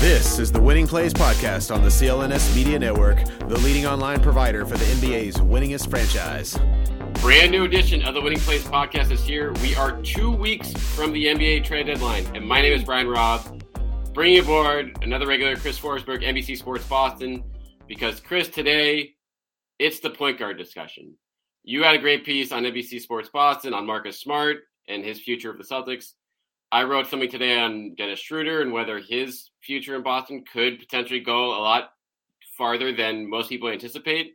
This 0.00 0.38
is 0.38 0.52
the 0.52 0.60
Winning 0.60 0.86
Plays 0.86 1.14
Podcast 1.14 1.74
on 1.74 1.82
the 1.82 1.88
CLNS 1.88 2.54
Media 2.54 2.78
Network, 2.78 3.24
the 3.38 3.58
leading 3.60 3.86
online 3.86 4.20
provider 4.20 4.66
for 4.66 4.76
the 4.76 4.84
NBA's 4.84 5.36
winningest 5.38 5.88
franchise. 5.88 6.58
Brand 7.22 7.50
new 7.50 7.64
edition 7.64 8.02
of 8.02 8.12
the 8.12 8.20
Winning 8.20 8.38
Plays 8.40 8.62
Podcast 8.62 9.10
is 9.10 9.24
here. 9.24 9.54
We 9.62 9.74
are 9.74 10.00
two 10.02 10.30
weeks 10.30 10.70
from 10.94 11.14
the 11.14 11.24
NBA 11.24 11.64
trade 11.64 11.86
deadline, 11.86 12.26
and 12.36 12.46
my 12.46 12.60
name 12.60 12.74
is 12.74 12.84
Brian 12.84 13.08
Robb. 13.08 13.64
Bringing 14.12 14.40
aboard 14.40 14.98
another 15.00 15.26
regular 15.26 15.56
Chris 15.56 15.78
Forsberg, 15.80 16.22
NBC 16.22 16.58
Sports 16.58 16.86
Boston, 16.86 17.42
because 17.88 18.20
Chris, 18.20 18.48
today 18.48 19.14
it's 19.78 20.00
the 20.00 20.10
point 20.10 20.38
guard 20.38 20.58
discussion. 20.58 21.14
You 21.64 21.82
had 21.82 21.94
a 21.94 21.98
great 21.98 22.24
piece 22.24 22.52
on 22.52 22.64
NBC 22.64 23.00
Sports 23.00 23.30
Boston 23.30 23.72
on 23.72 23.86
Marcus 23.86 24.20
Smart 24.20 24.58
and 24.88 25.02
his 25.02 25.20
future 25.20 25.50
of 25.50 25.56
the 25.56 25.64
Celtics. 25.64 26.12
I 26.72 26.82
wrote 26.82 27.06
something 27.06 27.30
today 27.30 27.58
on 27.58 27.94
Dennis 27.96 28.18
Schroeder 28.18 28.60
and 28.60 28.72
whether 28.72 28.98
his 28.98 29.50
future 29.62 29.94
in 29.94 30.02
Boston 30.02 30.44
could 30.52 30.78
potentially 30.78 31.20
go 31.20 31.56
a 31.56 31.62
lot 31.62 31.90
farther 32.58 32.92
than 32.92 33.30
most 33.30 33.48
people 33.48 33.68
anticipate. 33.68 34.34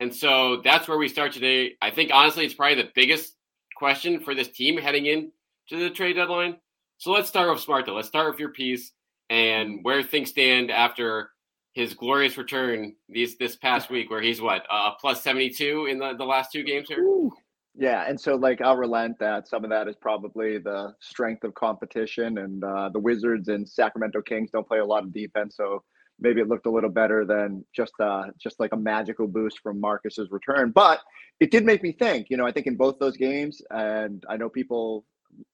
And 0.00 0.14
so 0.14 0.60
that's 0.62 0.88
where 0.88 0.98
we 0.98 1.08
start 1.08 1.32
today. 1.32 1.72
I 1.80 1.90
think 1.90 2.10
honestly, 2.12 2.44
it's 2.44 2.54
probably 2.54 2.82
the 2.82 2.90
biggest 2.94 3.34
question 3.76 4.20
for 4.20 4.34
this 4.34 4.48
team 4.48 4.76
heading 4.76 5.06
in 5.06 5.32
to 5.68 5.78
the 5.78 5.90
trade 5.90 6.14
deadline. 6.14 6.56
So 6.98 7.12
let's 7.12 7.28
start 7.28 7.50
with 7.50 7.60
Smart 7.60 7.86
though. 7.86 7.94
Let's 7.94 8.08
start 8.08 8.30
with 8.30 8.40
your 8.40 8.50
piece 8.50 8.92
and 9.30 9.80
where 9.82 10.02
things 10.02 10.30
stand 10.30 10.70
after 10.70 11.30
his 11.74 11.94
glorious 11.94 12.36
return 12.36 12.94
these 13.08 13.38
this 13.38 13.54
past 13.54 13.88
week, 13.88 14.10
where 14.10 14.22
he's 14.22 14.40
what 14.40 14.64
uh, 14.68 14.92
plus 15.00 15.22
seventy 15.22 15.50
two 15.50 15.86
in 15.86 15.98
the, 15.98 16.14
the 16.16 16.24
last 16.24 16.50
two 16.50 16.64
games 16.64 16.88
here. 16.88 17.00
Ooh. 17.00 17.32
Yeah, 17.78 18.04
and 18.08 18.20
so 18.20 18.34
like 18.34 18.60
I'll 18.60 18.76
relent 18.76 19.20
that 19.20 19.46
some 19.46 19.62
of 19.62 19.70
that 19.70 19.86
is 19.86 19.94
probably 19.94 20.58
the 20.58 20.94
strength 21.00 21.44
of 21.44 21.54
competition, 21.54 22.38
and 22.38 22.62
uh, 22.64 22.88
the 22.88 22.98
Wizards 22.98 23.46
and 23.46 23.68
Sacramento 23.68 24.20
Kings 24.22 24.50
don't 24.50 24.66
play 24.66 24.80
a 24.80 24.84
lot 24.84 25.04
of 25.04 25.12
defense, 25.12 25.56
so 25.56 25.84
maybe 26.18 26.40
it 26.40 26.48
looked 26.48 26.66
a 26.66 26.70
little 26.70 26.90
better 26.90 27.24
than 27.24 27.64
just 27.72 27.92
uh, 28.00 28.24
just 28.36 28.58
like 28.58 28.72
a 28.72 28.76
magical 28.76 29.28
boost 29.28 29.60
from 29.60 29.80
Marcus's 29.80 30.28
return. 30.32 30.72
But 30.72 30.98
it 31.38 31.52
did 31.52 31.64
make 31.64 31.84
me 31.84 31.92
think. 31.92 32.26
You 32.30 32.36
know, 32.36 32.46
I 32.46 32.50
think 32.50 32.66
in 32.66 32.74
both 32.76 32.98
those 32.98 33.16
games, 33.16 33.62
and 33.70 34.24
I 34.28 34.36
know 34.36 34.48
people 34.48 35.04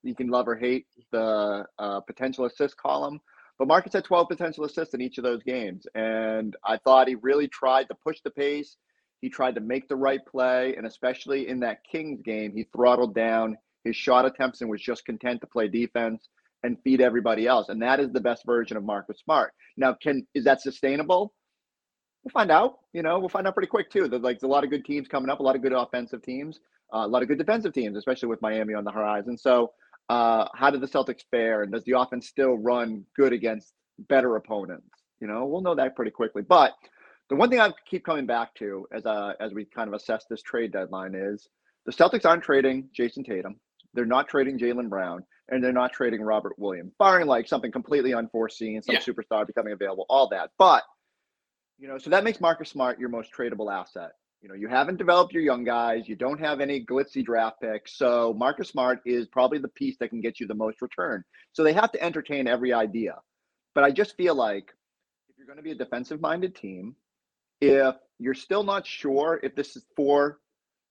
you 0.03 0.15
can 0.15 0.29
love 0.29 0.49
or 0.49 0.57
hate 0.57 0.87
the 1.13 1.67
uh, 1.79 2.01
potential 2.01 2.47
assist 2.47 2.79
column, 2.79 3.21
but 3.59 3.69
Marcus 3.69 3.93
had 3.93 4.05
12 4.05 4.29
potential 4.29 4.65
assists 4.65 4.95
in 4.95 5.03
each 5.03 5.19
of 5.19 5.25
those 5.25 5.43
games, 5.43 5.87
and 5.95 6.57
I 6.65 6.79
thought 6.79 7.07
he 7.07 7.17
really 7.17 7.49
tried 7.49 7.89
to 7.89 7.95
push 8.03 8.23
the 8.25 8.31
pace. 8.31 8.79
He 9.25 9.31
tried 9.31 9.55
to 9.55 9.63
make 9.63 9.89
the 9.89 9.97
right 9.97 10.21
play, 10.27 10.75
and 10.77 10.87
especially 10.87 11.49
in 11.49 11.61
that 11.61 11.79
Kings 11.91 12.21
game, 12.21 12.53
he 12.55 12.65
throttled 12.77 13.15
down 13.15 13.57
his 13.83 13.97
shot 13.97 14.27
attempts 14.27 14.61
and 14.61 14.69
was 14.69 14.83
just 14.83 15.07
content 15.07 15.41
to 15.41 15.47
play 15.47 15.67
defense 15.67 16.29
and 16.63 16.77
feed 16.85 17.01
everybody 17.01 17.47
else. 17.47 17.71
And 17.71 17.81
that 17.81 18.01
is 18.01 18.13
the 18.13 18.21
best 18.21 18.45
version 18.45 18.77
of 18.77 18.85
Marcus 18.85 19.19
Smart. 19.25 19.55
Now, 19.79 19.95
can 19.95 20.27
is 20.35 20.45
that 20.45 20.61
sustainable? 20.61 21.33
We'll 22.23 22.33
find 22.33 22.51
out. 22.51 22.81
You 22.93 23.03
know, 23.03 23.19
we'll 23.19 23.31
find 23.31 23.47
out 23.47 23.55
pretty 23.55 23.69
quick 23.69 23.91
too. 23.91 24.09
There's 24.09 24.21
like 24.21 24.41
there's 24.41 24.51
a 24.51 24.53
lot 24.53 24.63
of 24.63 24.69
good 24.69 24.85
teams 24.85 25.09
coming 25.09 25.31
up, 25.31 25.41
a 25.41 25.43
lot 25.43 25.57
of 25.57 25.63
good 25.63 25.73
offensive 25.73 26.21
teams, 26.21 26.61
uh, 26.93 27.07
a 27.07 27.09
lot 27.09 27.23
of 27.23 27.29
good 27.29 27.39
defensive 27.39 27.73
teams, 27.73 27.97
especially 27.97 28.29
with 28.29 28.43
Miami 28.43 28.75
on 28.75 28.85
the 28.85 28.93
horizon. 28.93 29.39
So, 29.39 29.73
uh, 30.11 30.49
how 30.55 30.69
did 30.69 30.83
the 30.83 30.87
Celtics 30.87 31.25
fare, 31.31 31.63
and 31.63 31.73
does 31.73 31.85
the 31.85 31.99
offense 31.99 32.29
still 32.29 32.59
run 32.59 33.07
good 33.17 33.33
against 33.33 33.73
better 34.07 34.37
opponents? 34.37 34.91
You 35.19 35.29
know, 35.29 35.47
we'll 35.47 35.63
know 35.63 35.77
that 35.77 35.97
pretty 35.97 36.11
quickly. 36.11 36.43
But 36.43 36.75
the 37.35 37.39
one 37.41 37.51
thing 37.51 37.59
I 37.59 37.73
keep 37.85 38.05
coming 38.05 38.27
back 38.27 38.55
to 38.57 38.87
as 38.93 39.05
uh, 39.07 39.33
as 39.41 39.53
we 39.53 39.65
kind 39.65 39.89
of 39.89 39.95
assess 39.95 40.25
this 40.31 40.41
trade 40.41 40.71
deadline 40.71 41.17
is 41.17 41.49
the 41.85 41.91
Celtics 41.91 42.25
aren't 42.25 42.45
trading 42.45 42.89
Jayson 42.97 43.25
Tatum. 43.25 43.59
They're 43.93 44.07
not 44.07 44.29
trading 44.29 44.57
Jaylen 44.57 44.89
Brown, 44.89 45.25
and 45.49 45.63
they're 45.63 45.73
not 45.73 45.93
trading 45.93 46.23
Robert 46.23 46.57
Williams, 46.59 46.93
barring 46.97 47.27
like 47.27 47.49
something 47.49 47.73
completely 47.73 48.15
unforeseen, 48.15 48.81
some 48.83 48.95
Yeah. 48.95 49.01
superstar 49.01 49.45
becoming 49.49 49.73
available, 49.73 50.07
all 50.09 50.29
that. 50.29 50.51
But 50.59 50.85
you 51.77 51.89
know, 51.89 51.99
so 51.99 52.09
that 52.11 52.23
makes 52.23 52.41
Marcus 52.41 52.69
Smart 52.71 53.01
your 53.01 53.09
most 53.09 53.33
tradable 53.33 53.73
asset. 53.73 54.13
You 54.41 54.49
know, 54.49 54.55
you 54.55 54.69
haven't 54.69 54.99
developed 54.99 55.33
your 55.33 55.43
young 55.43 55.65
guys. 55.65 56.09
You 56.09 56.15
don't 56.15 56.39
have 56.39 56.61
any 56.61 56.85
glitzy 56.85 57.25
draft 57.25 57.61
picks. 57.61 57.97
So 57.99 58.33
Marcus 58.39 58.69
Smart 58.69 59.01
is 59.05 59.27
probably 59.27 59.59
the 59.59 59.69
piece 59.69 59.97
that 59.99 60.11
can 60.11 60.21
get 60.21 60.39
you 60.39 60.47
the 60.47 60.55
most 60.55 60.81
return. 60.81 61.25
So 61.53 61.65
they 61.65 61.73
have 61.73 61.91
to 61.93 62.03
entertain 62.03 62.47
every 62.47 62.73
idea. 62.73 63.17
But 63.75 63.83
I 63.83 63.91
just 63.91 64.17
feel 64.17 64.37
like 64.37 64.73
if 65.29 65.37
you're 65.37 65.49
going 65.49 65.57
to 65.57 65.65
be 65.65 65.73
a 65.73 65.75
defensive 65.75 66.21
minded 66.21 66.55
team, 66.55 66.95
if 67.67 67.97
you're 68.19 68.35
still 68.35 68.63
not 68.63 68.87
sure 68.87 69.41
if 69.43 69.55
this 69.55 69.77
is 69.77 69.85
four 69.97 70.39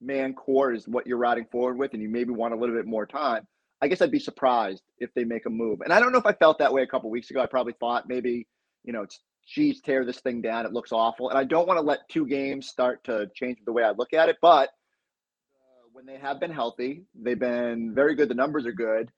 man 0.01 0.33
core 0.33 0.73
is 0.73 0.87
what 0.87 1.07
you're 1.07 1.17
riding 1.17 1.45
forward 1.51 1.77
with 1.77 1.93
and 1.93 2.01
you 2.01 2.09
maybe 2.09 2.31
want 2.31 2.53
a 2.53 2.57
little 2.57 2.75
bit 2.75 2.85
more 2.85 3.05
time, 3.05 3.47
I 3.81 3.87
guess 3.87 4.01
I'd 4.01 4.11
be 4.11 4.19
surprised 4.19 4.81
if 4.97 5.13
they 5.13 5.23
make 5.23 5.45
a 5.45 5.49
move. 5.49 5.81
And 5.81 5.91
I 5.91 5.99
don't 5.99 6.11
know 6.11 6.17
if 6.17 6.25
I 6.25 6.33
felt 6.33 6.59
that 6.59 6.73
way 6.73 6.83
a 6.83 6.87
couple 6.87 7.09
weeks 7.09 7.29
ago. 7.31 7.41
I 7.41 7.45
probably 7.45 7.73
thought 7.79 8.07
maybe, 8.07 8.47
you 8.83 8.93
know, 8.93 9.03
it's 9.03 9.19
geez, 9.47 9.81
tear 9.81 10.05
this 10.05 10.19
thing 10.19 10.41
down. 10.41 10.65
It 10.65 10.73
looks 10.73 10.91
awful. 10.91 11.29
And 11.29 11.37
I 11.37 11.43
don't 11.43 11.67
want 11.67 11.77
to 11.77 11.85
let 11.85 12.07
two 12.09 12.25
games 12.25 12.67
start 12.67 13.03
to 13.05 13.29
change 13.35 13.57
the 13.65 13.73
way 13.73 13.83
I 13.83 13.91
look 13.91 14.13
at 14.13 14.29
it. 14.29 14.37
But 14.41 14.69
uh, 14.69 15.87
when 15.91 16.05
they 16.05 16.17
have 16.17 16.39
been 16.39 16.51
healthy, 16.51 17.03
they've 17.13 17.39
been 17.39 17.93
very 17.93 18.15
good. 18.15 18.29
The 18.29 18.35
numbers 18.35 18.65
are 18.65 18.71
good. 18.71 19.11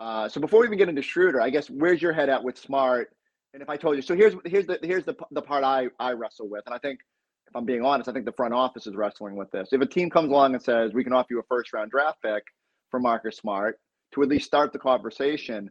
Uh, 0.00 0.28
so 0.28 0.40
before 0.40 0.60
we 0.60 0.66
even 0.66 0.78
get 0.78 0.88
into 0.88 1.02
Schroeder, 1.02 1.40
I 1.40 1.50
guess 1.50 1.68
where's 1.68 2.00
your 2.00 2.12
head 2.12 2.28
at 2.28 2.44
with 2.44 2.58
Smart? 2.58 3.10
And 3.54 3.62
if 3.62 3.68
I 3.68 3.76
told 3.76 3.96
you, 3.96 4.02
so 4.02 4.14
here's 4.14 4.34
here's 4.44 4.66
the 4.66 4.78
here's 4.82 5.04
the 5.04 5.14
the 5.30 5.42
part 5.42 5.64
I 5.64 5.88
I 5.98 6.12
wrestle 6.12 6.48
with, 6.48 6.64
and 6.66 6.74
I 6.74 6.78
think 6.78 7.00
if 7.46 7.56
I'm 7.56 7.64
being 7.64 7.82
honest, 7.84 8.08
I 8.08 8.12
think 8.12 8.26
the 8.26 8.32
front 8.32 8.52
office 8.52 8.86
is 8.86 8.94
wrestling 8.94 9.36
with 9.36 9.50
this. 9.50 9.70
If 9.72 9.80
a 9.80 9.86
team 9.86 10.10
comes 10.10 10.30
along 10.30 10.54
and 10.54 10.62
says 10.62 10.92
we 10.92 11.02
can 11.02 11.12
offer 11.14 11.28
you 11.30 11.40
a 11.40 11.42
first 11.44 11.72
round 11.72 11.90
draft 11.90 12.18
pick 12.22 12.42
for 12.90 13.00
Marcus 13.00 13.36
Smart 13.38 13.78
to 14.12 14.22
at 14.22 14.28
least 14.28 14.46
start 14.46 14.72
the 14.72 14.78
conversation, 14.78 15.70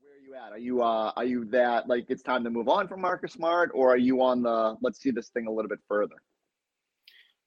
where 0.00 0.12
are 0.14 0.18
you 0.18 0.34
at? 0.46 0.52
Are 0.52 0.58
you 0.58 0.82
uh 0.82 1.12
are 1.16 1.24
you 1.24 1.44
that 1.46 1.88
like 1.88 2.06
it's 2.08 2.22
time 2.22 2.42
to 2.44 2.50
move 2.50 2.68
on 2.68 2.88
from 2.88 3.02
Marcus 3.02 3.32
Smart, 3.34 3.70
or 3.74 3.92
are 3.92 3.98
you 3.98 4.22
on 4.22 4.42
the 4.42 4.76
let's 4.80 5.00
see 5.00 5.10
this 5.10 5.28
thing 5.28 5.46
a 5.46 5.50
little 5.52 5.68
bit 5.68 5.80
further? 5.88 6.16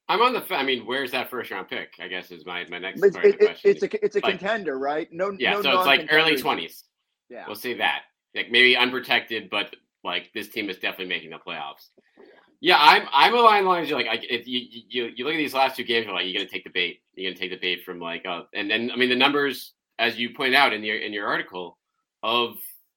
I'm 0.10 0.22
on 0.22 0.34
the. 0.34 0.56
I 0.56 0.64
mean, 0.64 0.86
where's 0.86 1.12
that 1.12 1.30
first 1.30 1.52
round 1.52 1.68
pick? 1.68 1.94
I 2.00 2.08
guess 2.08 2.32
is 2.32 2.46
my 2.46 2.64
my 2.70 2.78
next 2.78 3.04
It's, 3.04 3.16
part 3.16 3.26
of 3.26 3.34
it, 3.34 3.40
the 3.40 3.46
question. 3.48 3.72
it's 3.72 3.84
a 3.84 4.06
it's 4.06 4.16
a 4.16 4.20
Like- 4.20 4.40
contender, 4.40 4.78
right? 4.78 5.12
No, 5.12 5.36
yeah, 5.38 5.54
no 5.54 5.62
so 5.64 5.78
it's 5.80 5.86
like 5.88 6.08
early 6.12 6.38
twenties. 6.38 6.84
Yeah, 7.30 7.44
We'll 7.46 7.56
say 7.58 7.74
that. 7.74 8.04
Like 8.38 8.52
maybe 8.52 8.78
unprotected, 8.78 9.50
but 9.50 9.76
like 10.04 10.32
this 10.34 10.48
team 10.48 10.70
is 10.70 10.78
definitely 10.78 11.08
making 11.08 11.32
the 11.32 11.38
playoffs. 11.38 11.90
Yeah, 12.60 12.78
I'm 12.80 13.04
I'm 13.12 13.36
aligned 13.36 13.68
lines. 13.68 13.90
You're 13.90 14.00
like, 14.00 14.08
I, 14.08 14.20
if 14.30 14.48
you, 14.48 14.62
you 14.90 15.12
you 15.16 15.26
look 15.26 15.34
at 15.34 15.38
these 15.38 15.54
last 15.54 15.76
two 15.76 15.84
games, 15.84 16.06
you're 16.06 16.16
like, 16.16 16.26
you're 16.26 16.34
gonna 16.34 16.50
take 16.50 16.64
the 16.64 16.72
bait. 16.72 17.02
You're 17.14 17.32
gonna 17.32 17.40
take 17.40 17.52
the 17.52 17.58
bait 17.58 17.84
from 17.84 18.00
like, 18.00 18.26
uh, 18.26 18.44
and 18.54 18.70
then 18.70 18.90
I 18.92 18.96
mean 18.96 19.10
the 19.10 19.16
numbers, 19.16 19.74
as 20.00 20.18
you 20.18 20.34
point 20.34 20.56
out 20.56 20.74
in 20.74 20.84
your 20.84 20.98
in 20.98 21.14
your 21.14 21.28
article, 21.28 21.78
of 22.24 22.56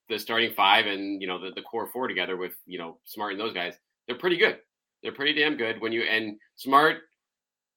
the 0.08 0.18
starting 0.18 0.52
five 0.52 0.86
and 0.86 1.20
you 1.20 1.28
know 1.28 1.38
the, 1.38 1.50
the 1.50 1.62
core 1.62 1.86
four 1.86 2.08
together 2.08 2.36
with 2.36 2.52
you 2.66 2.78
know 2.78 2.98
Smart 3.04 3.32
and 3.32 3.40
those 3.40 3.52
guys, 3.52 3.74
they're 4.06 4.18
pretty 4.18 4.36
good. 4.36 4.58
They're 5.02 5.12
pretty 5.12 5.38
damn 5.38 5.56
good. 5.56 5.80
When 5.80 5.92
you 5.92 6.02
and 6.02 6.38
Smart, 6.56 6.98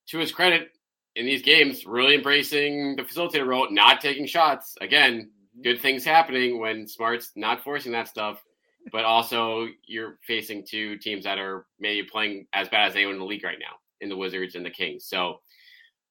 to 0.08 0.18
his 0.20 0.32
credit, 0.32 0.70
in 1.16 1.26
these 1.26 1.42
games, 1.42 1.86
really 1.86 2.16
embracing 2.16 2.96
the 2.96 3.04
facilitator 3.04 3.46
role, 3.46 3.68
not 3.72 4.02
taking 4.02 4.26
shots. 4.26 4.76
Again, 4.82 5.32
good 5.62 5.82
things 5.82 6.04
happening 6.04 6.60
when 6.60 6.88
Smart's 6.88 7.32
not 7.36 7.64
forcing 7.64 7.92
that 7.92 8.08
stuff, 8.08 8.44
but 8.92 9.06
also 9.06 9.68
you're 9.86 10.18
facing 10.26 10.66
two 10.66 10.98
teams 10.98 11.24
that 11.24 11.38
are 11.38 11.66
maybe 11.80 12.08
playing 12.08 12.48
as 12.54 12.70
bad 12.70 12.90
as 12.90 12.96
anyone 12.96 13.16
in 13.16 13.20
the 13.20 13.26
league 13.26 13.44
right 13.44 13.60
now 13.60 13.76
in 14.02 14.10
the 14.10 14.18
Wizards 14.18 14.56
and 14.56 14.66
the 14.66 14.70
Kings. 14.70 15.06
So 15.06 15.40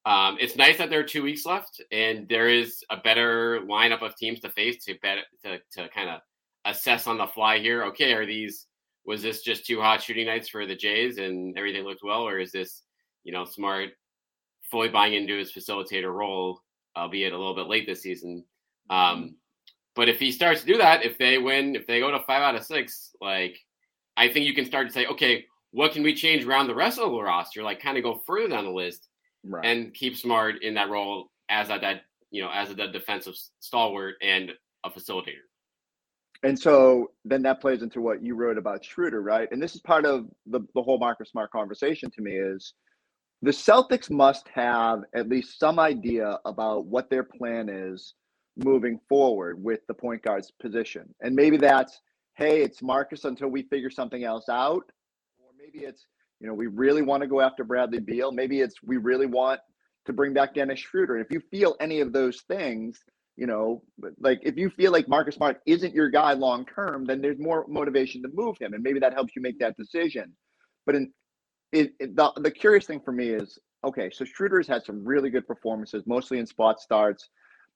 um, 0.04 0.36
it's 0.40 0.56
nice 0.56 0.78
that 0.78 0.90
there 0.90 1.00
are 1.00 1.04
two 1.04 1.22
weeks 1.22 1.46
left 1.46 1.80
and 1.92 2.28
there 2.28 2.48
is 2.48 2.82
a 2.90 2.96
better 2.96 3.60
lineup 3.60 4.02
of 4.02 4.16
teams 4.16 4.40
to 4.40 4.50
face 4.50 4.84
to 4.84 4.94
bet 5.02 5.18
to, 5.44 5.58
to 5.72 5.88
kind 5.90 6.10
of 6.10 6.20
assess 6.64 7.06
on 7.06 7.18
the 7.18 7.26
fly 7.26 7.58
here. 7.58 7.84
Okay, 7.84 8.12
are 8.12 8.26
these 8.26 8.66
was 9.04 9.22
this 9.22 9.42
just 9.42 9.66
two 9.66 9.80
hot 9.80 10.02
shooting 10.02 10.26
nights 10.26 10.48
for 10.48 10.66
the 10.66 10.76
Jays 10.76 11.18
and 11.18 11.56
everything 11.56 11.84
looked 11.84 12.02
well, 12.04 12.22
or 12.22 12.38
is 12.38 12.52
this 12.52 12.82
you 13.24 13.32
know 13.32 13.44
smart 13.44 13.90
fully 14.70 14.88
buying 14.88 15.14
into 15.14 15.38
his 15.38 15.52
facilitator 15.52 16.12
role, 16.12 16.60
albeit 16.96 17.32
a 17.32 17.38
little 17.38 17.54
bit 17.54 17.68
late 17.68 17.86
this 17.86 18.02
season? 18.02 18.44
Um, 18.92 19.36
but 19.94 20.08
if 20.08 20.18
he 20.18 20.32
starts 20.32 20.60
to 20.60 20.66
do 20.66 20.78
that, 20.78 21.04
if 21.04 21.18
they 21.18 21.38
win, 21.38 21.74
if 21.76 21.86
they 21.86 22.00
go 22.00 22.10
to 22.10 22.20
five 22.20 22.42
out 22.42 22.54
of 22.54 22.64
six, 22.64 23.10
like 23.20 23.58
I 24.16 24.28
think 24.28 24.46
you 24.46 24.54
can 24.54 24.64
start 24.64 24.86
to 24.86 24.92
say, 24.92 25.06
okay, 25.06 25.44
what 25.70 25.92
can 25.92 26.02
we 26.02 26.14
change 26.14 26.44
around 26.44 26.66
the 26.66 26.74
rest 26.74 26.98
of 26.98 27.10
the 27.10 27.22
roster? 27.22 27.62
Like 27.62 27.80
kind 27.80 27.96
of 27.96 28.04
go 28.04 28.22
further 28.26 28.48
down 28.48 28.64
the 28.64 28.70
list 28.70 29.08
Right. 29.44 29.64
and 29.64 29.92
keep 29.92 30.16
Smart 30.16 30.62
in 30.62 30.74
that 30.74 30.88
role 30.88 31.28
as 31.48 31.68
a 31.68 31.78
that 31.80 32.02
you 32.30 32.42
know 32.42 32.50
as 32.52 32.70
a 32.70 32.74
defensive 32.74 33.34
stalwart 33.58 34.14
and 34.22 34.52
a 34.84 34.90
facilitator. 34.90 35.42
And 36.44 36.58
so 36.58 37.10
then 37.24 37.42
that 37.42 37.60
plays 37.60 37.82
into 37.82 38.00
what 38.00 38.22
you 38.22 38.34
wrote 38.34 38.58
about 38.58 38.84
Schroeder, 38.84 39.22
right? 39.22 39.48
And 39.50 39.62
this 39.62 39.74
is 39.74 39.80
part 39.80 40.04
of 40.04 40.26
the, 40.46 40.60
the 40.74 40.82
whole 40.82 40.98
Marcus 40.98 41.30
Smart 41.30 41.50
conversation 41.52 42.10
to 42.12 42.22
me 42.22 42.32
is 42.32 42.74
the 43.42 43.50
Celtics 43.50 44.10
must 44.10 44.48
have 44.48 45.00
at 45.14 45.28
least 45.28 45.58
some 45.58 45.78
idea 45.78 46.38
about 46.44 46.86
what 46.86 47.10
their 47.10 47.22
plan 47.22 47.68
is 47.68 48.14
moving 48.56 49.00
forward 49.08 49.62
with 49.62 49.80
the 49.88 49.94
point 49.94 50.22
guard's 50.22 50.50
position. 50.60 51.14
And 51.20 51.34
maybe 51.34 51.56
that's, 51.56 52.00
hey, 52.34 52.62
it's 52.62 52.82
Marcus 52.82 53.24
until 53.24 53.48
we 53.48 53.62
figure 53.62 53.90
something 53.90 54.24
else 54.24 54.48
out. 54.48 54.84
Or 55.38 55.50
maybe 55.58 55.84
it's, 55.84 56.06
you 56.40 56.46
know, 56.46 56.54
we 56.54 56.66
really 56.66 57.02
want 57.02 57.22
to 57.22 57.26
go 57.26 57.40
after 57.40 57.64
Bradley 57.64 58.00
Beal. 58.00 58.32
Maybe 58.32 58.60
it's 58.60 58.82
we 58.82 58.96
really 58.96 59.26
want 59.26 59.60
to 60.06 60.12
bring 60.12 60.34
back 60.34 60.54
Dennis 60.54 60.80
Schroeder. 60.80 61.16
And 61.16 61.24
if 61.24 61.32
you 61.32 61.40
feel 61.50 61.76
any 61.80 62.00
of 62.00 62.12
those 62.12 62.42
things, 62.42 63.00
you 63.36 63.46
know, 63.46 63.82
like 64.20 64.40
if 64.42 64.56
you 64.56 64.68
feel 64.70 64.92
like 64.92 65.08
Marcus 65.08 65.36
Smart 65.36 65.60
isn't 65.66 65.94
your 65.94 66.10
guy 66.10 66.32
long 66.34 66.66
term, 66.66 67.06
then 67.06 67.22
there's 67.22 67.38
more 67.38 67.64
motivation 67.68 68.22
to 68.22 68.28
move 68.32 68.56
him, 68.60 68.74
and 68.74 68.82
maybe 68.82 69.00
that 69.00 69.14
helps 69.14 69.34
you 69.34 69.42
make 69.42 69.58
that 69.58 69.76
decision. 69.76 70.32
But 70.84 70.96
in 70.96 71.12
it, 71.72 71.92
it 71.98 72.14
the, 72.14 72.30
the 72.36 72.50
curious 72.50 72.86
thing 72.86 73.00
for 73.00 73.12
me 73.12 73.30
is 73.30 73.58
okay, 73.84 74.10
so 74.10 74.24
Schroeder's 74.24 74.68
had 74.68 74.84
some 74.84 75.04
really 75.04 75.30
good 75.30 75.46
performances, 75.46 76.04
mostly 76.06 76.38
in 76.38 76.46
spot 76.46 76.80
starts, 76.80 77.30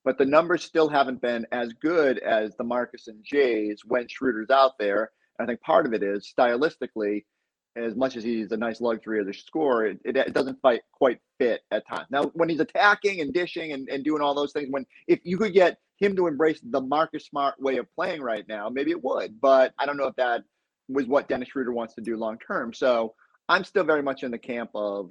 but 0.07 0.19
the 0.19 0.25
numbers 0.25 0.63
still 0.63 0.89
haven't 0.89 1.21
been 1.21 1.45
as 1.51 1.73
good 1.73 2.21
as 2.21 2.55
the 2.55 2.63
Marcus 2.63 3.09
and 3.09 3.25
Jays 3.25 3.83
when 3.85 4.07
Schroeder's 4.07 4.51
out 4.51 4.79
there. 4.79 5.11
And 5.37 5.45
I 5.45 5.51
think 5.51 5.61
part 5.61 5.85
of 5.85 5.93
it 5.95 6.05
is 6.05 6.33
stylistically, 6.33 7.25
as 7.75 7.97
much 7.97 8.17
as 8.17 8.23
he's 8.23 8.53
a 8.53 8.57
nice 8.57 8.81
luxury 8.81 9.21
as 9.21 9.27
a 9.27 9.35
scorer, 9.35 9.87
it, 9.87 9.99
it, 10.05 10.17
it, 10.17 10.33
doesn't 10.33 10.63
fight 10.63 10.83
quite 10.93 11.19
fit 11.41 11.63
at 11.73 11.89
times. 11.89 12.07
Now, 12.09 12.31
when 12.35 12.49
he's 12.49 12.61
attacking 12.61 13.21
and 13.21 13.35
dishing 13.35 13.73
and, 13.73 13.89
and 13.89 14.05
doing 14.05 14.23
all 14.23 14.33
those 14.33 14.53
things, 14.53 14.69
when 14.71 14.87
if 15.09 15.19
you 15.25 15.39
could 15.39 15.53
get 15.53 15.79
him 15.99 16.15
to 16.15 16.29
embrace 16.29 16.61
the 16.63 16.81
Marcus 16.81 17.27
Smart 17.27 17.61
way 17.61 17.79
of 17.79 17.93
playing 17.93 18.23
right 18.23 18.47
now, 18.49 18.69
maybe 18.69 18.93
it 18.93 19.03
would. 19.03 19.41
But 19.41 19.75
I 19.77 19.87
don't 19.87 19.97
know 19.97 20.07
if 20.07 20.17
that 20.17 20.45
was 20.89 21.07
what 21.07 21.29
Dennis 21.29 21.49
Schroeder 21.49 21.73
wants 21.73 21.95
to 21.97 22.01
do 22.01 22.17
long 22.17 22.39
term. 22.39 22.73
So 22.73 23.15
I'm 23.49 23.65
still 23.65 23.85
very 23.85 24.05
much 24.05 24.23
in 24.23 24.31
the 24.31 24.39
camp 24.39 24.71
of 24.73 25.11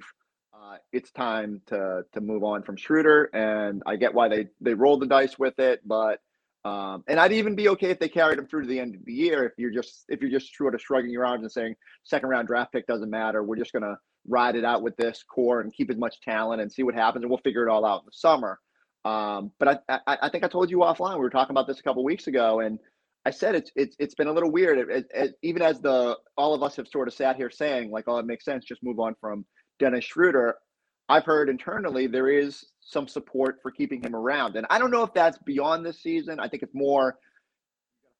uh, 0.56 0.76
it's 0.92 1.10
time 1.12 1.60
to 1.66 2.04
to 2.12 2.20
move 2.20 2.44
on 2.44 2.62
from 2.62 2.76
Schroeder, 2.76 3.24
and 3.34 3.82
I 3.86 3.96
get 3.96 4.14
why 4.14 4.28
they 4.28 4.48
they 4.60 4.74
rolled 4.74 5.02
the 5.02 5.06
dice 5.06 5.38
with 5.38 5.58
it, 5.58 5.80
but. 5.84 6.20
Um, 6.64 7.04
and 7.06 7.20
I'd 7.20 7.30
even 7.30 7.54
be 7.54 7.68
okay 7.68 7.90
if 7.90 8.00
they 8.00 8.08
carried 8.08 8.40
him 8.40 8.48
through 8.48 8.62
to 8.62 8.66
the 8.66 8.80
end 8.80 8.96
of 8.96 9.04
the 9.04 9.12
year. 9.12 9.44
If 9.44 9.52
you're 9.56 9.70
just 9.70 10.04
if 10.08 10.20
you're 10.20 10.32
just 10.32 10.52
sort 10.56 10.74
of 10.74 10.80
shrugging 10.80 11.12
your 11.12 11.24
arms 11.24 11.42
and 11.42 11.52
saying 11.52 11.76
second 12.02 12.28
round 12.28 12.48
draft 12.48 12.72
pick 12.72 12.88
doesn't 12.88 13.08
matter, 13.08 13.44
we're 13.44 13.54
just 13.54 13.72
gonna 13.72 13.96
ride 14.26 14.56
it 14.56 14.64
out 14.64 14.82
with 14.82 14.96
this 14.96 15.22
core 15.22 15.60
and 15.60 15.72
keep 15.72 15.92
as 15.92 15.96
much 15.96 16.20
talent 16.22 16.60
and 16.60 16.72
see 16.72 16.82
what 16.82 16.96
happens, 16.96 17.22
and 17.22 17.30
we'll 17.30 17.38
figure 17.38 17.64
it 17.64 17.70
all 17.70 17.84
out 17.84 18.00
in 18.00 18.06
the 18.06 18.12
summer. 18.12 18.58
Um, 19.04 19.52
but 19.60 19.84
I, 19.88 20.00
I, 20.08 20.18
I 20.22 20.28
think 20.28 20.42
I 20.42 20.48
told 20.48 20.68
you 20.68 20.78
offline 20.78 21.14
we 21.14 21.20
were 21.20 21.30
talking 21.30 21.52
about 21.54 21.68
this 21.68 21.78
a 21.78 21.84
couple 21.84 22.02
weeks 22.02 22.26
ago, 22.26 22.58
and 22.58 22.80
I 23.24 23.30
said 23.30 23.54
it's 23.54 23.70
it's 23.76 23.94
it's 24.00 24.16
been 24.16 24.26
a 24.26 24.32
little 24.32 24.50
weird. 24.50 24.78
It, 24.78 24.90
it, 24.90 25.06
it, 25.14 25.34
even 25.44 25.62
as 25.62 25.80
the 25.80 26.18
all 26.36 26.52
of 26.52 26.64
us 26.64 26.74
have 26.74 26.88
sort 26.88 27.06
of 27.06 27.14
sat 27.14 27.36
here 27.36 27.50
saying 27.50 27.92
like, 27.92 28.06
oh, 28.08 28.18
it 28.18 28.26
makes 28.26 28.44
sense, 28.44 28.64
just 28.64 28.82
move 28.82 28.98
on 28.98 29.14
from 29.20 29.44
Dennis 29.78 30.04
Schroeder. 30.04 30.56
I've 31.08 31.24
heard 31.24 31.48
internally 31.48 32.06
there 32.06 32.28
is 32.28 32.64
some 32.80 33.06
support 33.06 33.60
for 33.62 33.70
keeping 33.70 34.02
him 34.02 34.14
around. 34.14 34.56
And 34.56 34.66
I 34.70 34.78
don't 34.78 34.90
know 34.90 35.02
if 35.02 35.14
that's 35.14 35.38
beyond 35.38 35.84
this 35.84 36.02
season. 36.02 36.40
I 36.40 36.48
think 36.48 36.62
it's 36.62 36.74
more 36.74 37.18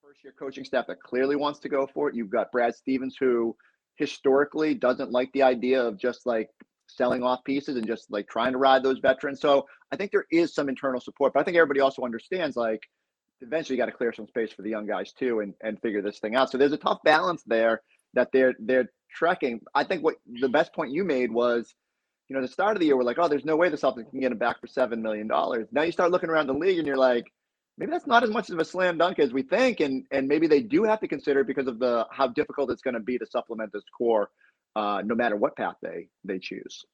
first 0.03 0.23
year 0.23 0.35
coaching 0.38 0.64
staff 0.64 0.87
that 0.87 1.03
clearly 1.03 1.37
wants 1.37 1.58
to 1.61 1.69
go 1.69 1.87
for 1.93 2.08
it. 2.08 2.14
You've 2.14 2.31
got 2.31 2.53
Brad 2.53 2.75
Stevens 2.75 3.17
who 3.19 3.56
historically 3.97 4.75
doesn't 4.75 5.11
like 5.11 5.32
the 5.32 5.43
idea 5.43 5.82
of 5.82 5.99
just 5.99 6.26
like 6.26 6.50
selling 6.87 7.23
off 7.23 7.43
pieces 7.44 7.76
and 7.76 7.87
just 7.87 8.11
like 8.11 8.29
trying 8.29 8.52
to 8.52 8.59
ride 8.59 8.82
those 8.82 8.99
veterans. 8.99 9.41
So 9.41 9.67
I 9.93 9.97
think 9.97 10.12
there 10.12 10.26
is 10.31 10.55
some 10.55 10.69
internal 10.69 11.00
support, 11.00 11.32
but 11.32 11.41
I 11.41 11.44
think 11.44 11.56
everybody 11.56 11.81
also 11.81 12.02
understands 12.02 12.56
like 12.56 12.82
eventually 13.41 13.76
you 13.76 13.82
got 13.82 13.87
to 13.87 13.97
clear 13.97 14.12
some 14.12 14.26
space 14.29 14.52
for 14.52 14.62
the 14.62 14.70
young 14.70 14.87
guys 14.87 15.12
too 15.12 15.41
and, 15.41 15.55
and 15.62 15.81
figure 15.81 16.02
this 16.02 16.19
thing 16.19 16.37
out. 16.37 16.50
So 16.50 16.59
there's 16.59 16.73
a 16.73 16.79
tough 16.79 17.00
balance 17.05 17.43
there 17.47 17.82
that 18.14 18.31
they're 18.32 18.55
they're 18.59 18.91
trekking. 19.14 19.61
I 19.75 19.85
think 19.85 20.03
what 20.03 20.17
the 20.41 20.49
best 20.49 20.73
point 20.73 20.93
you 20.93 21.05
made 21.05 21.32
was 21.32 21.75
you 22.29 22.35
know, 22.35 22.43
the 22.43 22.49
start 22.49 22.76
of 22.76 22.81
the 22.81 22.87
year, 22.87 22.97
we're 22.97 23.05
like, 23.05 23.19
oh, 23.19 23.29
there's 23.29 23.44
no 23.44 23.56
way 23.56 23.69
the 23.69 23.76
Celtics 23.76 24.11
can 24.11 24.20
get 24.20 24.32
him 24.32 24.38
back 24.38 24.61
for 24.61 24.67
seven 24.67 25.03
million 25.03 25.29
dollars. 25.29 25.69
Now 25.70 25.82
you 25.82 25.93
start 25.93 26.11
looking 26.11 26.29
around 26.29 26.49
the 26.49 26.55
league, 26.55 26.79
and 26.79 26.87
you're 26.87 26.97
like, 26.97 27.25
maybe 27.79 27.93
that's 27.93 28.06
not 28.06 28.25
as 28.25 28.31
much 28.31 28.50
of 28.50 28.58
a 28.58 28.64
slam 28.64 28.99
dunk 28.99 29.19
as 29.19 29.32
we 29.32 29.43
think, 29.43 29.81
and 29.81 30.05
and 30.11 30.26
maybe 30.26 30.47
they 30.47 30.61
do 30.61 30.82
have 30.85 31.00
to 31.00 31.08
consider 31.08 31.41
it 31.41 31.47
because 31.47 31.69
of 31.69 31.79
the 31.79 32.06
how 32.11 32.26
difficult 32.29 32.70
it's 32.70 32.82
going 32.82 32.94
to 32.94 33.00
be 33.00 33.19
to 33.19 33.26
supplement 33.26 33.73
this 33.73 33.85
core, 33.97 34.31
uh, 34.75 35.03
no 35.05 35.14
matter 35.14 35.37
what 35.37 35.56
path 35.56 35.76
they 35.82 36.09
they 36.25 36.38
choose. 36.38 36.85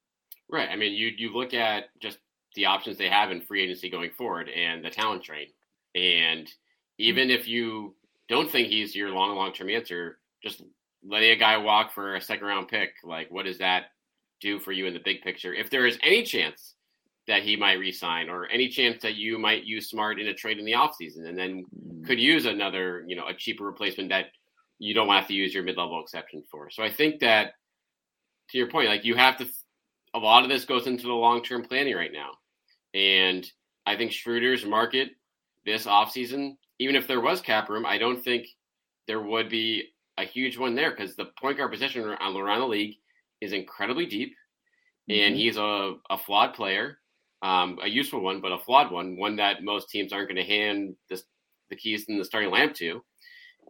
Right. 0.51 0.69
I 0.69 0.77
mean, 0.77 0.93
you 0.93 1.11
you 1.17 1.33
look 1.33 1.55
at 1.55 1.85
just 2.01 2.19
the 2.55 2.67
options 2.67 2.99
they 2.99 3.09
have 3.09 3.31
in 3.31 3.41
free 3.41 3.63
agency 3.63 3.89
going 3.89 4.11
forward, 4.11 4.51
and 4.51 4.85
the 4.85 4.91
talent 4.91 5.23
train, 5.23 5.47
and 5.95 6.47
even 6.99 7.31
if 7.31 7.49
you 7.49 7.95
don't 8.29 8.51
think 8.51 8.69
he's 8.69 8.95
your 8.95 9.11
long 9.11 9.35
long 9.35 9.55
term 9.55 9.71
answer, 9.71 10.19
just 10.43 10.63
letting 11.05 11.31
a 11.31 11.37
guy 11.37 11.57
walk 11.57 11.93
for 11.93 12.17
a 12.17 12.21
second 12.21 12.47
round 12.47 12.69
pick, 12.69 12.91
like 13.05 13.31
what 13.31 13.45
does 13.45 13.59
that? 13.59 13.87
do 14.43 14.59
for 14.59 14.73
you 14.73 14.87
in 14.87 14.93
the 14.93 15.01
big 15.01 15.23
picture. 15.23 15.55
If 15.55 15.71
there 15.71 15.87
is 15.87 15.97
any 16.03 16.23
chance 16.23 16.75
that 17.29 17.43
he 17.43 17.57
might 17.57 17.79
resign 17.79 18.29
or 18.29 18.49
any 18.49 18.69
chance 18.69 19.01
that 19.03 19.15
you 19.15 19.39
might 19.39 19.65
use 19.65 19.89
Smart 19.89 20.21
in 20.21 20.27
a 20.27 20.35
trade 20.35 20.59
in 20.59 20.67
the 20.67 20.73
offseason 20.73 21.29
and 21.29 21.39
then 21.39 21.65
mm. 21.65 22.05
could 22.05 22.21
use 22.21 22.45
another, 22.45 23.05
you 23.07 23.17
know, 23.17 23.29
a 23.29 23.35
cheaper 23.35 23.65
replacement 23.65 24.11
that 24.11 24.27
you 24.79 24.93
don't 24.93 25.09
have 25.09 25.29
to 25.29 25.35
use 25.35 25.55
your 25.55 25.63
mid-level 25.63 26.01
exception 26.03 26.43
for. 26.51 26.69
So 26.69 26.83
I 26.83 26.91
think 26.91 27.21
that 27.21 27.53
to 28.51 28.59
your 28.59 28.69
point, 28.69 28.89
like 28.89 29.05
you 29.05 29.15
have 29.15 29.39
to 29.39 29.47
a 30.15 30.19
lot 30.19 30.43
of 30.43 30.51
this 30.51 30.67
goes 30.67 30.87
into 30.87 31.05
the 31.05 31.13
long-term 31.13 31.63
planning 31.63 31.95
right 31.95 32.13
now. 32.13 32.33
And 32.93 33.51
I 33.87 33.97
think 33.97 34.13
Schroeder's 34.13 34.67
market 34.67 35.11
this 35.65 35.87
offseason, 35.87 36.57
even 36.79 36.97
if 36.97 37.07
there 37.07 37.21
was 37.21 37.41
cap 37.41 37.71
room, 37.71 37.87
I 37.87 37.97
don't 37.97 38.23
think 38.23 38.47
there 39.07 39.23
would 39.23 39.49
be 39.49 39.92
a 40.19 40.25
huge 40.25 40.59
one 40.59 40.75
there 40.75 40.91
because 40.91 41.17
the 41.17 41.27
point 41.41 41.59
guard 41.59 41.73
position 41.73 42.03
around 42.05 42.61
the 42.61 42.67
league 42.67 42.97
is 43.41 43.53
incredibly 43.53 44.07
deep, 44.07 44.35
and 45.09 45.35
mm-hmm. 45.35 45.35
he's 45.37 45.57
a, 45.57 45.95
a 46.11 46.19
flawed 46.19 46.55
player, 46.55 46.99
um, 47.43 47.79
a 47.83 47.89
useful 47.89 48.21
one, 48.21 48.41
but 48.41 48.53
a 48.53 48.59
flawed 48.59 48.91
one, 48.91 49.17
one 49.17 49.37
that 49.37 49.65
most 49.65 49.91
teams 49.91 50.13
aren't 50.13 50.29
going 50.29 50.37
to 50.37 50.45
hand 50.45 50.95
this, 51.11 51.25
the 51.71 51.77
keys 51.77 52.05
in 52.09 52.19
the 52.19 52.25
starting 52.25 52.51
lamp 52.51 52.75
to. 52.75 53.03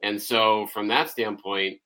And 0.02 0.20
so, 0.20 0.66
from 0.66 0.88
that 0.88 1.10
standpoint, 1.10 1.78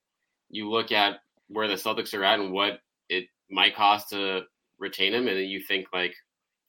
you 0.48 0.70
look 0.70 0.90
at 0.90 1.18
where 1.48 1.68
the 1.68 1.74
Celtics 1.74 2.14
are 2.14 2.24
at 2.24 2.40
and 2.40 2.52
what 2.52 2.80
it 3.08 3.26
might 3.50 3.76
cost 3.76 4.10
to 4.10 4.42
retain 4.78 5.14
him, 5.14 5.28
and 5.28 5.36
then 5.36 5.44
you 5.44 5.60
think 5.60 5.86
like 5.92 6.14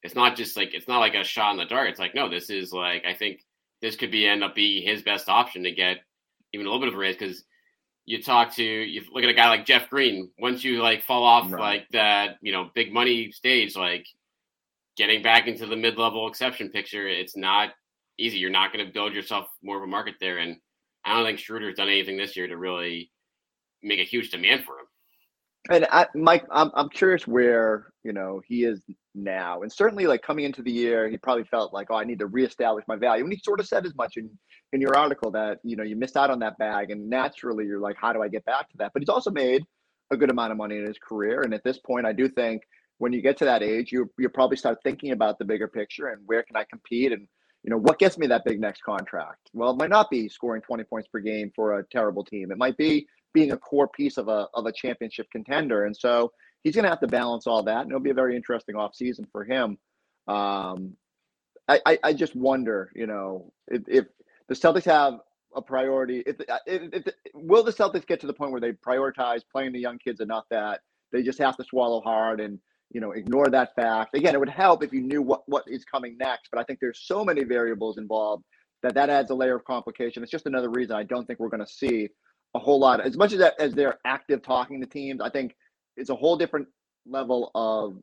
it's 0.03 0.15
not 0.15 0.35
just 0.35 0.55
like 0.55 0.73
it's 0.73 0.87
not 0.87 0.99
like 0.99 1.15
a 1.15 1.23
shot 1.23 1.51
in 1.51 1.57
the 1.57 1.65
dark. 1.65 1.89
It's 1.89 1.99
like 1.99 2.15
no, 2.15 2.29
this 2.29 2.49
is 2.49 2.71
like 2.71 3.05
I 3.05 3.13
think 3.13 3.41
this 3.81 3.95
could 3.95 4.11
be 4.11 4.27
end 4.27 4.43
up 4.43 4.55
be 4.55 4.81
his 4.81 5.01
best 5.01 5.29
option 5.29 5.63
to 5.63 5.71
get 5.71 5.97
even 6.53 6.65
a 6.65 6.69
little 6.69 6.79
bit 6.79 6.89
of 6.89 6.95
a 6.95 6.97
raise 6.97 7.15
because 7.15 7.43
you 8.07 8.23
talk 8.23 8.55
to 8.55 8.63
you 8.63 9.03
look 9.13 9.23
at 9.23 9.29
a 9.29 9.33
guy 9.33 9.49
like 9.49 9.65
Jeff 9.65 9.89
Green. 9.89 10.31
Once 10.39 10.63
you 10.63 10.81
like 10.81 11.03
fall 11.03 11.23
off 11.23 11.51
right. 11.51 11.59
like 11.59 11.87
that, 11.91 12.37
you 12.41 12.53
know, 12.53 12.71
big 12.73 12.91
money 12.91 13.31
stage, 13.31 13.75
like 13.75 14.07
getting 14.95 15.21
back 15.21 15.45
into 15.45 15.65
the 15.65 15.75
mid 15.75 15.97
level 15.97 16.27
exception 16.27 16.69
picture, 16.69 17.05
it's 17.05 17.35
not 17.35 17.71
easy. 18.17 18.37
You're 18.37 18.49
not 18.49 18.71
going 18.71 18.83
to 18.85 18.91
build 18.91 19.13
yourself 19.13 19.47
more 19.61 19.75
of 19.75 19.83
a 19.83 19.87
market 19.87 20.15
there, 20.21 20.37
and 20.37 20.55
I 21.03 21.15
don't 21.15 21.25
think 21.25 21.37
Schroeder's 21.37 21.75
done 21.75 21.89
anything 21.89 22.15
this 22.17 22.37
year 22.37 22.47
to 22.47 22.55
really 22.55 23.11
make 23.83 23.99
a 23.99 24.03
huge 24.03 24.31
demand 24.31 24.63
for 24.63 24.79
him. 24.79 24.85
And 25.69 25.85
I, 25.91 26.07
Mike, 26.15 26.45
I'm 26.51 26.71
I'm 26.75 26.89
curious 26.89 27.27
where 27.27 27.87
you 28.03 28.13
know 28.13 28.41
he 28.47 28.63
is 28.63 28.81
now, 29.15 29.61
and 29.63 29.71
certainly 29.71 30.07
like 30.07 30.21
coming 30.21 30.45
into 30.45 30.61
the 30.61 30.71
year, 30.71 31.09
he 31.09 31.17
probably 31.17 31.43
felt 31.45 31.73
like, 31.73 31.87
oh, 31.89 31.95
I 31.95 32.03
need 32.05 32.19
to 32.19 32.27
reestablish 32.27 32.85
my 32.87 32.95
value, 32.95 33.23
and 33.23 33.33
he 33.33 33.39
sort 33.43 33.59
of 33.59 33.67
said 33.67 33.85
as 33.85 33.95
much 33.95 34.17
in 34.17 34.29
in 34.73 34.81
your 34.81 34.95
article 34.95 35.31
that 35.31 35.59
you 35.63 35.75
know 35.75 35.83
you 35.83 35.95
missed 35.95 36.17
out 36.17 36.29
on 36.29 36.39
that 36.39 36.57
bag, 36.57 36.91
and 36.91 37.09
naturally 37.09 37.65
you're 37.65 37.79
like, 37.81 37.97
how 37.99 38.13
do 38.13 38.21
I 38.21 38.29
get 38.29 38.45
back 38.45 38.69
to 38.69 38.77
that? 38.77 38.91
But 38.93 39.01
he's 39.01 39.09
also 39.09 39.31
made 39.31 39.63
a 40.11 40.17
good 40.17 40.31
amount 40.31 40.51
of 40.51 40.57
money 40.57 40.77
in 40.77 40.85
his 40.85 40.97
career, 40.99 41.41
and 41.41 41.53
at 41.53 41.63
this 41.63 41.79
point, 41.79 42.05
I 42.05 42.13
do 42.13 42.29
think 42.29 42.61
when 42.99 43.13
you 43.13 43.21
get 43.21 43.37
to 43.37 43.45
that 43.45 43.63
age, 43.63 43.91
you 43.91 44.09
you 44.17 44.29
probably 44.29 44.57
start 44.57 44.79
thinking 44.83 45.11
about 45.11 45.37
the 45.37 45.45
bigger 45.45 45.67
picture 45.67 46.07
and 46.07 46.21
where 46.27 46.43
can 46.43 46.55
I 46.55 46.65
compete 46.69 47.11
and 47.11 47.27
you 47.63 47.71
know 47.71 47.77
what 47.77 47.99
gets 47.99 48.17
me 48.17 48.27
that 48.27 48.45
big 48.45 48.61
next 48.61 48.83
contract. 48.83 49.49
Well, 49.53 49.71
it 49.71 49.77
might 49.77 49.89
not 49.89 50.09
be 50.09 50.29
scoring 50.29 50.61
20 50.61 50.83
points 50.85 51.07
per 51.09 51.19
game 51.19 51.51
for 51.55 51.79
a 51.79 51.83
terrible 51.91 52.23
team. 52.23 52.51
It 52.51 52.57
might 52.57 52.77
be 52.77 53.07
being 53.33 53.51
a 53.51 53.57
core 53.57 53.87
piece 53.87 54.17
of 54.17 54.27
a 54.27 54.47
of 54.53 54.65
a 54.65 54.71
championship 54.71 55.27
contender. 55.31 55.85
And 55.85 55.95
so 55.95 56.31
he's 56.63 56.75
going 56.75 56.83
to 56.83 56.89
have 56.89 56.99
to 57.01 57.07
balance 57.07 57.47
all 57.47 57.63
that, 57.63 57.81
and 57.81 57.91
it'll 57.91 58.01
be 58.01 58.09
a 58.09 58.15
very 58.15 58.35
interesting 58.35 58.75
offseason 58.75 59.29
for 59.31 59.43
him. 59.43 59.77
Um, 60.27 60.93
I, 61.67 61.79
I, 61.85 61.99
I 62.03 62.13
just 62.13 62.35
wonder, 62.35 62.91
you 62.95 63.07
know, 63.07 63.51
if, 63.67 63.83
if, 63.87 64.05
the 64.47 64.55
Celtics 64.55 64.85
have 64.85 65.19
a 65.55 65.61
priority. 65.61 66.23
If, 66.25 66.37
if, 66.65 67.05
if, 67.05 67.13
will 67.33 67.63
the 67.63 67.73
Celtics 67.73 68.07
get 68.07 68.21
to 68.21 68.27
the 68.27 68.33
point 68.33 68.51
where 68.51 68.61
they 68.61 68.71
prioritize 68.71 69.41
playing 69.51 69.73
the 69.73 69.79
young 69.79 69.97
kids 69.97 70.21
enough 70.21 70.45
that 70.51 70.81
they 71.11 71.21
just 71.21 71.37
have 71.39 71.57
to 71.57 71.65
swallow 71.65 71.99
hard 72.01 72.39
and 72.39 72.59
you 72.91 73.01
know 73.01 73.11
ignore 73.11 73.49
that 73.49 73.75
fact? 73.75 74.15
Again, 74.15 74.35
it 74.35 74.39
would 74.39 74.47
help 74.47 74.83
if 74.83 74.93
you 74.93 75.01
knew 75.01 75.21
what 75.21 75.41
what 75.47 75.65
is 75.67 75.83
coming 75.83 76.17
next, 76.17 76.49
but 76.49 76.59
I 76.59 76.63
think 76.63 76.79
there's 76.79 77.01
so 77.03 77.25
many 77.25 77.43
variables 77.43 77.97
involved 77.97 78.45
that 78.83 78.93
that 78.93 79.09
adds 79.09 79.31
a 79.31 79.35
layer 79.35 79.55
of 79.55 79.65
complication. 79.65 80.23
It's 80.23 80.31
just 80.31 80.45
another 80.45 80.69
reason 80.69 80.95
I 80.95 81.03
don't 81.03 81.25
think 81.25 81.39
we're 81.39 81.49
going 81.49 81.65
to 81.65 81.71
see 81.71 82.07
a 82.57 82.59
whole 82.59 82.79
lot. 82.79 82.99
As 82.99 83.15
much 83.15 83.31
as 83.33 83.39
that, 83.39 83.53
as 83.59 83.73
they're 83.73 83.99
active 84.03 84.41
talking 84.41 84.81
to 84.81 84.87
teams, 84.87 85.21
I 85.21 85.29
think 85.29 85.55
it's 85.95 86.09
a 86.09 86.15
whole 86.15 86.35
different 86.35 86.67
level 87.05 87.51
of 87.55 87.97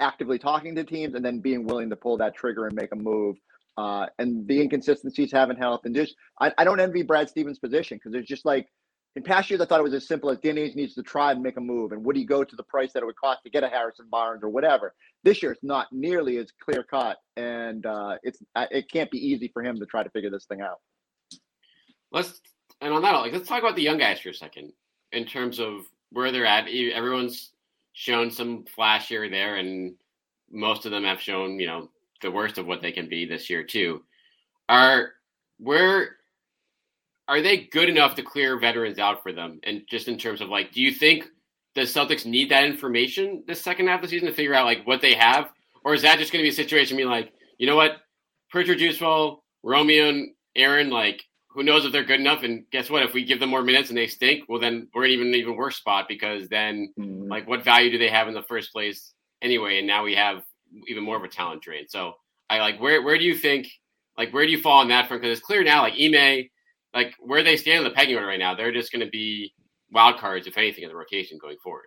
actively 0.00 0.38
talking 0.38 0.74
to 0.76 0.84
teams 0.84 1.14
and 1.14 1.24
then 1.24 1.40
being 1.40 1.66
willing 1.66 1.90
to 1.90 1.96
pull 1.96 2.16
that 2.16 2.34
trigger 2.34 2.66
and 2.66 2.74
make 2.74 2.92
a 2.92 2.96
move. 2.96 3.36
Uh, 3.76 4.06
and 4.18 4.48
the 4.48 4.60
inconsistencies 4.60 5.30
haven't 5.30 5.58
helped. 5.58 5.86
And 5.86 5.94
just, 5.94 6.14
I, 6.40 6.52
I 6.58 6.64
don't 6.64 6.80
envy 6.80 7.02
Brad 7.02 7.28
Stevens' 7.28 7.58
position 7.58 7.98
because 7.98 8.18
it's 8.18 8.28
just 8.28 8.44
like 8.44 8.66
in 9.14 9.22
past 9.22 9.50
years, 9.50 9.60
I 9.60 9.66
thought 9.66 9.80
it 9.80 9.84
was 9.84 9.94
as 9.94 10.06
simple 10.06 10.30
as 10.30 10.38
Danny 10.38 10.72
needs 10.74 10.94
to 10.94 11.02
try 11.02 11.32
and 11.32 11.42
make 11.42 11.56
a 11.56 11.60
move. 11.60 11.92
And 11.92 12.04
would 12.04 12.16
he 12.16 12.24
go 12.24 12.42
to 12.44 12.56
the 12.56 12.62
price 12.62 12.92
that 12.92 13.02
it 13.02 13.06
would 13.06 13.16
cost 13.16 13.40
to 13.44 13.50
get 13.50 13.62
a 13.62 13.68
Harrison 13.68 14.06
Barnes 14.10 14.42
or 14.42 14.48
whatever? 14.48 14.94
This 15.22 15.42
year, 15.42 15.52
it's 15.52 15.62
not 15.62 15.88
nearly 15.92 16.38
as 16.38 16.48
clear 16.64 16.82
cut. 16.82 17.18
And 17.36 17.84
uh, 17.84 18.16
it's 18.22 18.40
it 18.56 18.90
can't 18.90 19.10
be 19.10 19.18
easy 19.18 19.50
for 19.52 19.62
him 19.62 19.78
to 19.78 19.86
try 19.86 20.02
to 20.02 20.10
figure 20.10 20.30
this 20.30 20.46
thing 20.46 20.60
out. 20.60 20.78
Let's, 22.10 22.40
and 22.80 22.92
on 22.92 23.02
that, 23.02 23.12
like, 23.12 23.32
let's 23.32 23.48
talk 23.48 23.62
about 23.62 23.76
the 23.76 23.82
young 23.82 23.98
guys 23.98 24.20
for 24.20 24.30
a 24.30 24.34
second 24.34 24.72
in 25.12 25.24
terms 25.24 25.58
of 25.58 25.86
where 26.10 26.30
they're 26.32 26.46
at. 26.46 26.68
Everyone's 26.68 27.52
shown 27.92 28.30
some 28.30 28.64
flash 28.64 29.08
here 29.08 29.24
or 29.24 29.28
there, 29.28 29.56
and 29.56 29.94
most 30.50 30.86
of 30.86 30.92
them 30.92 31.04
have 31.04 31.20
shown, 31.20 31.58
you 31.58 31.66
know, 31.66 31.90
the 32.22 32.30
worst 32.30 32.58
of 32.58 32.66
what 32.66 32.82
they 32.82 32.92
can 32.92 33.08
be 33.08 33.24
this 33.24 33.48
year 33.50 33.62
too. 33.62 34.02
Are 34.68 35.12
where 35.58 36.16
are 37.26 37.42
they 37.42 37.58
good 37.58 37.88
enough 37.88 38.14
to 38.14 38.22
clear 38.22 38.58
veterans 38.58 38.98
out 38.98 39.22
for 39.22 39.32
them? 39.32 39.60
And 39.64 39.82
just 39.88 40.08
in 40.08 40.18
terms 40.18 40.40
of 40.40 40.48
like, 40.48 40.72
do 40.72 40.80
you 40.80 40.92
think 40.92 41.26
the 41.74 41.82
Celtics 41.82 42.24
need 42.24 42.50
that 42.50 42.64
information 42.64 43.44
this 43.46 43.60
second 43.60 43.88
half 43.88 44.02
of 44.02 44.02
the 44.02 44.08
season 44.08 44.28
to 44.28 44.34
figure 44.34 44.54
out 44.54 44.64
like 44.64 44.86
what 44.86 45.00
they 45.00 45.14
have, 45.14 45.50
or 45.84 45.94
is 45.94 46.02
that 46.02 46.18
just 46.18 46.32
going 46.32 46.42
to 46.42 46.46
be 46.46 46.52
a 46.52 46.52
situation 46.52 46.96
being 46.96 47.08
like, 47.08 47.32
you 47.58 47.66
know 47.66 47.76
what, 47.76 47.98
Pritchard, 48.50 48.78
Juiceful, 48.78 49.38
Romeo, 49.62 50.08
and 50.08 50.30
Aaron, 50.56 50.90
like 50.90 51.22
who 51.58 51.64
knows 51.64 51.84
if 51.84 51.90
they're 51.90 52.04
good 52.04 52.20
enough? 52.20 52.44
And 52.44 52.70
guess 52.70 52.88
what? 52.88 53.02
If 53.02 53.14
we 53.14 53.24
give 53.24 53.40
them 53.40 53.50
more 53.50 53.64
minutes 53.64 53.88
and 53.88 53.98
they 53.98 54.06
stink, 54.06 54.44
well, 54.48 54.60
then 54.60 54.86
we're 54.94 55.06
in 55.06 55.10
even 55.10 55.34
even 55.34 55.56
worse 55.56 55.76
spot 55.76 56.06
because 56.08 56.48
then, 56.48 56.94
mm-hmm. 56.96 57.28
like, 57.28 57.48
what 57.48 57.64
value 57.64 57.90
do 57.90 57.98
they 57.98 58.08
have 58.08 58.28
in 58.28 58.34
the 58.34 58.44
first 58.44 58.72
place 58.72 59.12
anyway? 59.42 59.78
And 59.78 59.86
now 59.86 60.04
we 60.04 60.14
have 60.14 60.44
even 60.86 61.02
more 61.02 61.16
of 61.16 61.24
a 61.24 61.28
talent 61.28 61.62
drain. 61.62 61.88
So 61.88 62.12
I 62.48 62.60
like 62.60 62.80
where 62.80 63.02
where 63.02 63.18
do 63.18 63.24
you 63.24 63.34
think 63.34 63.66
like 64.16 64.32
where 64.32 64.46
do 64.46 64.52
you 64.52 64.60
fall 64.60 64.78
on 64.78 64.88
that 64.88 65.08
front? 65.08 65.20
Because 65.20 65.36
it's 65.36 65.44
clear 65.44 65.64
now, 65.64 65.82
like 65.82 65.94
Ime, 66.00 66.48
like 66.94 67.14
where 67.18 67.42
they 67.42 67.56
stand 67.56 67.78
in 67.78 67.84
the 67.84 67.90
pecking 67.90 68.14
order 68.14 68.28
right 68.28 68.38
now, 68.38 68.54
they're 68.54 68.72
just 68.72 68.92
going 68.92 69.04
to 69.04 69.10
be 69.10 69.52
wild 69.90 70.18
cards 70.18 70.46
if 70.46 70.56
anything 70.56 70.84
in 70.84 70.90
the 70.90 70.96
rotation 70.96 71.38
going 71.38 71.56
forward. 71.64 71.86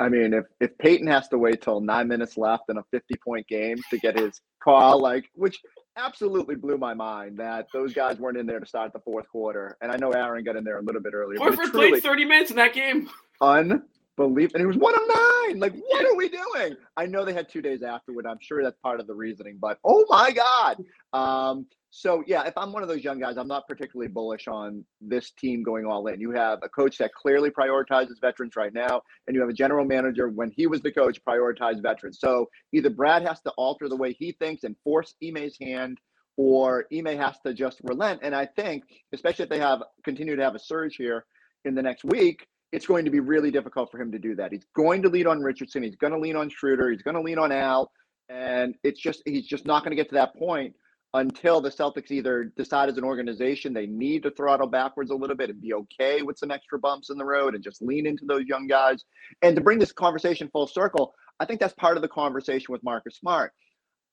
I 0.00 0.08
mean, 0.08 0.34
if 0.34 0.46
if 0.60 0.76
Payton 0.78 1.06
has 1.06 1.28
to 1.28 1.38
wait 1.38 1.62
till 1.62 1.80
nine 1.80 2.08
minutes 2.08 2.36
left 2.36 2.64
in 2.68 2.78
a 2.78 2.82
fifty 2.90 3.14
point 3.24 3.46
game 3.46 3.76
to 3.90 3.98
get 3.98 4.18
his 4.18 4.40
call, 4.60 5.00
like 5.00 5.30
which 5.34 5.56
absolutely 5.96 6.54
blew 6.54 6.76
my 6.78 6.94
mind 6.94 7.38
that 7.38 7.68
those 7.72 7.92
guys 7.92 8.18
weren't 8.18 8.36
in 8.36 8.46
there 8.46 8.60
to 8.60 8.66
start 8.66 8.92
the 8.92 8.98
fourth 9.00 9.28
quarter. 9.28 9.76
And 9.80 9.90
I 9.92 9.96
know 9.96 10.10
Aaron 10.10 10.44
got 10.44 10.56
in 10.56 10.64
there 10.64 10.78
a 10.78 10.82
little 10.82 11.00
bit 11.00 11.14
earlier. 11.14 11.38
Horford 11.38 11.72
played 11.72 12.02
30 12.02 12.24
minutes 12.24 12.50
in 12.50 12.56
that 12.56 12.74
game. 12.74 13.08
Unbelievable. 13.40 14.54
And 14.54 14.60
he 14.60 14.66
was 14.66 14.76
one 14.76 14.94
of 14.94 15.02
nine. 15.08 15.60
Like, 15.60 15.74
what 15.74 16.04
are 16.04 16.14
we 16.16 16.28
doing? 16.28 16.76
I 16.96 17.06
know 17.06 17.24
they 17.24 17.32
had 17.32 17.48
two 17.48 17.62
days 17.62 17.82
afterward. 17.82 18.26
I'm 18.26 18.38
sure 18.40 18.62
that's 18.62 18.78
part 18.78 19.00
of 19.00 19.06
the 19.06 19.14
reasoning, 19.14 19.58
but 19.60 19.78
oh 19.84 20.04
my 20.08 20.30
God. 20.32 20.84
Um, 21.12 21.66
so 21.96 22.24
yeah, 22.26 22.42
if 22.42 22.58
I'm 22.58 22.72
one 22.72 22.82
of 22.82 22.88
those 22.88 23.04
young 23.04 23.20
guys, 23.20 23.36
I'm 23.36 23.46
not 23.46 23.68
particularly 23.68 24.08
bullish 24.08 24.48
on 24.48 24.84
this 25.00 25.30
team 25.30 25.62
going 25.62 25.86
all 25.86 26.04
in. 26.08 26.20
You 26.20 26.32
have 26.32 26.58
a 26.64 26.68
coach 26.68 26.98
that 26.98 27.14
clearly 27.14 27.50
prioritizes 27.50 28.20
veterans 28.20 28.56
right 28.56 28.74
now, 28.74 29.00
and 29.28 29.36
you 29.36 29.40
have 29.40 29.48
a 29.48 29.54
general 29.54 29.84
manager 29.84 30.28
when 30.28 30.50
he 30.50 30.66
was 30.66 30.80
the 30.80 30.90
coach 30.90 31.20
prioritized 31.24 31.82
veterans. 31.82 32.18
So 32.18 32.50
either 32.72 32.90
Brad 32.90 33.22
has 33.22 33.40
to 33.42 33.50
alter 33.50 33.88
the 33.88 33.94
way 33.94 34.12
he 34.12 34.32
thinks 34.32 34.64
and 34.64 34.74
force 34.82 35.14
Ime's 35.22 35.56
hand, 35.60 35.98
or 36.36 36.86
Ime 36.92 37.16
has 37.16 37.38
to 37.46 37.54
just 37.54 37.78
relent. 37.84 38.22
And 38.24 38.34
I 38.34 38.46
think, 38.46 38.82
especially 39.12 39.44
if 39.44 39.48
they 39.48 39.60
have 39.60 39.80
continue 40.04 40.34
to 40.34 40.42
have 40.42 40.56
a 40.56 40.58
surge 40.58 40.96
here 40.96 41.26
in 41.64 41.76
the 41.76 41.82
next 41.82 42.02
week, 42.02 42.48
it's 42.72 42.86
going 42.86 43.04
to 43.04 43.10
be 43.12 43.20
really 43.20 43.52
difficult 43.52 43.92
for 43.92 44.00
him 44.00 44.10
to 44.10 44.18
do 44.18 44.34
that. 44.34 44.50
He's 44.50 44.66
going 44.74 45.02
to 45.02 45.08
lean 45.08 45.28
on 45.28 45.38
Richardson. 45.38 45.84
He's 45.84 45.94
going 45.94 46.12
to 46.12 46.18
lean 46.18 46.34
on 46.34 46.50
Schroeder. 46.50 46.90
He's 46.90 47.02
going 47.02 47.14
to 47.14 47.22
lean 47.22 47.38
on 47.38 47.52
Al, 47.52 47.92
and 48.28 48.74
it's 48.82 49.00
just 49.00 49.22
he's 49.26 49.46
just 49.46 49.64
not 49.64 49.84
going 49.84 49.96
to 49.96 50.02
get 50.02 50.08
to 50.08 50.16
that 50.16 50.34
point 50.34 50.74
until 51.14 51.60
the 51.60 51.70
Celtics 51.70 52.10
either 52.10 52.52
decide 52.56 52.88
as 52.88 52.98
an 52.98 53.04
organization 53.04 53.72
they 53.72 53.86
need 53.86 54.24
to 54.24 54.30
throttle 54.32 54.66
backwards 54.66 55.10
a 55.12 55.14
little 55.14 55.36
bit 55.36 55.48
and 55.48 55.60
be 55.60 55.72
okay 55.72 56.22
with 56.22 56.36
some 56.36 56.50
extra 56.50 56.78
bumps 56.78 57.08
in 57.08 57.16
the 57.16 57.24
road 57.24 57.54
and 57.54 57.62
just 57.62 57.80
lean 57.80 58.04
into 58.04 58.24
those 58.26 58.44
young 58.46 58.66
guys. 58.66 59.04
And 59.40 59.54
to 59.54 59.62
bring 59.62 59.78
this 59.78 59.92
conversation 59.92 60.48
full 60.52 60.66
circle, 60.66 61.14
I 61.38 61.44
think 61.44 61.60
that's 61.60 61.74
part 61.74 61.96
of 61.96 62.02
the 62.02 62.08
conversation 62.08 62.66
with 62.72 62.82
Marcus 62.82 63.16
Smart. 63.16 63.52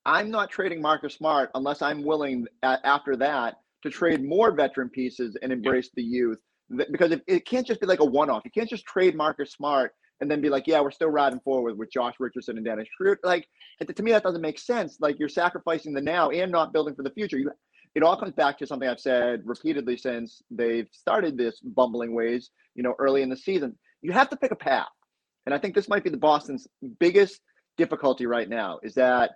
I'm 0.05 0.29
not 0.29 0.51
trading 0.51 0.81
Marcus 0.81 1.15
Smart 1.15 1.49
unless 1.55 1.81
I'm 1.81 2.03
willing 2.03 2.45
after 2.63 3.15
that 3.17 3.55
to 3.83 3.89
trade 3.89 4.23
more 4.23 4.51
veteran 4.51 4.89
pieces 4.89 5.35
and 5.41 5.51
embrace 5.51 5.89
the 5.95 6.03
youth 6.03 6.37
because 6.91 7.15
it 7.27 7.45
can't 7.45 7.65
just 7.65 7.81
be 7.81 7.87
like 7.87 7.99
a 7.99 8.05
one-off. 8.05 8.43
You 8.45 8.51
can't 8.51 8.69
just 8.69 8.85
trade 8.85 9.15
Marcus 9.15 9.51
Smart 9.51 9.93
and 10.21 10.29
then 10.29 10.39
be 10.39 10.49
like, 10.49 10.67
yeah, 10.67 10.79
we're 10.79 10.91
still 10.91 11.09
riding 11.09 11.39
forward 11.39 11.77
with 11.77 11.91
Josh 11.91 12.13
Richardson 12.19 12.55
and 12.55 12.65
Dennis 12.65 12.87
Schroeder. 12.95 13.19
Like, 13.23 13.47
to 13.95 14.03
me, 14.03 14.11
that 14.11 14.23
doesn't 14.23 14.41
make 14.41 14.59
sense. 14.59 14.97
Like, 15.01 15.19
you're 15.19 15.29
sacrificing 15.29 15.93
the 15.93 16.01
now 16.01 16.29
and 16.29 16.51
not 16.51 16.71
building 16.71 16.95
for 16.95 17.03
the 17.03 17.09
future. 17.09 17.37
You, 17.37 17.51
it 17.95 18.03
all 18.03 18.15
comes 18.15 18.33
back 18.33 18.57
to 18.59 18.67
something 18.67 18.87
I've 18.87 18.99
said 18.99 19.41
repeatedly 19.43 19.97
since 19.97 20.41
they've 20.49 20.87
started 20.91 21.37
this 21.37 21.59
bumbling 21.59 22.13
ways, 22.13 22.51
you 22.75 22.83
know, 22.83 22.93
early 22.99 23.23
in 23.23 23.29
the 23.29 23.35
season. 23.35 23.77
You 24.01 24.11
have 24.13 24.29
to 24.29 24.37
pick 24.37 24.51
a 24.51 24.55
path. 24.55 24.87
And 25.45 25.55
I 25.55 25.57
think 25.57 25.75
this 25.75 25.89
might 25.89 26.03
be 26.03 26.09
the 26.09 26.17
Boston's 26.17 26.67
biggest 26.99 27.41
difficulty 27.77 28.27
right 28.27 28.47
now 28.47 28.79
is 28.83 28.93
that 28.93 29.31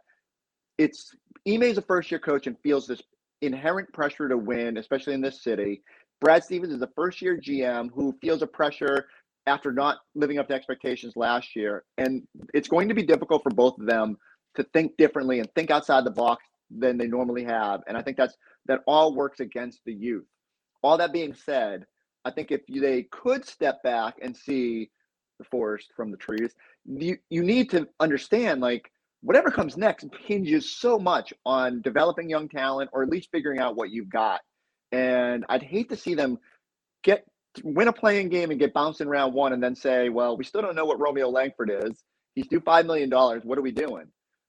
it's 0.78 1.12
Ime's 1.48 1.78
a 1.78 1.82
first 1.82 2.12
year 2.12 2.20
coach 2.20 2.48
and 2.48 2.56
feels 2.62 2.86
this 2.86 3.02
inherent 3.42 3.92
pressure 3.92 4.30
to 4.30 4.38
win, 4.38 4.78
especially 4.78 5.14
in 5.14 5.22
this 5.22 5.44
city. 5.44 5.82
Brad 6.22 6.44
Stevens 6.44 6.74
is 6.74 6.82
a 6.82 6.90
first 6.96 7.22
year 7.22 7.38
GM 7.38 7.90
who 7.94 8.16
feels 8.22 8.42
a 8.42 8.48
pressure 8.48 9.08
after 9.48 9.72
not 9.72 9.98
living 10.16 10.40
up 10.40 10.48
to 10.48 10.54
expectations 10.54 11.14
last 11.16 11.56
year. 11.56 11.84
And 11.98 12.24
it's 12.54 12.68
going 12.68 12.90
to 12.90 12.96
be 12.96 13.04
difficult 13.04 13.44
for 13.44 13.52
both 13.52 13.78
of 13.80 13.86
them 13.86 14.18
to 14.56 14.64
think 14.74 14.98
differently 14.98 15.40
and 15.40 15.50
think 15.54 15.72
outside 15.72 16.06
the 16.06 16.12
box 16.12 16.44
than 16.70 16.98
they 16.98 17.08
normally 17.08 17.44
have. 17.44 17.82
And 17.88 17.98
I 17.98 18.02
think 18.02 18.18
that's 18.18 18.36
that 18.68 18.82
all 18.88 19.14
works 19.14 19.40
against 19.40 19.82
the 19.86 19.94
youth. 19.94 20.26
All 20.82 20.98
that 20.98 21.14
being 21.14 21.34
said, 21.34 21.86
I 22.24 22.32
think 22.32 22.52
if 22.52 22.62
they 22.68 23.04
could 23.04 23.46
step 23.46 23.84
back 23.84 24.16
and 24.22 24.36
see 24.36 24.90
the 25.38 25.46
forest 25.46 25.92
from 25.96 26.12
the 26.12 26.18
trees, 26.18 26.54
you, 26.86 27.18
you 27.30 27.44
need 27.44 27.70
to 27.72 27.88
understand 28.00 28.62
like 28.62 28.92
whatever 29.22 29.52
comes 29.52 29.78
next 29.78 30.08
hinges 30.26 30.76
so 30.76 30.98
much 30.98 31.34
on 31.46 31.82
developing 31.82 32.30
young 32.30 32.50
talent 32.50 32.90
or 32.94 33.04
at 33.04 33.10
least 33.10 33.30
figuring 33.32 33.60
out 33.60 33.76
what 33.76 33.92
you've 33.92 34.10
got. 34.10 34.42
And 34.92 35.46
I'd 35.50 35.64
hate 35.64 35.90
to 35.90 35.96
see 35.96 36.16
them 36.16 36.40
get 37.04 37.26
win 37.64 37.88
a 37.88 37.94
playing 37.94 38.30
game 38.30 38.52
and 38.52 38.60
get 38.60 38.74
bounced 38.74 39.02
in 39.02 39.08
round 39.08 39.34
one 39.34 39.54
and 39.54 39.62
then 39.62 39.76
say, 39.76 40.10
well, 40.10 40.38
we 40.38 40.44
still 40.44 40.62
don't 40.62 40.76
know 40.76 40.86
what 40.86 41.00
Romeo 41.00 41.30
Langford 41.30 41.70
is. 41.70 42.04
He's 42.34 42.48
due 42.48 42.60
$5 42.60 42.86
million. 42.86 43.10
What 43.12 43.58
are 43.58 43.62
we 43.62 43.72
doing? 43.72 44.08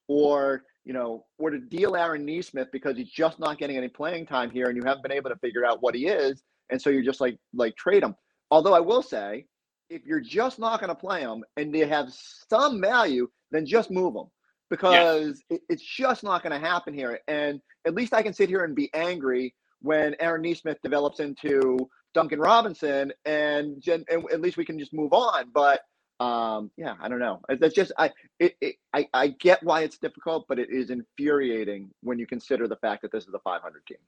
Or, 0.09 0.65
you 0.85 0.93
know, 0.93 1.25
or 1.39 1.51
to 1.51 1.59
deal 1.59 1.97
Aaron 1.97 2.25
Nesmith 2.25 2.69
because 2.73 2.97
he's 2.97 3.11
just 3.11 3.39
not 3.39 3.59
getting 3.59 3.77
any 3.77 3.89
playing 3.89 4.27
time 4.27 4.51
here 4.51 4.67
and 4.67 4.77
you 4.77 4.83
haven't 4.85 5.03
been 5.03 5.13
able 5.13 5.31
to 5.31 5.37
figure 5.37 5.65
out 5.65 5.83
what 5.83 5.95
he 5.95 6.07
is. 6.07 6.43
And 6.71 6.81
so 6.81 6.91
you're 6.91 7.03
just 7.03 7.21
like, 7.21 7.39
like 7.55 7.77
trade 7.77 8.03
him. 8.03 8.15
Although 8.51 8.75
I 8.75 8.81
will 8.81 9.03
say, 9.03 9.47
if 9.89 10.05
you're 10.05 10.21
just 10.21 10.59
not 10.59 10.81
going 10.81 10.89
to 10.89 10.95
play 10.95 11.21
them 11.21 11.45
and 11.57 11.75
they 11.75 11.87
have 11.87 12.13
some 12.51 12.81
value, 12.81 13.29
then 13.51 13.67
just 13.67 13.91
move 13.91 14.15
them 14.15 14.27
because 14.71 15.43
yes. 15.51 15.59
it, 15.59 15.61
it's 15.69 15.85
just 15.85 16.25
not 16.25 16.43
going 16.43 16.61
to 16.61 16.67
happen 16.67 16.93
here. 16.93 17.21
And 17.29 17.61
at 17.87 17.95
least 17.95 18.13
I 18.13 18.23
can 18.23 18.33
sit 18.33 18.49
here 18.49 18.65
and 18.65 18.75
be 18.75 18.93
angry 18.95 19.55
when 19.81 20.17
Aaron 20.19 20.43
Nesmith 20.43 20.79
develops 20.83 21.21
into 21.21 21.89
Duncan 22.17 22.41
Robinson, 22.41 23.13
and, 23.27 23.87
and 23.87 24.25
at 24.33 24.41
least 24.41 24.57
we 24.57 24.65
can 24.65 24.79
just 24.79 24.95
move 24.95 25.13
on. 25.13 25.51
But 25.53 25.83
um, 26.19 26.71
yeah, 26.79 26.95
I 26.99 27.11
don't 27.11 27.19
know. 27.19 27.43
That's 27.61 27.75
just 27.75 27.93
I 27.99 28.11
it, 28.41 28.57
it, 28.63 28.77
I 28.95 29.07
I 29.13 29.29
get 29.29 29.63
why 29.63 29.83
it's 29.83 29.99
difficult, 29.99 30.47
but 30.49 30.59
it 30.59 30.71
is 30.71 30.89
infuriating 30.89 31.91
when 32.03 32.19
you 32.19 32.27
consider 32.27 32.67
the 32.69 32.77
fact 32.77 33.03
that 33.03 33.13
this 33.13 33.27
is 33.27 33.35
a 33.35 33.39
500 33.41 33.87
team. 33.87 33.99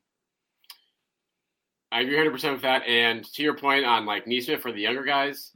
I 1.92 2.00
agree 2.00 2.14
100 2.14 2.30
percent 2.32 2.54
with 2.54 2.62
that. 2.62 2.82
And 2.86 3.26
to 3.34 3.42
your 3.42 3.54
point 3.54 3.84
on 3.84 4.06
like 4.06 4.26
Nesmith 4.26 4.62
for 4.62 4.72
the 4.72 4.80
younger 4.80 5.04
guys, 5.04 5.52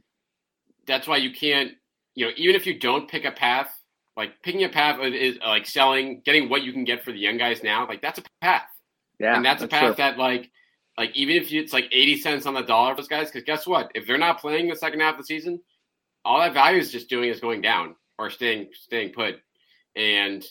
that's 0.85 1.07
why 1.07 1.17
you 1.17 1.33
can't. 1.33 1.71
You 2.13 2.27
know, 2.27 2.31
even 2.37 2.55
if 2.55 2.67
you 2.67 2.77
don't 2.77 3.09
pick 3.09 3.25
a 3.25 3.31
path, 3.31 3.73
like 4.15 4.43
picking 4.43 4.63
a 4.63 4.69
path 4.69 4.99
is 5.01 5.39
like 5.43 5.65
selling, 5.65 6.21
getting 6.23 6.49
what 6.49 6.61
you 6.61 6.71
can 6.71 6.83
get 6.83 7.03
for 7.03 7.11
the 7.11 7.17
young 7.17 7.39
guys 7.39 7.63
now. 7.63 7.87
Like 7.87 8.03
that's 8.03 8.19
a 8.19 8.23
path. 8.41 8.61
Yeah, 9.19 9.37
and 9.37 9.43
that's, 9.43 9.61
that's 9.61 9.73
a 9.73 9.75
path 9.75 9.95
true. 9.95 10.03
that 10.03 10.19
like 10.19 10.51
like 10.97 11.15
even 11.15 11.35
if 11.35 11.51
it's 11.51 11.73
like 11.73 11.85
80 11.91 12.17
cents 12.17 12.45
on 12.45 12.53
the 12.53 12.61
dollar 12.61 12.91
for 12.95 13.01
those 13.01 13.07
guys, 13.07 13.31
because 13.31 13.45
guess 13.45 13.65
what? 13.65 13.91
If 13.95 14.05
they're 14.05 14.17
not 14.17 14.39
playing 14.39 14.69
the 14.69 14.75
second 14.75 14.99
half 14.99 15.15
of 15.15 15.19
the 15.19 15.25
season, 15.25 15.59
all 16.25 16.39
that 16.39 16.53
value 16.53 16.79
is 16.79 16.91
just 16.91 17.09
doing 17.09 17.29
is 17.29 17.39
going 17.39 17.61
down 17.61 17.95
or 18.17 18.29
staying 18.29 18.69
staying 18.73 19.13
put. 19.13 19.35
And 19.95 20.45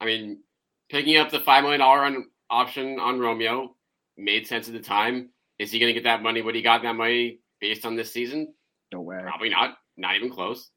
I 0.00 0.06
mean, 0.06 0.40
picking 0.88 1.16
up 1.16 1.30
the 1.30 1.40
five 1.40 1.62
million 1.62 1.80
dollar 1.80 2.04
on 2.04 2.26
option 2.48 2.98
on 2.98 3.18
Romeo 3.18 3.74
made 4.16 4.46
sense 4.46 4.68
at 4.68 4.74
the 4.74 4.80
time. 4.80 5.30
Is 5.58 5.70
he 5.70 5.78
going 5.78 5.90
to 5.90 5.94
get 5.94 6.04
that 6.04 6.22
money? 6.22 6.42
What 6.42 6.54
he 6.54 6.62
got 6.62 6.82
that 6.82 6.96
money 6.96 7.40
based 7.60 7.84
on 7.84 7.96
this 7.96 8.12
season? 8.12 8.54
No 8.92 9.00
way. 9.00 9.20
Probably 9.22 9.50
not. 9.50 9.76
Not 9.96 10.16
even 10.16 10.30
close. 10.30 10.70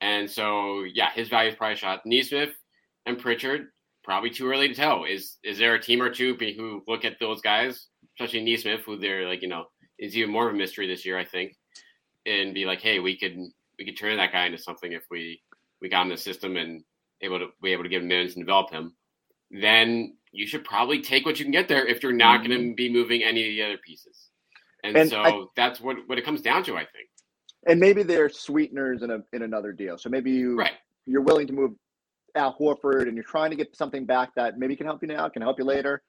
And 0.00 0.30
so, 0.30 0.84
yeah, 0.84 1.10
his 1.14 1.28
value 1.28 1.50
is 1.50 1.56
probably 1.56 1.76
shot. 1.76 2.02
Nesmith 2.04 2.54
and 3.06 3.18
Pritchard, 3.18 3.68
probably 4.06 4.30
too 4.30 4.48
early 4.48 4.68
to 4.68 4.74
tell. 4.74 5.04
Is 5.04 5.36
is 5.42 5.58
there 5.58 5.74
a 5.74 5.82
team 5.82 6.00
or 6.00 6.08
two 6.08 6.36
who 6.56 6.82
look 6.86 7.04
at 7.04 7.18
those 7.20 7.40
guys, 7.42 7.88
especially 8.14 8.44
Nesmith, 8.44 8.82
who 8.86 8.96
they're 8.96 9.28
like, 9.28 9.42
you 9.42 9.48
know, 9.48 9.64
is 9.98 10.16
even 10.16 10.30
more 10.30 10.48
of 10.48 10.54
a 10.54 10.56
mystery 10.56 10.86
this 10.86 11.04
year, 11.04 11.18
I 11.18 11.24
think, 11.24 11.56
and 12.24 12.54
be 12.54 12.64
like, 12.64 12.80
hey, 12.80 13.00
we 13.00 13.18
could 13.18 13.36
we 13.78 13.84
could 13.84 13.98
turn 13.98 14.16
that 14.16 14.32
guy 14.32 14.46
into 14.46 14.58
something 14.58 14.92
if 14.92 15.02
we 15.10 15.42
we 15.82 15.88
got 15.88 16.02
him 16.02 16.10
the 16.10 16.16
system 16.16 16.56
and 16.56 16.82
able 17.20 17.40
to 17.40 17.48
be 17.60 17.72
able 17.72 17.82
to 17.82 17.88
give 17.88 18.02
him 18.02 18.08
minutes 18.08 18.36
and 18.36 18.44
develop 18.44 18.70
him. 18.70 18.94
Then 19.50 20.16
you 20.30 20.46
should 20.46 20.64
probably 20.64 21.02
take 21.02 21.26
what 21.26 21.38
you 21.38 21.44
can 21.44 21.52
get 21.52 21.68
there 21.68 21.84
if 21.84 22.02
you're 22.02 22.12
not 22.12 22.40
mm-hmm. 22.40 22.52
going 22.52 22.70
to 22.70 22.74
be 22.74 22.92
moving 22.92 23.22
any 23.22 23.42
of 23.42 23.48
the 23.48 23.62
other 23.62 23.78
pieces. 23.84 24.30
And, 24.84 24.96
and 24.96 25.10
so 25.10 25.20
I, 25.20 25.44
that's 25.56 25.80
what 25.80 25.96
what 26.06 26.16
it 26.16 26.24
comes 26.24 26.42
down 26.42 26.62
to, 26.64 26.76
I 26.76 26.86
think. 26.86 27.08
And 27.66 27.80
maybe 27.80 28.04
they're 28.04 28.28
sweeteners 28.28 29.02
in 29.02 29.10
a 29.10 29.18
in 29.32 29.42
another 29.42 29.72
deal. 29.72 29.98
So 29.98 30.08
maybe 30.08 30.30
you 30.30 30.56
right. 30.56 30.74
you're 31.06 31.22
willing 31.22 31.48
to 31.48 31.52
move 31.52 31.72
Al 32.36 32.56
Horford 32.58 33.02
and 33.02 33.14
you're 33.14 33.24
trying 33.24 33.50
to 33.50 33.56
get 33.56 33.74
something 33.76 34.04
back 34.04 34.34
that 34.36 34.58
maybe 34.58 34.76
can 34.76 34.86
help 34.86 35.02
you 35.02 35.08
now, 35.08 35.28
can 35.28 35.42
help 35.42 35.58
you 35.58 35.64
later. 35.64 36.02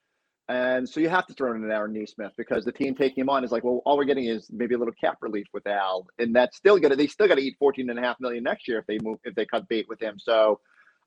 And 0.49 0.87
so 0.87 1.01
you 1.01 1.09
have 1.09 1.27
to 1.27 1.33
throw 1.33 1.53
in 1.53 1.63
an 1.63 1.71
Aaron 1.71 1.91
Nesmith 1.91 2.31
because 2.37 2.63
the 2.63 2.71
team 2.71 2.95
taking 2.95 3.21
him 3.21 3.29
on 3.29 3.43
is 3.43 3.51
like, 3.51 3.65
well, 3.65 3.81
all 3.85 3.97
we're 3.97 4.05
getting 4.05 4.25
is 4.25 4.47
maybe 4.49 4.75
a 4.75 4.77
little 4.77 4.93
cap 4.93 5.17
relief 5.21 5.47
with 5.53 5.67
Al, 5.67 6.07
and 6.19 6.33
that's 6.33 6.55
still 6.55 6.79
gonna 6.79 6.95
they 6.95 7.07
still 7.07 7.27
got 7.27 7.35
to 7.35 7.41
eat 7.41 7.57
14 7.59 7.89
and 7.89 7.99
a 7.99 8.01
half 8.01 8.17
million 8.21 8.43
next 8.43 8.67
year 8.67 8.79
if 8.79 8.85
they 8.85 8.97
move 9.01 9.17
if 9.25 9.35
they 9.35 9.45
cut 9.45 9.67
bait 9.67 9.87
with 9.89 10.01
him. 10.01 10.15
So 10.17 10.61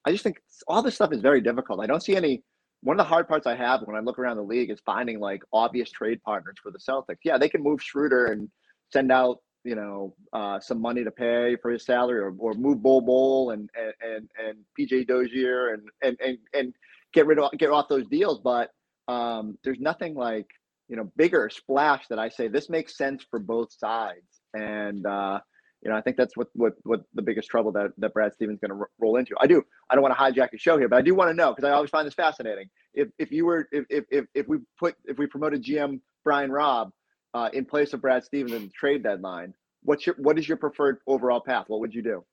I 0.05 0.12
just 0.12 0.25
think 0.25 0.37
all 0.69 0.83
this 0.83 0.95
stuff 0.95 1.12
is 1.12 1.23
very 1.23 1.41
difficult. 1.41 1.81
I 1.81 1.87
don't 1.87 2.03
see 2.03 2.17
any. 2.17 2.43
One 2.83 2.99
of 2.99 3.05
the 3.05 3.09
hard 3.09 3.29
parts 3.29 3.47
I 3.47 3.55
have 3.57 3.83
when 3.83 3.95
I 3.95 4.00
look 4.00 4.19
around 4.19 4.39
the 4.39 4.43
league 4.43 4.71
is 4.71 4.81
finding 4.87 5.21
like 5.21 5.43
obvious 5.53 5.91
trade 5.91 6.23
partners 6.23 6.57
for 6.62 6.71
the 6.71 6.79
Celtics. 6.79 7.19
Yeah, 7.25 7.37
they 7.37 7.49
can 7.50 7.62
move 7.62 7.83
Schroeder 7.83 8.27
and 8.27 8.49
send 8.91 9.12
out 9.12 9.39
you 9.64 9.75
know 9.75 10.14
uh, 10.33 10.61
some 10.61 10.81
money 10.81 11.05
to 11.05 11.11
pay 11.11 11.57
for 11.61 11.71
his 11.71 11.85
salary, 11.85 12.21
or, 12.21 12.35
or 12.38 12.55
move 12.55 12.83
Bol 12.83 13.00
Bol 13.00 13.50
and 13.50 13.69
and 13.76 14.29
and, 14.38 14.59
PJ 14.79 15.07
Dozier 15.07 15.75
and 15.75 15.88
and 16.02 16.19
and 16.25 16.38
and 16.55 16.75
get 17.12 17.26
rid 17.26 17.38
of 17.38 17.50
get 17.59 17.71
off 17.71 17.88
those 17.88 18.07
deals, 18.07 18.40
but 18.40 18.71
um, 19.09 19.59
there's 19.64 19.81
nothing 19.81 20.14
like 20.14 20.47
you 20.88 20.97
know 20.97 21.11
bigger 21.17 21.50
splash 21.50 22.07
that 22.09 22.19
I 22.19 22.29
say 22.29 22.49
this 22.49 22.71
makes 22.71 22.97
sense 22.97 23.25
for 23.31 23.38
both 23.38 23.73
sides, 23.73 24.40
and 24.55 25.05
uh, 25.07 25.40
you 25.83 25.90
know 25.90 25.97
I 25.97 26.00
think 26.00 26.17
that's 26.17 26.37
what 26.37 26.49
what 26.55 26.75
what 26.85 27.02
the 27.14 27.23
biggest 27.23 27.49
trouble 27.50 27.73
that 27.73 27.93
that 27.99 28.14
Brad 28.14 28.33
Stevens 28.33 28.61
going 28.61 28.71
to 28.71 28.79
r- 28.79 28.90
roll 28.99 29.17
into. 29.17 29.35
I 29.40 29.47
do 29.47 29.62
I 29.90 29.95
don't 29.95 30.02
want 30.02 30.17
to 30.17 30.21
hijack 30.21 30.50
the 30.52 30.59
show 30.59 30.79
here, 30.79 30.88
but 30.88 30.97
I 30.97 31.02
do 31.02 31.14
want 31.14 31.31
to 31.31 31.35
know 31.35 31.52
because 31.55 31.69
I 31.69 31.73
always 31.73 31.90
find 31.90 32.07
this 32.07 32.14
fascinating. 32.14 32.71
If 32.95 33.09
if 33.19 33.31
you 33.31 33.45
were 33.45 33.69
if 33.73 34.05
if 34.11 34.26
if 34.35 34.49
we 34.49 34.59
put 34.79 34.95
if 35.05 35.19
we 35.19 35.26
promoted 35.26 35.62
GM 35.62 36.00
Brian 36.25 36.50
Robb 36.50 36.93
uh, 37.35 37.51
in 37.53 37.65
place 37.65 37.93
of 37.93 38.01
Brad 38.01 38.25
Stevens 38.25 38.53
in 38.53 38.63
the 38.63 38.73
trade 38.73 39.03
deadline, 39.03 39.55
what's 39.83 40.07
your 40.07 40.17
what 40.19 40.39
is 40.39 40.49
your 40.49 40.57
preferred 40.57 40.99
overall 41.07 41.41
path? 41.41 41.67
What 41.69 41.81
would 41.81 41.95
you 41.95 42.03
do? 42.03 42.25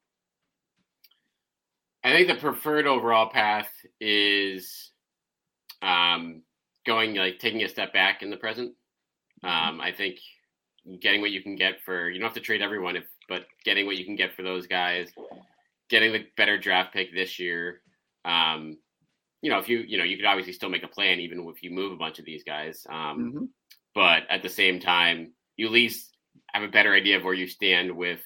I 2.04 2.12
think 2.12 2.28
the 2.28 2.36
preferred 2.36 2.88
overall 2.88 3.30
path 3.30 3.70
is 4.00 4.92
um, 5.82 6.44
going 6.86 7.16
like 7.16 7.40
taking 7.40 7.64
a 7.64 7.70
step 7.70 7.94
back 7.94 8.22
in 8.22 8.30
the 8.30 8.38
present. 8.38 8.74
Mm-hmm. 9.44 9.70
Um, 9.70 9.82
I 9.82 9.92
think 9.92 10.18
getting 11.02 11.22
what 11.22 11.32
you 11.32 11.44
can 11.44 11.56
get 11.56 11.82
for 11.86 12.10
you 12.10 12.20
don't 12.20 12.30
have 12.30 12.36
to 12.36 12.40
trade 12.40 12.62
everyone, 12.62 12.96
if 12.96 13.04
but 13.28 13.46
getting 13.66 13.86
what 13.86 13.98
you 13.98 14.06
can 14.06 14.16
get 14.16 14.36
for 14.36 14.42
those 14.42 14.68
guys, 14.68 15.10
getting 15.90 16.14
the 16.14 16.26
better 16.38 16.58
draft 16.58 16.94
pick 16.94 17.14
this 17.14 17.40
year. 17.40 17.82
Um, 18.24 18.78
you 19.42 19.52
know, 19.52 19.60
if 19.60 19.70
you 19.70 19.80
you 19.80 19.98
know 19.98 20.04
you 20.04 20.16
could 20.16 20.26
obviously 20.26 20.54
still 20.54 20.70
make 20.70 20.84
a 20.84 20.88
plan 20.88 21.20
even 21.20 21.46
if 21.50 21.62
you 21.62 21.72
move 21.72 21.92
a 21.92 21.98
bunch 21.98 22.20
of 22.20 22.26
these 22.26 22.44
guys. 22.44 22.86
Um, 22.90 23.20
mm-hmm. 23.20 23.46
But 23.98 24.30
at 24.30 24.44
the 24.44 24.50
same 24.50 24.80
time, 24.80 25.32
you 25.56 25.66
at 25.66 25.72
least 25.72 26.16
have 26.54 26.62
a 26.62 26.68
better 26.68 26.94
idea 26.94 27.18
of 27.18 27.24
where 27.24 27.34
you 27.34 27.48
stand 27.48 27.98
with 27.98 28.22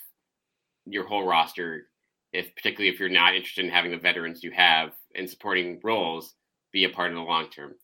your 0.86 1.08
whole 1.08 1.26
roster. 1.26 1.88
If 2.34 2.54
particularly 2.56 2.93
if 2.93 3.00
you're 3.00 3.08
not 3.08 3.36
interested 3.36 3.63
in 3.63 3.72
having 3.72 3.91
the 3.91 3.98
veterans 3.98 4.43
you 4.43 4.52
have 4.52 4.91
and 5.15 5.30
supporting 5.30 5.80
roles 5.82 6.36
be 6.74 6.84
a 6.84 6.89
part 6.89 7.12
of 7.12 7.15
the 7.15 7.22
long 7.22 7.50
term. 7.50 7.76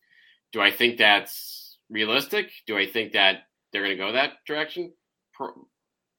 Do 0.52 0.60
I 0.60 0.70
think 0.70 0.98
that's 0.98 1.78
realistic? 1.90 2.52
Do 2.66 2.78
I 2.78 2.88
think 2.88 3.14
that 3.14 3.44
they're 3.72 3.84
going 3.84 3.98
to 3.98 4.04
go 4.04 4.12
that 4.12 4.34
direction? 4.46 4.92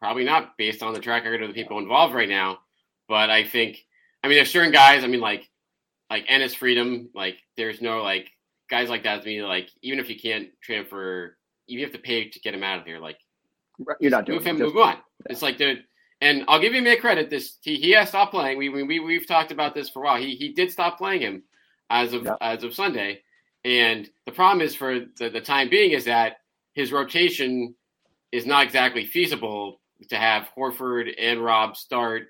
Probably 0.01 0.25
not, 0.25 0.57
based 0.57 0.83
on 0.83 0.95
the 0.95 1.01
track 1.01 1.25
record 1.25 1.43
of 1.43 1.49
the 1.49 1.55
people 1.55 1.79
involved 1.79 2.15
right 2.15 2.31
now. 2.31 2.61
But 3.09 3.29
I 3.29 3.45
think, 3.45 3.85
I 4.25 4.29
mean, 4.29 4.39
there's 4.39 4.51
certain 4.51 4.73
guys. 4.73 5.05
I 5.05 5.07
mean, 5.07 5.21
like 5.21 5.47
like 6.09 6.27
Enes 6.29 6.57
Freedom. 6.57 7.11
Like, 7.15 7.37
there's 7.59 7.83
no 7.83 8.03
like 8.03 8.31
guys 8.71 8.89
like 8.89 9.03
that 9.03 9.21
to 9.21 9.29
me. 9.29 9.43
Like, 9.43 9.69
even 9.83 9.99
if 9.99 10.09
you 10.09 10.19
can't 10.19 10.49
transfer, 10.63 11.37
you 11.69 11.81
have 11.83 11.93
to 11.93 11.99
pay 11.99 12.29
to 12.29 12.41
get 12.41 12.55
him 12.55 12.63
out 12.63 12.81
of 12.81 12.87
here, 12.87 12.99
like 12.99 13.19
you're 14.01 14.11
not 14.11 14.27
doing 14.27 14.39
move 14.39 14.47
him, 14.47 14.59
just, 14.59 14.75
move 14.75 14.83
on. 14.83 14.95
Yeah. 14.95 15.01
It's 15.31 15.43
like 15.43 15.59
the 15.59 15.77
and 16.21 16.45
I'll 16.49 16.61
give 16.61 16.75
him 16.75 16.87
a 16.87 16.97
credit. 16.97 17.31
This 17.31 17.59
he, 17.63 17.77
he 17.77 17.93
has 17.93 18.09
stopped 18.09 18.33
playing. 18.33 18.59
We, 18.59 18.69
we 18.69 19.01
we've 19.01 19.27
talked 19.27 19.53
about 19.53 19.75
this 19.75 19.89
for 19.89 20.03
a 20.03 20.07
while. 20.07 20.21
He 20.21 20.35
he 20.35 20.53
did 20.53 20.71
stop 20.71 20.99
playing 20.99 21.21
him 21.21 21.43
as 21.91 22.13
of 22.13 22.29
as 22.41 22.65
of 22.65 22.75
Sunday, 22.75 23.23
and 23.65 24.09
the 24.27 24.33
problem 24.33 24.61
is 24.61 24.75
for 24.75 25.01
the, 25.19 25.31
the 25.31 25.41
time 25.41 25.69
being 25.69 25.93
is 25.93 26.05
that 26.07 26.39
his 26.75 26.93
rotation 26.93 27.75
is 28.33 28.47
not 28.47 28.65
exactly 28.65 29.07
feasible 29.07 29.81
to 30.09 30.17
have 30.17 30.49
Horford 30.57 31.13
and 31.19 31.43
Rob 31.43 31.77
start 31.77 32.29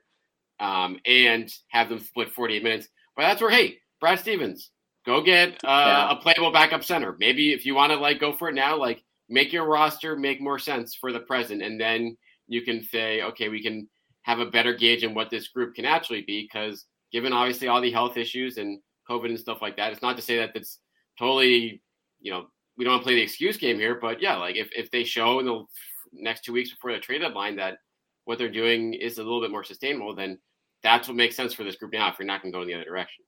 um, 0.61 0.99
and 1.05 1.53
have 1.69 1.89
them 1.89 1.99
split 1.99 2.33
48 2.33 2.63
minutes. 2.63 2.89
But 3.17 3.23
that's 3.23 3.41
where, 3.41 3.51
hey, 3.51 3.79
Brad 4.01 4.19
Stevens, 4.21 4.71
go 5.05 5.23
get 5.23 5.55
uh, 5.65 5.67
yeah. 5.69 6.13
a 6.13 6.17
playable 6.17 6.53
backup 6.53 6.85
center. 6.85 7.17
Maybe 7.19 7.53
if 7.53 7.67
you 7.67 7.75
want 7.75 7.93
to 7.93 7.99
like 7.99 8.21
go 8.21 8.33
for 8.33 8.49
it 8.49 8.55
now, 8.55 8.77
like 8.79 9.03
make 9.29 9.53
your 9.53 9.67
roster 9.67 10.17
make 10.17 10.41
more 10.41 10.59
sense 10.59 10.95
for 10.95 11.13
the 11.13 11.21
present, 11.21 11.63
and 11.63 11.81
then 11.81 12.17
you 12.47 12.63
can 12.63 12.83
say, 12.83 13.23
okay, 13.23 13.49
we 13.49 13.63
can 13.63 13.89
have 14.23 14.39
a 14.41 14.47
better 14.47 14.75
gauge 14.75 15.05
in 15.05 15.15
what 15.15 15.31
this 15.31 15.49
group 15.49 15.75
can 15.75 15.85
actually 15.85 16.23
be. 16.23 16.43
Because 16.43 16.87
given 17.13 17.33
obviously 17.33 17.69
all 17.69 17.81
the 17.81 17.91
health 17.91 18.17
issues 18.17 18.59
and 18.59 18.81
COVID 19.09 19.27
and 19.27 19.39
stuff 19.39 19.63
like 19.63 19.77
that, 19.77 19.93
it's 19.93 20.03
not 20.03 20.17
to 20.17 20.23
say 20.23 20.39
that 20.39 20.53
it's 20.55 20.81
totally, 21.19 21.83
you 22.21 22.33
know, 22.33 22.47
we 22.77 22.85
don't 22.85 22.93
want 22.93 23.03
to 23.03 23.07
play 23.07 23.15
the 23.17 23.23
excuse 23.23 23.57
game 23.57 23.77
here, 23.77 23.99
but 24.01 24.23
yeah, 24.23 24.37
like 24.37 24.57
if, 24.57 24.69
if 24.77 24.91
they 24.91 25.05
show 25.05 25.41
in 25.41 25.47
the 25.47 25.65
next 26.13 26.45
two 26.45 26.53
weeks 26.53 26.71
before 26.71 26.93
the 26.93 26.99
trade 26.99 27.21
deadline 27.21 27.57
that 27.57 27.79
what 28.25 28.39
they're 28.39 28.51
doing 28.51 28.95
is 28.95 29.19
a 29.19 29.23
little 29.23 29.41
bit 29.41 29.51
more 29.51 29.65
sustainable, 29.65 30.15
then 30.15 30.39
that's 30.83 31.09
what 31.09 31.17
makes 31.17 31.35
sense 31.35 31.53
for 31.53 31.65
this 31.65 31.77
group 31.77 31.93
now. 31.93 32.09
If 32.09 32.19
you're 32.19 32.27
not 32.27 32.41
going 32.41 32.53
to 32.53 32.57
go 32.57 32.63
in 32.63 32.69
the 32.69 32.75
other 32.75 32.85
direction. 32.85 33.25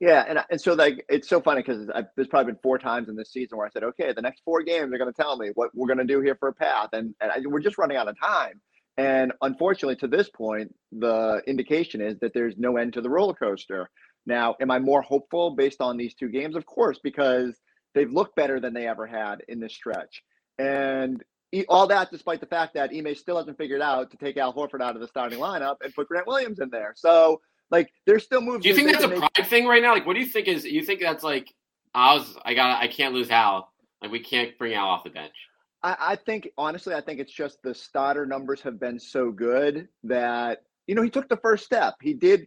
Yeah, 0.00 0.24
and 0.26 0.38
and 0.50 0.60
so 0.60 0.72
like 0.72 1.04
it's 1.10 1.28
so 1.28 1.42
funny 1.42 1.60
because 1.62 1.86
there's 2.16 2.28
probably 2.28 2.52
been 2.52 2.60
four 2.62 2.78
times 2.78 3.10
in 3.10 3.16
this 3.16 3.32
season 3.32 3.58
where 3.58 3.66
I 3.66 3.70
said, 3.70 3.84
okay, 3.84 4.12
the 4.14 4.22
next 4.22 4.40
four 4.44 4.62
games 4.62 4.88
they're 4.90 4.98
going 4.98 5.12
to 5.12 5.22
tell 5.22 5.36
me 5.36 5.50
what 5.54 5.70
we're 5.74 5.86
going 5.86 5.98
to 5.98 6.04
do 6.04 6.22
here 6.22 6.36
for 6.40 6.48
a 6.48 6.54
path, 6.54 6.88
and 6.94 7.14
and 7.20 7.30
I, 7.30 7.38
we're 7.44 7.60
just 7.60 7.76
running 7.78 7.98
out 7.98 8.08
of 8.08 8.18
time. 8.18 8.60
And 8.96 9.32
unfortunately, 9.42 9.96
to 9.96 10.08
this 10.08 10.28
point, 10.30 10.74
the 10.90 11.42
indication 11.46 12.00
is 12.00 12.18
that 12.20 12.34
there's 12.34 12.56
no 12.56 12.76
end 12.76 12.94
to 12.94 13.02
the 13.02 13.10
roller 13.10 13.34
coaster. 13.34 13.90
Now, 14.26 14.56
am 14.60 14.70
I 14.70 14.78
more 14.78 15.02
hopeful 15.02 15.50
based 15.50 15.80
on 15.80 15.96
these 15.96 16.14
two 16.14 16.28
games? 16.28 16.56
Of 16.56 16.66
course, 16.66 16.98
because 17.02 17.58
they've 17.94 18.10
looked 18.10 18.36
better 18.36 18.60
than 18.60 18.74
they 18.74 18.86
ever 18.86 19.06
had 19.06 19.42
in 19.48 19.60
this 19.60 19.74
stretch. 19.74 20.22
And 20.58 21.22
all 21.68 21.86
that 21.88 22.10
despite 22.10 22.40
the 22.40 22.46
fact 22.46 22.74
that 22.74 22.90
Ime 22.94 23.14
still 23.14 23.38
hasn't 23.38 23.58
figured 23.58 23.80
out 23.80 24.10
to 24.10 24.16
take 24.16 24.36
Al 24.36 24.52
Horford 24.54 24.82
out 24.82 24.94
of 24.94 25.00
the 25.00 25.08
starting 25.08 25.38
lineup 25.38 25.76
and 25.82 25.94
put 25.94 26.08
Grant 26.08 26.26
Williams 26.26 26.60
in 26.60 26.70
there. 26.70 26.92
So, 26.96 27.40
like, 27.70 27.90
there's 28.06 28.24
still 28.24 28.40
moves. 28.40 28.62
Do 28.62 28.68
you 28.68 28.74
think 28.74 28.92
that's 28.92 29.04
a 29.04 29.08
pride 29.08 29.46
thing 29.46 29.66
right 29.66 29.82
now? 29.82 29.92
Like, 29.92 30.06
what 30.06 30.14
do 30.14 30.20
you 30.20 30.26
think 30.26 30.48
is? 30.48 30.64
You 30.64 30.82
think 30.84 31.00
that's 31.00 31.22
like, 31.22 31.52
I 31.94 32.14
was, 32.14 32.36
I 32.44 32.54
got, 32.54 32.82
I 32.82 32.88
can't 32.88 33.14
lose 33.14 33.30
Al. 33.30 33.72
Like, 34.02 34.10
we 34.10 34.20
can't 34.20 34.56
bring 34.58 34.74
Al 34.74 34.88
off 34.88 35.04
the 35.04 35.10
bench. 35.10 35.34
I, 35.82 35.96
I 36.00 36.16
think 36.16 36.48
honestly, 36.58 36.94
I 36.94 37.00
think 37.00 37.20
it's 37.20 37.32
just 37.32 37.62
the 37.62 37.74
starter 37.74 38.26
numbers 38.26 38.60
have 38.62 38.78
been 38.78 38.98
so 38.98 39.30
good 39.30 39.88
that 40.04 40.62
you 40.86 40.94
know 40.94 41.02
he 41.02 41.10
took 41.10 41.28
the 41.28 41.36
first 41.38 41.64
step. 41.64 41.94
He 42.02 42.14
did 42.14 42.46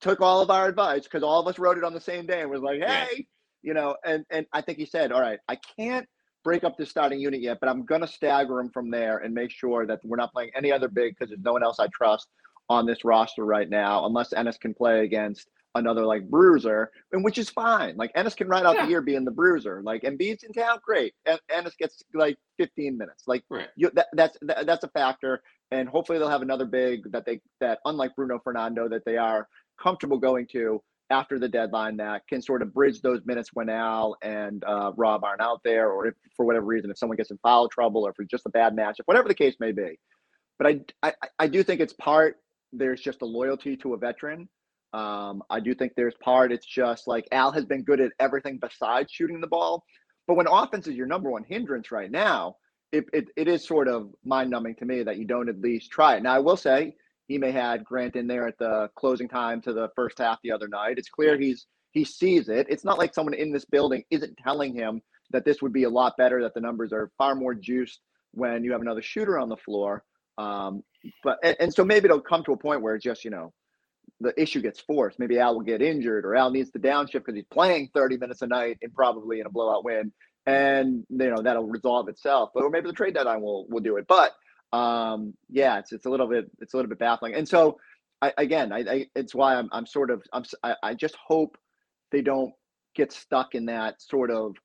took 0.00 0.20
all 0.20 0.40
of 0.40 0.50
our 0.50 0.68
advice 0.68 1.04
because 1.04 1.22
all 1.22 1.40
of 1.40 1.48
us 1.48 1.58
wrote 1.58 1.78
it 1.78 1.84
on 1.84 1.94
the 1.94 2.00
same 2.00 2.26
day 2.26 2.42
and 2.42 2.50
was 2.50 2.60
like, 2.60 2.80
hey, 2.82 3.26
you 3.62 3.74
know, 3.74 3.96
and 4.04 4.24
and 4.30 4.46
I 4.52 4.60
think 4.60 4.78
he 4.78 4.86
said, 4.86 5.12
all 5.12 5.20
right, 5.20 5.38
I 5.48 5.56
can't 5.76 6.06
break 6.42 6.64
up 6.64 6.76
the 6.76 6.86
starting 6.86 7.20
unit 7.20 7.40
yet, 7.40 7.58
but 7.60 7.68
I'm 7.68 7.84
gonna 7.84 8.06
stagger 8.06 8.60
him 8.60 8.70
from 8.70 8.90
there 8.90 9.18
and 9.18 9.34
make 9.34 9.50
sure 9.50 9.86
that 9.86 10.00
we're 10.04 10.16
not 10.16 10.32
playing 10.32 10.50
any 10.54 10.72
other 10.72 10.88
big 10.88 11.14
because 11.14 11.30
there's 11.30 11.42
no 11.42 11.52
one 11.52 11.62
else 11.62 11.78
I 11.80 11.88
trust 11.92 12.28
on 12.70 12.86
this 12.86 13.04
roster 13.04 13.44
right 13.44 13.68
now, 13.68 14.06
unless 14.06 14.32
Enes 14.32 14.58
can 14.58 14.72
play 14.72 15.04
against 15.04 15.48
another 15.74 16.04
like 16.06 16.28
bruiser, 16.30 16.90
and 17.12 17.22
which 17.24 17.36
is 17.36 17.50
fine. 17.50 17.96
Like 17.96 18.14
Enes 18.14 18.36
can 18.36 18.48
ride 18.48 18.64
out 18.64 18.76
yeah. 18.76 18.84
the 18.84 18.90
year 18.90 19.02
being 19.02 19.24
the 19.24 19.30
bruiser. 19.30 19.82
Like 19.82 20.02
Embiid's 20.02 20.44
in 20.44 20.52
town, 20.52 20.78
great. 20.82 21.12
And 21.26 21.38
Ennis 21.52 21.74
gets 21.76 22.02
like 22.14 22.38
15 22.58 22.96
minutes. 22.96 23.24
Like 23.26 23.44
right. 23.50 23.68
you, 23.76 23.90
that, 23.94 24.06
that's 24.12 24.38
that, 24.42 24.66
that's 24.66 24.84
a 24.84 24.88
factor. 24.88 25.42
And 25.72 25.88
hopefully 25.88 26.18
they'll 26.18 26.30
have 26.30 26.42
another 26.42 26.64
big 26.64 27.10
that 27.12 27.26
they 27.26 27.40
that 27.60 27.80
unlike 27.84 28.14
Bruno 28.16 28.38
Fernando 28.42 28.88
that 28.88 29.04
they 29.04 29.16
are 29.16 29.48
comfortable 29.80 30.18
going 30.18 30.46
to 30.52 30.80
after 31.10 31.40
the 31.40 31.48
deadline 31.48 31.96
that 31.96 32.22
can 32.28 32.40
sort 32.40 32.62
of 32.62 32.72
bridge 32.72 33.00
those 33.02 33.20
minutes 33.24 33.50
when 33.52 33.68
Al 33.68 34.16
and 34.22 34.62
uh, 34.64 34.92
Rob 34.96 35.24
aren't 35.24 35.40
out 35.40 35.60
there, 35.64 35.90
or 35.90 36.06
if 36.06 36.14
for 36.36 36.46
whatever 36.46 36.66
reason, 36.66 36.88
if 36.88 36.98
someone 36.98 37.16
gets 37.16 37.32
in 37.32 37.38
foul 37.38 37.68
trouble, 37.68 38.06
or 38.06 38.12
for 38.12 38.24
just 38.24 38.46
a 38.46 38.50
bad 38.50 38.76
matchup, 38.76 39.00
whatever 39.06 39.26
the 39.26 39.34
case 39.34 39.56
may 39.58 39.72
be. 39.72 39.98
But 40.56 40.68
I, 40.68 40.80
I, 41.02 41.12
I 41.40 41.46
do 41.48 41.64
think 41.64 41.80
it's 41.80 41.94
part 41.94 42.36
there's 42.72 43.00
just 43.00 43.22
a 43.22 43.26
loyalty 43.26 43.76
to 43.78 43.94
a 43.94 43.98
veteran. 43.98 44.48
Um, 44.92 45.42
I 45.48 45.60
do 45.60 45.74
think 45.74 45.92
there's 45.96 46.14
part 46.22 46.52
it's 46.52 46.66
just 46.66 47.06
like 47.06 47.28
Al 47.30 47.52
has 47.52 47.64
been 47.64 47.82
good 47.82 48.00
at 48.00 48.12
everything 48.18 48.58
besides 48.60 49.12
shooting 49.12 49.40
the 49.40 49.46
ball. 49.46 49.84
But 50.26 50.34
when 50.34 50.46
offense 50.48 50.86
is 50.86 50.96
your 50.96 51.06
number 51.06 51.30
one 51.30 51.44
hindrance 51.44 51.90
right 51.90 52.10
now, 52.10 52.56
it, 52.92 53.04
it, 53.12 53.26
it 53.36 53.48
is 53.48 53.66
sort 53.66 53.88
of 53.88 54.10
mind 54.24 54.50
numbing 54.50 54.74
to 54.76 54.84
me 54.84 55.02
that 55.02 55.16
you 55.16 55.24
don't 55.24 55.48
at 55.48 55.60
least 55.60 55.90
try 55.90 56.16
it. 56.16 56.22
Now, 56.22 56.34
I 56.34 56.40
will 56.40 56.56
say 56.56 56.94
he 57.28 57.38
may 57.38 57.52
had 57.52 57.84
Grant 57.84 58.16
in 58.16 58.26
there 58.26 58.48
at 58.48 58.58
the 58.58 58.90
closing 58.96 59.28
time 59.28 59.60
to 59.62 59.72
the 59.72 59.88
first 59.94 60.18
half 60.18 60.38
the 60.42 60.50
other 60.52 60.68
night. 60.68 60.98
It's 60.98 61.08
clear 61.08 61.38
he's 61.38 61.66
he 61.92 62.04
sees 62.04 62.48
it. 62.48 62.66
It's 62.68 62.84
not 62.84 62.98
like 62.98 63.14
someone 63.14 63.34
in 63.34 63.52
this 63.52 63.64
building 63.64 64.04
isn't 64.10 64.36
telling 64.36 64.74
him 64.74 65.02
that 65.30 65.44
this 65.44 65.60
would 65.62 65.72
be 65.72 65.84
a 65.84 65.90
lot 65.90 66.16
better, 66.16 66.42
that 66.42 66.54
the 66.54 66.60
numbers 66.60 66.92
are 66.92 67.10
far 67.18 67.34
more 67.34 67.54
juiced 67.54 68.00
when 68.32 68.64
you 68.64 68.72
have 68.72 68.80
another 68.80 69.02
shooter 69.02 69.38
on 69.38 69.48
the 69.48 69.56
floor. 69.56 70.04
Um, 70.38 70.82
but 71.24 71.38
and, 71.42 71.56
and 71.60 71.74
so 71.74 71.84
maybe 71.84 72.06
it'll 72.06 72.20
come 72.20 72.44
to 72.44 72.52
a 72.52 72.56
point 72.56 72.82
where 72.82 72.94
it's 72.94 73.04
just 73.04 73.24
you 73.24 73.30
know 73.30 73.52
the 74.20 74.38
issue 74.40 74.60
gets 74.60 74.80
forced. 74.80 75.18
Maybe 75.18 75.38
Al 75.38 75.54
will 75.54 75.62
get 75.62 75.82
injured, 75.82 76.24
or 76.24 76.36
Al 76.36 76.50
needs 76.50 76.70
to 76.72 76.78
downshift 76.78 77.12
because 77.12 77.34
he's 77.34 77.44
playing 77.50 77.90
30 77.94 78.18
minutes 78.18 78.42
a 78.42 78.46
night 78.46 78.78
and 78.82 78.92
probably 78.94 79.40
in 79.40 79.46
a 79.46 79.50
blowout 79.50 79.84
win, 79.84 80.12
and 80.46 81.04
you 81.08 81.30
know 81.30 81.42
that'll 81.42 81.66
resolve 81.66 82.08
itself. 82.08 82.50
But 82.54 82.64
or 82.64 82.70
maybe 82.70 82.88
the 82.88 82.92
trade 82.94 83.14
deadline 83.14 83.40
will 83.40 83.66
will 83.68 83.80
do 83.80 83.96
it. 83.96 84.06
But 84.06 84.32
um, 84.76 85.34
yeah, 85.48 85.78
it's 85.78 85.92
it's 85.92 86.06
a 86.06 86.10
little 86.10 86.26
bit 86.26 86.50
it's 86.60 86.74
a 86.74 86.76
little 86.76 86.88
bit 86.88 86.98
baffling. 86.98 87.34
And 87.34 87.48
so 87.48 87.78
I, 88.22 88.32
again, 88.38 88.72
I, 88.72 88.78
I 88.78 89.06
it's 89.14 89.34
why 89.34 89.56
I'm 89.56 89.68
I'm 89.72 89.86
sort 89.86 90.10
of 90.10 90.22
I'm 90.32 90.44
I, 90.62 90.74
I 90.82 90.94
just 90.94 91.16
hope 91.16 91.56
they 92.12 92.22
don't 92.22 92.52
get 92.94 93.12
stuck 93.12 93.54
in 93.54 93.66
that 93.66 94.00
sort 94.02 94.30
of 94.30 94.56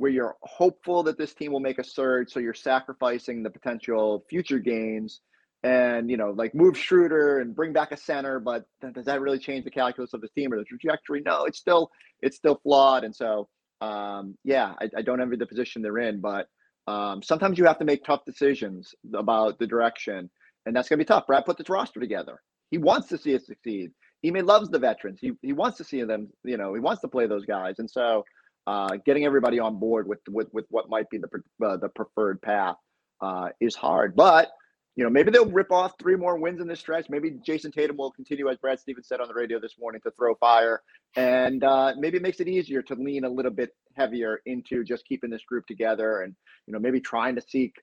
where 0.00 0.10
you're 0.10 0.34
hopeful 0.40 1.02
that 1.02 1.18
this 1.18 1.34
team 1.34 1.52
will 1.52 1.60
make 1.60 1.78
a 1.78 1.84
surge, 1.84 2.32
so 2.32 2.40
you're 2.40 2.54
sacrificing 2.54 3.42
the 3.42 3.50
potential 3.50 4.24
future 4.30 4.58
gains 4.58 5.20
and 5.62 6.10
you 6.10 6.16
know 6.16 6.30
like 6.30 6.54
move 6.54 6.74
Schroeder 6.74 7.40
and 7.40 7.54
bring 7.54 7.74
back 7.74 7.92
a 7.92 7.98
center, 7.98 8.40
but 8.40 8.64
does 8.94 9.04
that 9.04 9.20
really 9.20 9.38
change 9.38 9.66
the 9.66 9.70
calculus 9.70 10.14
of 10.14 10.22
the 10.22 10.28
team 10.28 10.54
or 10.54 10.56
the 10.56 10.64
trajectory? 10.64 11.20
No, 11.26 11.44
it's 11.44 11.58
still 11.58 11.90
it's 12.22 12.38
still 12.38 12.58
flawed, 12.62 13.04
and 13.04 13.14
so 13.14 13.46
um, 13.82 14.38
yeah, 14.42 14.72
I, 14.80 14.88
I 14.96 15.02
don't 15.02 15.20
envy 15.20 15.36
the 15.36 15.44
position 15.44 15.82
they're 15.82 15.98
in, 15.98 16.22
but 16.22 16.46
um, 16.86 17.22
sometimes 17.22 17.58
you 17.58 17.66
have 17.66 17.78
to 17.80 17.84
make 17.84 18.02
tough 18.02 18.24
decisions 18.24 18.94
about 19.14 19.58
the 19.58 19.66
direction, 19.66 20.30
and 20.64 20.74
that's 20.74 20.88
gonna 20.88 20.96
be 20.96 21.04
tough. 21.04 21.26
Brad 21.26 21.44
put 21.44 21.58
this 21.58 21.68
roster 21.68 22.00
together. 22.00 22.40
He 22.70 22.78
wants 22.78 23.08
to 23.08 23.18
see 23.18 23.32
it 23.32 23.44
succeed. 23.44 23.90
He 24.22 24.30
loves 24.30 24.70
the 24.70 24.78
veterans. 24.78 25.18
He 25.20 25.32
he 25.42 25.52
wants 25.52 25.76
to 25.76 25.84
see 25.84 26.02
them. 26.04 26.30
You 26.42 26.56
know, 26.56 26.72
he 26.72 26.80
wants 26.80 27.02
to 27.02 27.08
play 27.08 27.26
those 27.26 27.44
guys, 27.44 27.80
and 27.80 27.90
so 27.90 28.24
uh, 28.66 28.96
getting 29.04 29.24
everybody 29.24 29.58
on 29.58 29.78
board 29.78 30.06
with 30.06 30.20
with 30.28 30.48
with 30.52 30.66
what 30.70 30.88
might 30.88 31.08
be 31.10 31.18
the 31.18 31.66
uh, 31.66 31.76
the 31.76 31.88
preferred 31.88 32.40
path 32.42 32.76
uh, 33.20 33.48
is 33.60 33.74
hard. 33.74 34.14
But 34.16 34.50
you 34.96 35.04
know, 35.04 35.10
maybe 35.10 35.30
they'll 35.30 35.50
rip 35.50 35.70
off 35.70 35.92
three 35.98 36.16
more 36.16 36.36
wins 36.36 36.60
in 36.60 36.66
this 36.66 36.80
stretch. 36.80 37.08
Maybe 37.08 37.30
Jayson 37.30 37.72
Tatum 37.72 37.96
will 37.96 38.10
continue, 38.10 38.48
as 38.50 38.58
Brad 38.58 38.80
Stevens 38.80 39.08
said 39.08 39.20
on 39.20 39.28
the 39.28 39.34
radio 39.34 39.60
this 39.60 39.76
morning, 39.78 40.00
to 40.04 40.10
throw 40.10 40.34
fire, 40.34 40.82
and 41.16 41.64
uh, 41.64 41.94
maybe 41.96 42.16
it 42.16 42.22
makes 42.22 42.40
it 42.40 42.48
easier 42.48 42.82
to 42.82 42.94
lean 42.94 43.24
a 43.24 43.28
little 43.28 43.52
bit 43.52 43.70
heavier 43.96 44.40
into 44.46 44.84
just 44.84 45.06
keeping 45.06 45.30
this 45.30 45.44
group 45.44 45.66
together, 45.66 46.22
and 46.22 46.34
you 46.66 46.72
know, 46.72 46.78
maybe 46.78 47.00
trying 47.00 47.34
to 47.36 47.40
seek 47.40 47.76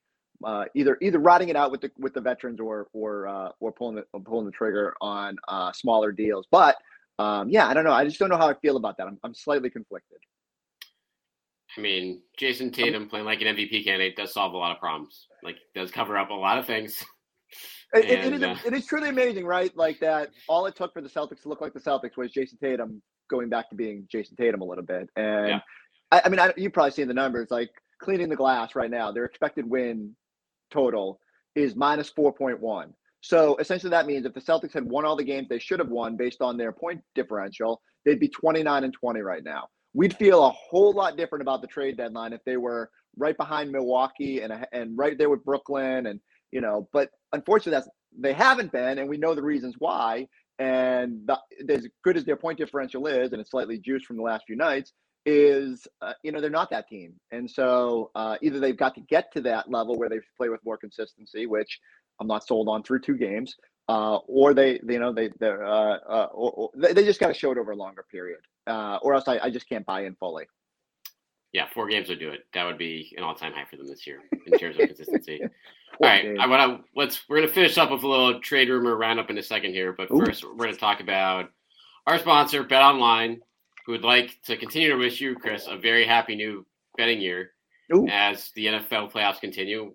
uh, 0.43 0.65
either 0.75 0.97
either 1.01 1.19
riding 1.19 1.49
it 1.49 1.55
out 1.55 1.71
with 1.71 1.81
the 1.81 1.91
with 1.97 2.13
the 2.13 2.21
veterans 2.21 2.59
or 2.59 2.87
or 2.93 3.27
uh, 3.27 3.49
or 3.59 3.71
pulling 3.71 3.95
the 3.95 4.05
or 4.13 4.19
pulling 4.19 4.45
the 4.45 4.51
trigger 4.51 4.93
on 5.01 5.37
uh, 5.47 5.71
smaller 5.71 6.11
deals. 6.11 6.45
But 6.51 6.75
um, 7.19 7.49
yeah, 7.49 7.67
I 7.67 7.73
don't 7.73 7.83
know. 7.83 7.93
I 7.93 8.05
just 8.05 8.19
don't 8.19 8.29
know 8.29 8.37
how 8.37 8.49
I 8.49 8.53
feel 8.55 8.77
about 8.77 8.97
that. 8.97 9.07
I'm 9.07 9.17
I'm 9.23 9.33
slightly 9.33 9.69
conflicted. 9.69 10.19
I 11.77 11.81
mean, 11.81 12.21
Jayson 12.39 12.71
Tatum 12.71 13.07
playing 13.07 13.25
like 13.25 13.41
an 13.41 13.55
MVP 13.55 13.83
candidate 13.85 14.15
does 14.15 14.33
solve 14.33 14.53
a 14.53 14.57
lot 14.57 14.71
of 14.71 14.79
problems. 14.79 15.27
Like, 15.43 15.57
does 15.75 15.91
cover 15.91 16.17
up 16.17 16.29
a 16.29 16.33
lot 16.33 16.57
of 16.57 16.65
things. 16.65 17.03
It, 17.93 18.03
and, 18.09 18.33
it, 18.33 18.35
is, 18.35 18.43
uh, 18.43 18.57
it 18.65 18.73
is 18.73 18.85
truly 18.85 19.07
amazing, 19.07 19.45
right? 19.45 19.71
Like 19.77 20.01
that. 20.01 20.31
All 20.49 20.65
it 20.65 20.75
took 20.75 20.91
for 20.91 21.01
the 21.01 21.07
Celtics 21.07 21.43
to 21.43 21.47
look 21.47 21.61
like 21.61 21.73
the 21.73 21.79
Celtics 21.79 22.17
was 22.17 22.33
Jayson 22.33 22.59
Tatum 22.59 23.01
going 23.29 23.47
back 23.47 23.69
to 23.69 23.77
being 23.77 24.05
Jayson 24.11 24.35
Tatum 24.35 24.59
a 24.59 24.65
little 24.65 24.83
bit. 24.83 25.09
And 25.15 25.47
yeah. 25.47 25.59
I, 26.11 26.23
I, 26.25 26.29
mean, 26.29 26.37
I, 26.37 26.53
you've 26.57 26.73
probably 26.73 26.91
seen 26.91 27.07
the 27.07 27.13
numbers. 27.13 27.47
Like 27.49 27.69
cleaning 28.01 28.27
the 28.27 28.35
glass 28.35 28.75
right 28.75 28.91
now, 28.91 29.13
their 29.13 29.23
expected 29.23 29.69
win 29.69 30.17
total 30.69 31.21
is 31.55 31.77
minus 31.77 32.09
four 32.09 32.33
point 32.33 32.59
one. 32.59 32.93
So 33.21 33.55
essentially, 33.55 33.91
that 33.91 34.05
means 34.05 34.25
if 34.25 34.33
the 34.33 34.41
Celtics 34.41 34.73
had 34.73 34.83
won 34.83 35.05
all 35.05 35.15
the 35.15 35.23
games 35.23 35.47
they 35.47 35.57
should 35.57 35.79
have 35.79 35.87
won 35.87 36.17
based 36.17 36.41
on 36.41 36.57
their 36.57 36.73
point 36.73 36.99
differential, 37.15 37.81
they'd 38.03 38.19
be 38.19 38.27
twenty 38.27 38.63
nine 38.63 38.83
and 38.83 38.93
twenty 38.93 39.21
right 39.21 39.45
now 39.45 39.69
we'd 39.93 40.15
feel 40.15 40.45
a 40.45 40.49
whole 40.49 40.93
lot 40.93 41.17
different 41.17 41.41
about 41.41 41.61
the 41.61 41.67
trade 41.67 41.97
deadline 41.97 42.33
if 42.33 42.43
they 42.45 42.57
were 42.57 42.89
right 43.17 43.37
behind 43.37 43.71
Milwaukee 43.71 44.41
and 44.41 44.65
and 44.71 44.97
right 44.97 45.17
there 45.17 45.29
with 45.29 45.43
Brooklyn 45.43 46.07
and 46.07 46.19
you 46.51 46.61
know. 46.61 46.87
But 46.93 47.09
unfortunately, 47.33 47.71
that's 47.71 47.89
they 48.17 48.33
haven't 48.33 48.71
been, 48.71 48.99
and 48.99 49.09
we 49.09 49.17
know 49.17 49.35
the 49.35 49.43
reasons 49.43 49.75
why. 49.79 50.27
And 50.59 51.27
the, 51.27 51.39
as 51.69 51.87
good 52.03 52.17
as 52.17 52.25
their 52.25 52.35
point 52.35 52.57
differential 52.57 53.05
is, 53.05 53.31
and 53.31 53.39
it's 53.39 53.51
slightly 53.51 53.77
juiced 53.77 54.07
from 54.07 54.17
the 54.17 54.23
last 54.23 54.45
few 54.47 54.55
nights, 54.55 54.91
is 55.25 55.87
uh, 56.01 56.13
you 56.23 56.31
know 56.31 56.41
they're 56.41 56.49
not 56.49 56.71
that 56.71 56.87
team, 56.87 57.13
and 57.31 57.49
so 57.49 58.11
uh, 58.15 58.37
either 58.41 58.59
they've 58.59 58.77
got 58.77 58.95
to 58.95 59.01
get 59.01 59.31
to 59.33 59.41
that 59.41 59.69
level 59.69 59.95
where 59.97 60.09
they 60.09 60.19
play 60.35 60.49
with 60.49 60.63
more 60.65 60.77
consistency, 60.77 61.45
which 61.45 61.79
I'm 62.19 62.27
not 62.27 62.47
sold 62.47 62.67
on 62.69 62.83
through 62.83 63.01
two 63.01 63.17
games, 63.17 63.55
uh, 63.89 64.17
or 64.27 64.53
they, 64.53 64.79
you 64.87 64.99
know, 64.99 65.13
they, 65.13 65.29
they're, 65.39 65.65
uh, 65.65 65.97
uh, 65.97 66.27
or, 66.33 66.51
or 66.51 66.71
they 66.75 67.05
just 67.05 67.19
got 67.19 67.27
to 67.27 67.33
show 67.33 67.51
it 67.51 67.57
over 67.57 67.71
a 67.71 67.75
longer 67.75 68.05
period, 68.11 68.39
uh, 68.67 68.99
or 69.01 69.13
else 69.13 69.27
I, 69.27 69.39
I 69.39 69.49
just 69.49 69.67
can't 69.67 69.85
buy 69.85 70.05
in 70.05 70.15
fully. 70.15 70.47
Yeah, 71.53 71.67
four 71.73 71.87
games 71.87 72.09
would 72.09 72.19
do 72.19 72.29
it. 72.29 72.45
That 72.53 72.65
would 72.65 72.77
be 72.77 73.13
an 73.17 73.23
all-time 73.23 73.53
high 73.53 73.65
for 73.65 73.77
them 73.77 73.87
this 73.87 74.05
year 74.05 74.19
in 74.45 74.59
terms 74.59 74.77
of 74.77 74.87
consistency. 74.87 75.41
all 75.41 75.49
right, 76.01 76.23
games. 76.23 76.39
I 76.41 76.47
want 76.47 76.83
to 76.83 76.89
let's 76.95 77.27
we're 77.29 77.39
gonna 77.39 77.51
finish 77.51 77.77
up 77.77 77.89
with 77.89 78.03
a 78.03 78.07
little 78.07 78.39
trade 78.41 78.69
rumor 78.69 78.95
roundup 78.97 79.29
in 79.29 79.37
a 79.37 79.43
second 79.43 79.71
here, 79.71 79.93
but 79.93 80.11
Ooh. 80.11 80.23
first 80.25 80.43
we're 80.43 80.65
gonna 80.65 80.75
talk 80.75 80.99
about 80.99 81.49
our 82.05 82.19
sponsor, 82.19 82.63
Bet 82.63 82.81
Online, 82.81 83.41
who 83.85 83.93
would 83.93 84.03
like 84.03 84.37
to 84.45 84.57
continue 84.57 84.89
to 84.89 84.97
wish 84.97 85.21
you, 85.21 85.35
Chris, 85.35 85.67
a 85.67 85.77
very 85.77 86.05
happy 86.05 86.35
new 86.35 86.65
betting 86.97 87.21
year 87.21 87.51
Ooh. 87.93 88.07
as 88.07 88.51
the 88.51 88.67
NFL 88.67 89.11
playoffs 89.11 89.39
continue. 89.39 89.93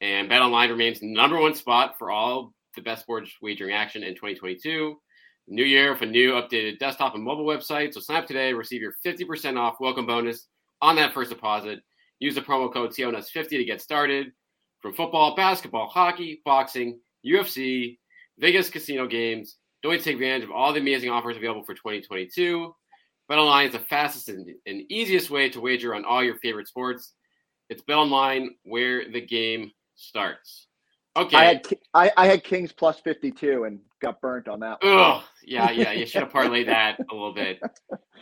And 0.00 0.28
Bet 0.28 0.42
Online 0.42 0.70
remains 0.70 1.00
number 1.02 1.38
one 1.38 1.54
spot 1.54 1.98
for 1.98 2.10
all 2.10 2.52
the 2.74 2.82
best 2.82 3.02
sports 3.02 3.30
wagering 3.40 3.74
action 3.74 4.02
in 4.02 4.14
2022. 4.14 4.98
New 5.46 5.64
year 5.64 5.92
with 5.92 6.02
a 6.02 6.06
new 6.06 6.32
updated 6.32 6.78
desktop 6.78 7.14
and 7.14 7.22
mobile 7.22 7.44
website. 7.44 7.92
So 7.92 8.00
sign 8.00 8.16
up 8.16 8.26
today, 8.26 8.52
receive 8.52 8.80
your 8.80 8.94
50% 9.04 9.58
off 9.58 9.76
welcome 9.78 10.06
bonus 10.06 10.48
on 10.80 10.96
that 10.96 11.12
first 11.12 11.30
deposit. 11.30 11.80
Use 12.18 12.34
the 12.34 12.40
promo 12.40 12.72
code 12.72 12.90
CLNS50 12.90 13.48
to 13.50 13.64
get 13.64 13.82
started. 13.82 14.32
From 14.80 14.94
football, 14.94 15.34
basketball, 15.34 15.88
hockey, 15.88 16.40
boxing, 16.44 16.98
UFC, 17.26 17.98
Vegas 18.38 18.70
casino 18.70 19.06
games, 19.06 19.56
don't 19.82 20.02
take 20.02 20.14
advantage 20.14 20.44
of 20.44 20.50
all 20.50 20.72
the 20.72 20.80
amazing 20.80 21.10
offers 21.10 21.36
available 21.36 21.62
for 21.62 21.74
2022. 21.74 22.74
BetOnline 23.30 23.66
is 23.66 23.72
the 23.72 23.78
fastest 23.80 24.28
and, 24.30 24.48
and 24.66 24.82
easiest 24.90 25.30
way 25.30 25.48
to 25.50 25.60
wager 25.60 25.94
on 25.94 26.04
all 26.04 26.22
your 26.22 26.36
favorite 26.36 26.68
sports. 26.68 27.12
It's 27.68 27.82
BetOnline 27.82 28.48
where 28.64 29.10
the 29.10 29.20
game 29.20 29.72
starts. 29.94 30.68
Okay. 31.16 31.36
I 31.36 31.44
had 31.44 31.66
I, 31.94 32.12
I 32.16 32.26
had 32.26 32.44
Kings 32.44 32.72
plus 32.72 32.98
fifty 33.00 33.30
two 33.30 33.64
and 33.64 33.78
got 34.04 34.20
burnt 34.20 34.48
on 34.48 34.60
that. 34.60 34.78
Oh 34.82 35.24
yeah, 35.44 35.70
yeah. 35.70 35.92
You 35.92 36.06
should 36.06 36.22
have 36.22 36.32
parlayed 36.32 36.66
that 36.66 36.98
a 37.10 37.14
little 37.14 37.34
bit. 37.34 37.60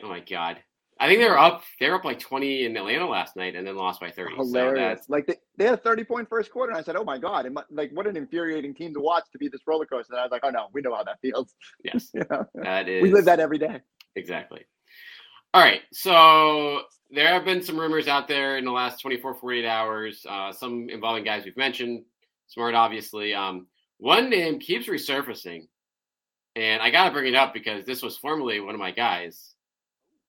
Oh 0.02 0.08
my 0.08 0.20
god. 0.20 0.58
I 1.00 1.08
think 1.08 1.20
they 1.20 1.28
were 1.28 1.38
up. 1.38 1.62
They 1.80 1.88
were 1.88 1.96
up 1.96 2.04
like 2.04 2.20
twenty 2.20 2.64
in 2.64 2.76
Atlanta 2.76 3.08
last 3.08 3.34
night, 3.34 3.56
and 3.56 3.66
then 3.66 3.76
lost 3.76 4.00
by 4.00 4.10
thirty. 4.10 4.36
Hilarious! 4.36 5.00
So 5.00 5.06
like 5.08 5.26
they, 5.26 5.36
they 5.56 5.64
had 5.64 5.74
a 5.74 5.78
thirty 5.78 6.04
point 6.04 6.28
first 6.28 6.52
quarter, 6.52 6.70
and 6.70 6.78
I 6.78 6.82
said, 6.82 6.96
"Oh 6.96 7.02
my 7.02 7.18
god!" 7.18 7.46
And 7.46 7.58
like, 7.70 7.90
what 7.92 8.06
an 8.06 8.16
infuriating 8.16 8.74
team 8.74 8.94
to 8.94 9.00
watch 9.00 9.24
to 9.32 9.38
be 9.38 9.48
this 9.48 9.62
roller 9.66 9.86
coaster. 9.86 10.12
And 10.12 10.20
I 10.20 10.22
was 10.22 10.30
like, 10.30 10.42
"Oh 10.44 10.50
no, 10.50 10.68
we 10.72 10.80
know 10.80 10.94
how 10.94 11.02
that 11.02 11.20
feels." 11.20 11.54
Yes, 11.82 12.12
that 12.54 12.88
is. 12.88 13.02
We 13.02 13.12
live 13.12 13.24
that 13.24 13.40
every 13.40 13.58
day. 13.58 13.80
Exactly. 14.14 14.64
All 15.54 15.62
right, 15.62 15.80
so 15.92 16.82
there 17.10 17.28
have 17.28 17.44
been 17.44 17.62
some 17.62 17.78
rumors 17.78 18.08
out 18.08 18.28
there 18.28 18.56
in 18.56 18.64
the 18.64 18.70
last 18.70 19.00
24, 19.00 19.34
48 19.34 19.66
hours, 19.66 20.24
uh, 20.26 20.50
some 20.50 20.88
involving 20.88 21.24
guys 21.24 21.44
we've 21.44 21.56
mentioned, 21.58 22.04
Smart, 22.52 22.74
obviously. 22.74 23.34
Um, 23.34 23.66
one 23.98 24.28
name 24.28 24.58
keeps 24.58 24.86
resurfacing, 24.86 25.68
and 26.56 26.82
I 26.82 26.90
got 26.90 27.06
to 27.06 27.10
bring 27.12 27.26
it 27.26 27.34
up 27.34 27.54
because 27.54 27.84
this 27.84 28.02
was 28.02 28.16
formerly 28.16 28.60
one 28.60 28.74
of 28.74 28.80
my 28.80 28.90
guys, 28.90 29.54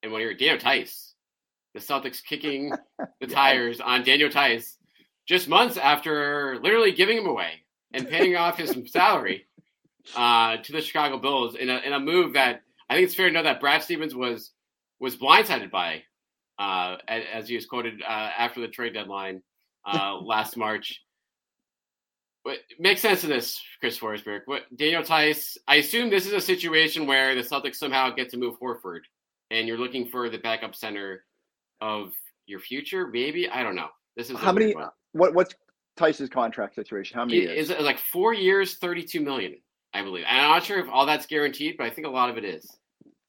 and 0.02 0.12
when 0.12 0.22
you're 0.22 0.34
Daniel 0.34 0.58
Theis, 0.58 1.12
the 1.74 1.80
Celtics 1.80 2.24
kicking 2.24 2.72
the 3.20 3.26
tires 3.26 3.80
on 3.80 4.04
Daniel 4.04 4.30
Theis 4.30 4.76
just 5.26 5.48
months 5.48 5.76
after 5.76 6.58
literally 6.62 6.92
giving 6.92 7.18
him 7.18 7.26
away 7.26 7.64
and 7.92 8.08
paying 8.08 8.36
off 8.36 8.58
his 8.58 8.76
salary 8.92 9.46
uh, 10.14 10.58
to 10.58 10.72
the 10.72 10.80
Chicago 10.80 11.18
Bulls 11.18 11.54
in 11.54 11.70
a, 11.70 11.78
in 11.78 11.92
a 11.92 12.00
move 12.00 12.34
that 12.34 12.62
I 12.88 12.94
think 12.94 13.06
it's 13.06 13.14
fair 13.14 13.28
to 13.28 13.32
know 13.32 13.42
that 13.42 13.60
Brad 13.60 13.82
Stevens 13.82 14.14
was 14.14 14.50
was 15.00 15.16
blindsided 15.16 15.70
by, 15.70 16.02
uh, 16.58 16.96
as 17.08 17.48
he 17.48 17.56
was 17.56 17.66
quoted 17.66 18.00
uh, 18.02 18.30
after 18.38 18.60
the 18.60 18.68
trade 18.68 18.94
deadline 18.94 19.42
uh, 19.86 20.16
last 20.18 20.56
March. 20.56 21.02
What 22.44 22.58
makes 22.78 23.00
sense 23.00 23.22
of 23.22 23.30
this, 23.30 23.60
Chris 23.80 23.98
Forsberg? 23.98 24.40
What 24.44 24.62
Daniel 24.76 25.02
Theis? 25.02 25.56
I 25.66 25.76
assume 25.76 26.10
this 26.10 26.26
is 26.26 26.34
a 26.34 26.40
situation 26.40 27.06
where 27.06 27.34
the 27.34 27.40
Celtics 27.40 27.76
somehow 27.76 28.10
get 28.10 28.28
to 28.30 28.36
move 28.36 28.60
Horford, 28.60 29.00
and 29.50 29.66
you're 29.66 29.78
looking 29.78 30.06
for 30.06 30.28
the 30.28 30.36
backup 30.38 30.74
center 30.74 31.24
of 31.80 32.12
your 32.46 32.60
future. 32.60 33.08
Maybe 33.08 33.48
I 33.48 33.62
don't 33.62 33.74
know. 33.74 33.88
This 34.14 34.28
is 34.28 34.36
how 34.36 34.52
many? 34.52 34.74
What 35.12 35.34
what's 35.34 35.54
Theis's 35.96 36.28
contract 36.28 36.74
situation? 36.74 37.16
How 37.16 37.24
many? 37.24 37.38
Is 37.38 37.70
it 37.70 37.80
like 37.80 37.98
four 37.98 38.34
years, 38.34 38.76
thirty-two 38.76 39.20
million? 39.20 39.56
I 39.94 40.02
believe. 40.02 40.24
And 40.28 40.38
I'm 40.38 40.50
not 40.50 40.64
sure 40.64 40.80
if 40.80 40.88
all 40.90 41.06
that's 41.06 41.24
guaranteed, 41.24 41.76
but 41.78 41.86
I 41.86 41.90
think 41.90 42.06
a 42.06 42.10
lot 42.10 42.28
of 42.28 42.36
it 42.36 42.44
is. 42.44 42.68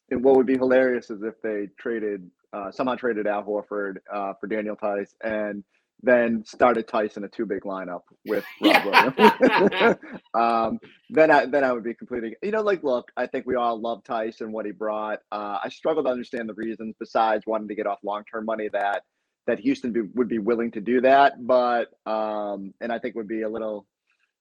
And 0.09 0.23
what 0.23 0.35
would 0.35 0.47
be 0.47 0.57
hilarious 0.57 1.09
is 1.09 1.23
if 1.23 1.41
they 1.41 1.69
traded 1.79 2.29
uh, 2.51 2.69
somehow 2.69 2.95
traded 2.95 3.27
Al 3.27 3.43
Horford 3.43 3.97
uh, 4.13 4.33
for 4.41 4.47
Daniel 4.47 4.75
Theis 4.75 5.15
and 5.23 5.63
then 6.01 6.43
started 6.45 6.87
Tyson 6.87 7.23
a 7.23 7.27
two 7.27 7.45
big 7.45 7.63
lineup 7.63 8.01
with 8.25 8.43
Rob. 8.61 9.15
Williams. 9.15 9.97
um, 10.33 10.79
then 11.09 11.31
I 11.31 11.45
then 11.45 11.63
I 11.63 11.71
would 11.71 11.83
be 11.83 11.93
completely 11.93 12.35
you 12.43 12.51
know 12.51 12.61
like 12.61 12.83
look 12.83 13.11
I 13.17 13.27
think 13.27 13.45
we 13.45 13.55
all 13.55 13.79
love 13.79 14.03
Tyson 14.03 14.47
and 14.47 14.53
what 14.53 14.65
he 14.65 14.71
brought. 14.71 15.19
Uh, 15.31 15.59
I 15.63 15.69
struggle 15.69 16.03
to 16.03 16.09
understand 16.09 16.49
the 16.49 16.53
reasons 16.53 16.95
besides 16.99 17.43
wanting 17.47 17.67
to 17.69 17.75
get 17.75 17.87
off 17.87 17.99
long 18.03 18.23
term 18.31 18.45
money 18.45 18.69
that 18.73 19.03
that 19.47 19.59
Houston 19.59 19.91
be, 19.91 20.01
would 20.15 20.27
be 20.27 20.39
willing 20.39 20.71
to 20.71 20.81
do 20.81 21.01
that, 21.01 21.45
but 21.45 21.89
um, 22.05 22.73
and 22.81 22.91
I 22.91 22.99
think 22.99 23.15
would 23.15 23.27
be 23.27 23.43
a 23.43 23.49
little 23.49 23.85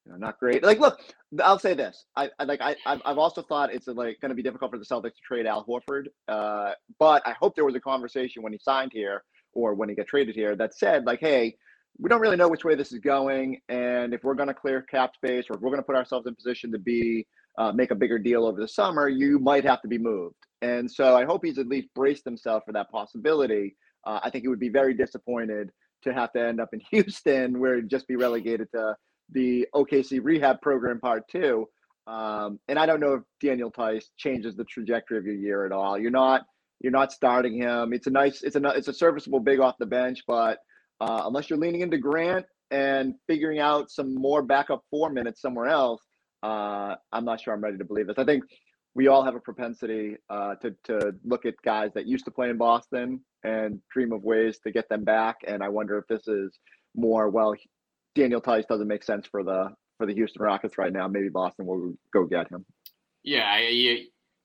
you 0.07 0.13
know, 0.13 0.19
not 0.19 0.39
great. 0.39 0.63
Like, 0.63 0.81
look, 0.81 1.01
I'll 1.43 1.59
say 1.59 1.75
this: 1.75 2.05
I, 2.17 2.31
I 2.39 2.45
like 2.45 2.61
I 2.61 2.77
I've 2.87 3.01
I've 3.05 3.19
also 3.19 3.43
thought 3.43 3.73
it's 3.73 3.87
like 3.87 4.21
going 4.21 4.31
to 4.31 4.35
be 4.35 4.43
difficult 4.43 4.71
for 4.71 4.79
the 4.79 4.85
Celtics 4.85 5.15
to 5.15 5.21
trade 5.27 5.47
Al 5.47 5.65
Horford. 5.65 6.07
Uh, 6.29 6.73
but 6.99 7.23
I 7.27 7.33
hope 7.33 7.55
there 7.55 7.65
was 7.65 7.75
a 7.75 7.81
conversation 7.81 8.43
when 8.43 8.53
he 8.53 8.59
signed 8.59 8.93
here 8.93 9.25
or 9.55 9.75
when 9.75 9.89
he 9.89 9.95
got 9.95 10.07
traded 10.07 10.35
here 10.35 10.57
that 10.57 10.75
said 10.75 11.05
like, 11.05 11.21
hey, 11.21 11.57
we 11.99 12.09
don't 12.09 12.21
really 12.21 12.37
know 12.37 12.49
which 12.49 12.65
way 12.65 12.75
this 12.75 12.93
is 12.93 12.99
going, 12.99 13.61
and 13.69 14.13
if 14.13 14.25
we're 14.25 14.35
going 14.35 14.49
to 14.49 14.55
clear 14.55 14.83
cap 14.83 15.15
space 15.15 15.47
or 15.49 15.55
if 15.55 15.61
we're 15.61 15.71
going 15.71 15.81
to 15.81 15.87
put 15.87 15.97
ourselves 15.97 16.27
in 16.27 16.35
position 16.35 16.73
to 16.73 16.79
be 16.79 17.27
uh, 17.57 17.73
make 17.73 17.91
a 17.91 17.95
bigger 17.95 18.19
deal 18.19 18.47
over 18.47 18.61
the 18.61 18.69
summer, 18.69 19.09
you 19.09 19.39
might 19.39 19.65
have 19.65 19.81
to 19.83 19.89
be 19.89 19.99
moved. 19.99 20.35
And 20.63 20.91
so 20.91 21.17
I 21.17 21.25
hope 21.25 21.45
he's 21.45 21.59
at 21.59 21.69
least 21.69 21.89
braced 21.95 22.25
himself 22.25 22.65
for 22.67 22.73
that 22.73 22.91
possibility. 22.91 23.77
Uh, 24.05 24.21
I 24.23 24.31
think 24.31 24.43
he 24.43 24.49
would 24.49 24.61
be 24.61 24.71
very 24.71 24.95
disappointed 24.95 25.71
to 26.03 26.13
have 26.13 26.33
to 26.33 26.41
end 26.41 26.61
up 26.61 26.71
in 26.73 26.81
Houston 26.91 27.61
where 27.61 27.77
he'd 27.77 27.89
just 27.89 28.09
be 28.09 28.17
relegated 28.17 28.69
to 28.73 28.97
the 29.31 29.67
OKC 29.75 30.21
rehab 30.23 30.61
program 30.61 31.01
part 31.01 31.23
two. 31.29 31.69
Um, 32.07 32.59
and 32.69 32.79
I 32.79 32.87
don't 32.87 33.01
know 33.01 33.15
if 33.15 33.23
Daniel 33.43 33.71
Theis 33.71 34.11
changes 34.19 34.57
the 34.57 34.65
trajectory 34.65 35.17
of 35.17 35.25
your 35.25 35.35
year 35.35 35.65
at 35.65 35.73
all. 35.73 35.99
You're 35.99 36.11
not 36.11 36.43
you're 36.85 36.93
not 36.93 37.13
starting 37.13 37.55
him. 37.55 37.95
It's 37.95 38.09
a 38.09 38.11
nice 38.11 38.43
it's 38.43 38.57
a 38.57 38.69
it's 38.69 38.89
a 38.89 38.93
serviceable 38.93 39.41
big 39.41 39.59
off 39.59 39.79
the 39.79 39.87
bench, 39.87 40.23
but 40.27 40.59
uh, 41.01 41.23
unless 41.25 41.49
you're 41.49 41.59
leaning 41.59 41.81
into 41.81 41.97
Grant 41.97 42.45
and 42.71 43.15
figuring 43.27 43.59
out 43.59 43.91
some 43.91 44.15
more 44.15 44.43
backup 44.43 44.83
four 44.91 45.09
minutes 45.09 45.41
somewhere 45.41 45.69
else, 45.69 46.03
uh, 46.43 46.95
I'm 47.11 47.25
not 47.25 47.41
sure 47.41 47.55
I'm 47.55 47.65
ready 47.65 47.79
to 47.79 47.87
believe 47.87 48.09
this. 48.09 48.19
I 48.19 48.25
think 48.25 48.45
we 48.95 49.09
all 49.09 49.25
have 49.25 49.35
a 49.35 49.41
propensity 49.41 50.17
uh, 50.29 50.57
to 50.57 50.77
to 50.85 51.15
look 51.25 51.47
at 51.47 51.55
guys 51.65 51.91
that 51.95 52.07
used 52.07 52.27
to 52.27 52.31
play 52.31 52.51
in 52.51 52.59
Boston 52.59 53.25
and 53.45 53.81
dream 53.91 54.13
of 54.13 54.23
ways 54.23 54.59
to 54.65 54.71
get 54.71 54.87
them 54.91 55.05
back. 55.05 55.37
And 55.47 55.63
I 55.63 55.71
wonder 55.71 55.97
if 55.97 56.07
this 56.07 56.29
is 56.29 56.59
more 56.95 57.31
well, 57.31 57.55
Daniel 58.15 58.43
Theis 58.43 58.67
doesn't 58.67 58.89
make 58.89 59.05
sense 59.05 59.27
for 59.27 59.43
the 59.43 59.71
for 59.97 60.05
the 60.05 60.13
Houston 60.13 60.43
Rockets 60.43 60.77
right 60.77 60.93
now. 60.93 61.09
Maybe 61.09 61.31
Boston 61.31 61.65
will 61.65 61.95
go 62.13 62.27
get 62.27 62.51
him. 62.51 62.67
Yeah, 63.23 63.59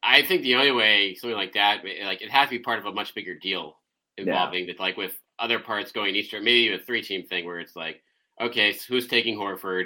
I 0.03 0.21
think 0.23 0.43
the 0.43 0.55
only 0.55 0.71
way 0.71 1.15
something 1.15 1.35
like 1.37 1.53
that, 1.53 1.83
like 2.05 2.21
it 2.21 2.31
has 2.31 2.49
to 2.49 2.57
be 2.57 2.59
part 2.59 2.79
of 2.79 2.85
a 2.85 2.91
much 2.93 3.13
bigger 3.15 3.35
deal 3.37 3.77
involving 4.17 4.67
that, 4.67 4.79
like 4.79 4.97
with 4.97 5.17
other 5.39 5.59
parts 5.59 5.91
going 5.91 6.15
Eastern, 6.15 6.43
maybe 6.43 6.73
a 6.73 6.79
three 6.79 7.01
team 7.01 7.23
thing 7.25 7.45
where 7.45 7.59
it's 7.59 7.75
like, 7.75 8.01
okay, 8.41 8.73
so 8.73 8.85
who's 8.93 9.07
taking 9.07 9.37
Horford? 9.37 9.85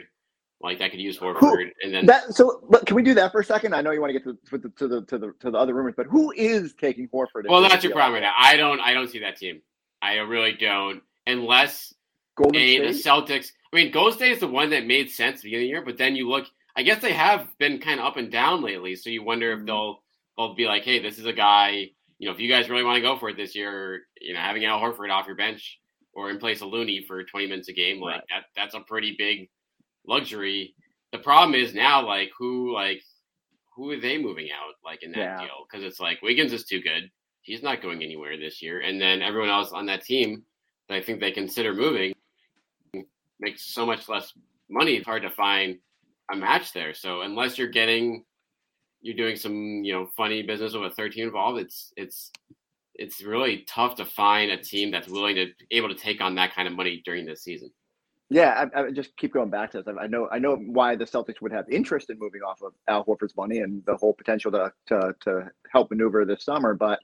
Like 0.62 0.80
that 0.80 0.92
could 0.92 1.02
use 1.02 1.20
Horford, 1.20 1.40
Who- 1.40 1.66
and 1.84 1.94
then 1.94 2.06
That 2.06 2.34
so, 2.34 2.62
but 2.70 2.86
can 2.86 2.96
we 2.96 3.04
do 3.04 3.14
that 3.16 3.32
for 3.34 3.42
a 3.42 3.44
second? 3.44 3.76
I 3.76 3.82
know 3.82 3.92
you 3.92 4.00
want 4.00 4.14
to 4.14 4.20
get 4.20 4.24
to, 4.24 4.38
to 4.52 4.58
the 4.58 4.70
to 4.78 4.88
the 4.88 5.02
to 5.08 5.18
the 5.18 5.34
to 5.42 5.52
the 5.52 5.58
other 5.58 5.74
rumors, 5.74 5.94
but 5.98 6.06
who 6.06 6.32
is 6.38 6.74
taking 6.74 7.08
Horford? 7.10 7.50
well, 7.50 7.62
that's 7.62 7.84
your 7.84 7.92
problem 7.94 8.14
right 8.14 8.22
now. 8.22 8.34
I 8.38 8.56
don't, 8.56 8.80
I 8.80 8.94
don't 8.94 9.10
see 9.10 9.20
that 9.20 9.36
team. 9.36 9.62
I 10.02 10.16
really 10.18 10.54
don't, 10.54 11.02
unless 11.28 11.94
Golden 12.36 12.62
a 12.62 12.80
the 12.80 12.86
Celtics. 12.90 13.52
I 13.74 13.76
mean, 13.76 13.92
Golden 13.92 14.14
State 14.14 14.32
is 14.34 14.40
the 14.40 14.48
one 14.48 14.70
that 14.70 14.86
made 14.86 15.10
sense 15.12 15.38
at 15.38 15.42
the 15.42 15.48
beginning 15.50 15.66
of 15.66 15.68
the 15.68 15.70
year, 15.70 15.82
but 15.86 15.98
then 15.98 16.16
you 16.16 16.30
look. 16.30 16.46
I 16.76 16.82
guess 16.84 17.02
they 17.02 17.14
have 17.14 17.48
been 17.60 17.80
kind 17.80 18.00
of 18.00 18.06
up 18.08 18.18
and 18.18 18.32
down 18.32 18.62
lately, 18.64 18.96
so 18.96 19.10
you 19.10 19.22
wonder 19.24 19.52
if 19.52 19.60
Mhm. 19.60 19.66
they'll 19.68 20.03
they'll 20.38 20.56
be 20.56 20.66
like, 20.66 20.84
hey, 20.84 21.00
this 21.00 21.20
is 21.20 21.26
a 21.26 21.34
guy. 21.34 21.90
You 22.20 22.28
know, 22.28 22.34
if 22.34 22.40
you 22.40 22.50
guys 22.50 22.70
really 22.70 22.84
want 22.84 22.96
to 22.98 23.02
go 23.02 23.18
for 23.18 23.30
it 23.30 23.38
this 23.38 23.56
year, 23.56 24.02
you 24.22 24.34
know, 24.34 24.40
having 24.40 24.64
Al 24.66 24.80
Horford 24.80 25.12
off 25.12 25.28
your 25.28 25.36
bench 25.36 25.80
or 26.14 26.30
in 26.30 26.38
place 26.38 26.62
of 26.62 26.70
Looney 26.70 27.04
for 27.08 27.24
20 27.24 27.48
minutes 27.48 27.70
a 27.70 27.74
game, 27.74 28.00
like 28.00 28.16
Right. 28.16 28.24
that 28.30 28.44
that's 28.56 28.76
a 28.76 28.80
pretty 28.82 29.16
big 29.18 29.50
luxury. 30.06 30.76
The 31.12 31.20
problem 31.20 31.54
is 31.60 31.74
now, 31.74 32.06
like, 32.06 32.32
who 32.38 32.74
like 32.74 33.02
who 33.76 33.90
are 33.92 34.00
they 34.00 34.18
moving 34.20 34.50
out 34.52 34.76
like 34.86 35.02
in 35.04 35.12
that 35.14 35.18
Yeah. 35.20 35.42
deal? 35.42 35.66
Because 35.70 35.84
it's 35.84 36.00
like 36.00 36.22
Wiggins 36.22 36.54
is 36.54 36.64
too 36.66 36.80
good. 36.82 37.10
He's 37.42 37.64
not 37.64 37.82
going 37.82 38.02
anywhere 38.04 38.38
this 38.38 38.62
year, 38.62 38.80
and 38.82 39.02
then 39.02 39.22
everyone 39.22 39.50
else 39.50 39.72
on 39.72 39.86
that 39.88 40.04
team 40.06 40.46
that 40.88 40.96
I 40.96 41.02
think 41.02 41.20
they 41.20 41.32
consider 41.32 41.74
moving 41.74 42.14
makes 43.40 43.66
so 43.66 43.86
much 43.86 44.08
less 44.08 44.32
money. 44.70 44.96
It's 44.96 45.06
hard 45.06 45.24
to 45.24 45.30
find 45.30 45.78
a 46.32 46.36
match 46.36 46.72
there. 46.72 46.94
So 46.94 47.22
unless 47.22 47.58
you're 47.58 47.68
getting, 47.68 48.24
you're 49.04 49.16
doing 49.16 49.36
some 49.36 49.84
you 49.84 49.94
know 49.94 50.10
funny 50.18 50.42
business 50.42 50.74
with 50.74 50.92
a 50.92 50.96
third 50.96 51.12
team 51.12 51.26
involved, 51.26 51.60
it's 51.60 51.94
it's 51.96 52.32
it's 52.96 53.22
really 53.24 53.66
tough 53.68 53.96
to 53.96 54.06
find 54.06 54.52
a 54.52 54.58
team 54.58 54.90
that's 54.90 55.08
willing 55.08 55.36
to 55.36 55.48
able 55.72 55.90
to 55.90 55.96
take 55.96 56.22
on 56.22 56.36
that 56.36 56.56
kind 56.56 56.68
of 56.68 56.74
money 56.74 57.02
during 57.06 57.26
this 57.26 57.44
season. 57.44 57.72
Yeah, 58.30 58.66
I, 58.76 58.82
I 58.82 58.92
just 58.92 59.16
keep 59.18 59.34
going 59.34 59.50
back 59.50 59.72
to 59.72 59.84
this. 59.84 59.96
I 60.00 60.08
know, 60.08 60.28
I 60.32 60.40
know 60.40 60.56
why 60.56 60.96
the 60.96 61.06
Celtics 61.06 61.40
would 61.42 61.52
have 61.52 61.70
interest 61.70 62.10
in 62.10 62.18
moving 62.18 62.42
off 62.42 62.64
of 62.64 62.74
Al 62.88 63.06
Horford's 63.06 63.36
money 63.38 63.60
and 63.60 63.86
the 63.86 63.96
whole 63.96 64.14
potential 64.14 64.52
to 64.52 64.72
to 64.88 65.16
to 65.22 65.52
help 65.72 65.92
maneuver 65.92 66.26
this 66.26 66.44
summer, 66.44 66.74
but 66.74 67.00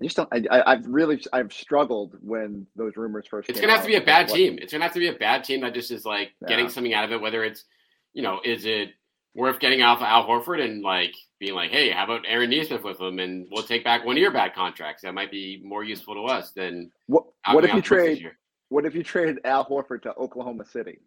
I 0.00 0.04
just 0.04 0.16
don't. 0.16 0.28
I, 0.32 0.42
I, 0.50 0.72
I've 0.72 0.86
really, 0.86 1.22
I've 1.32 1.52
struggled 1.52 2.16
when 2.20 2.66
those 2.76 2.96
rumors 2.96 3.26
first. 3.26 3.50
It's 3.50 3.60
gonna 3.60 3.72
have 3.72 3.82
to 3.82 3.88
be 3.88 3.96
a 3.96 4.00
bad 4.00 4.28
team. 4.28 4.58
It's 4.60 4.72
gonna 4.72 4.84
have 4.84 4.94
to 4.94 5.00
be 5.00 5.08
a 5.08 5.12
bad 5.12 5.44
team 5.44 5.60
that 5.60 5.74
just 5.74 5.90
is 5.90 6.04
like 6.04 6.32
getting 6.46 6.68
something 6.68 6.94
out 6.94 7.04
of 7.04 7.12
it. 7.12 7.20
Whether 7.20 7.44
it's, 7.44 7.64
you 8.12 8.22
know, 8.22 8.40
is 8.44 8.64
it 8.64 8.90
worth 9.38 9.60
getting 9.60 9.82
off 9.82 10.02
Al 10.02 10.26
Horford 10.26 10.62
and 10.62 10.82
like 10.82 11.14
being 11.38 11.54
like, 11.54 11.70
hey, 11.70 11.90
how 11.90 12.04
about 12.04 12.22
Aaron 12.26 12.50
Nesmith 12.50 12.82
with 12.82 13.00
him, 13.00 13.20
and 13.20 13.46
we'll 13.50 13.62
take 13.62 13.84
back 13.84 14.04
one 14.04 14.16
of 14.16 14.20
your 14.20 14.32
bad 14.32 14.54
contracts. 14.54 15.02
That 15.02 15.14
might 15.14 15.30
be 15.30 15.62
more 15.64 15.84
useful 15.84 16.14
to 16.14 16.22
us 16.24 16.50
than. 16.50 16.90
What, 17.06 17.24
what 17.52 17.64
if 17.64 17.72
you 17.72 17.80
trade? 17.80 18.30
What 18.68 18.84
if 18.84 18.94
you 18.94 19.02
trade 19.02 19.38
Al 19.44 19.64
Horford 19.64 20.02
to 20.02 20.14
Oklahoma 20.16 20.66
City? 20.66 20.98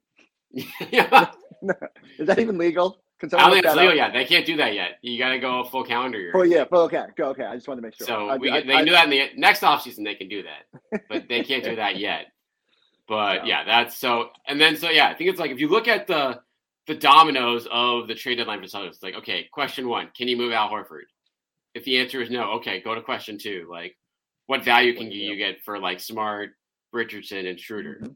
yeah. 0.90 1.32
Is 2.18 2.26
that 2.26 2.40
even 2.40 2.58
legal? 2.58 3.04
I 3.24 3.28
don't 3.28 3.52
think 3.52 3.66
it's 3.66 3.76
legal 3.76 3.90
up? 3.90 3.96
yet. 3.96 4.14
They 4.14 4.26
can't 4.26 4.48
do 4.48 4.58
that 4.58 4.74
yet. 4.74 4.98
You 5.04 5.20
got 5.20 5.30
to 5.30 5.38
go 5.38 5.64
full 5.66 5.84
calendar 5.84 6.18
year. 6.20 6.32
Oh 6.34 6.42
yeah, 6.42 6.64
well, 6.72 6.82
okay, 6.84 7.04
go 7.16 7.26
okay. 7.26 7.44
I 7.44 7.54
just 7.54 7.68
wanted 7.68 7.82
to 7.82 7.88
make 7.88 7.96
sure. 7.96 8.08
So 8.08 8.30
I, 8.30 8.38
we, 8.38 8.50
I, 8.50 8.60
can- 8.62 8.68
they 8.68 8.74
I- 8.74 8.84
do 8.84 8.92
that 8.92 9.04
in 9.04 9.10
the 9.12 9.30
next 9.36 9.62
offseason. 9.62 10.04
They 10.06 10.16
can 10.16 10.28
do 10.28 10.42
that, 10.44 11.04
but 11.08 11.28
they 11.30 11.44
can't 11.44 11.64
do 11.64 11.76
that 11.84 11.98
yet. 11.98 12.28
But 13.08 13.46
Yeah. 13.46 13.60
yeah, 13.60 13.64
that's 13.66 13.98
so. 13.98 14.30
And 14.48 14.60
then 14.60 14.76
so 14.76 14.90
yeah, 14.90 15.10
I 15.10 15.14
think 15.14 15.30
it's 15.30 15.40
like 15.40 15.52
if 15.52 15.60
you 15.60 15.68
look 15.68 15.88
at 15.88 16.08
the 16.08 16.40
the 16.88 16.96
dominoes 16.96 17.68
of 17.72 18.08
the 18.08 18.16
trade 18.16 18.36
deadline 18.36 18.60
for 18.60 18.66
Celtics, 18.66 18.90
it's 18.90 19.04
like 19.04 19.16
okay, 19.16 19.48
question 19.52 19.88
one: 19.88 20.10
Can 20.16 20.28
you 20.28 20.38
move 20.38 20.52
Al 20.52 20.70
Horford? 20.70 21.06
If 21.74 21.86
the 21.86 22.00
answer 22.00 22.22
is 22.22 22.30
no, 22.30 22.52
okay, 22.54 22.82
go 22.82 22.96
to 22.96 23.02
question 23.02 23.38
two. 23.38 23.68
Like, 23.70 23.96
what 24.48 24.64
value 24.64 24.94
can 24.94 25.06
What 25.06 25.16
you 25.16 25.36
get 25.38 25.64
for 25.64 25.80
like 25.80 26.00
Smart, 26.00 26.52
Richardson, 26.92 27.46
and 27.46 27.60
Schroeder? 27.60 28.00
Mhm. 28.02 28.16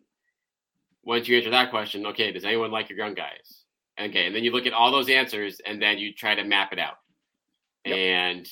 Once 1.04 1.28
you 1.28 1.38
answer 1.38 1.52
that 1.52 1.70
question, 1.70 2.06
okay, 2.08 2.32
does 2.32 2.44
anyone 2.44 2.72
like 2.72 2.90
your 2.90 2.98
young 2.98 3.14
guys? 3.14 3.64
Okay, 4.00 4.26
and 4.26 4.36
then 4.36 4.44
you 4.44 4.52
look 4.52 4.66
at 4.66 4.74
all 4.74 4.92
those 4.92 5.10
answers, 5.10 5.62
and 5.66 5.82
then 5.82 5.98
you 5.98 6.14
try 6.14 6.36
to 6.36 6.44
map 6.44 6.74
it 6.74 6.80
out. 6.80 6.98
Yep. 7.86 7.96
And 7.96 8.50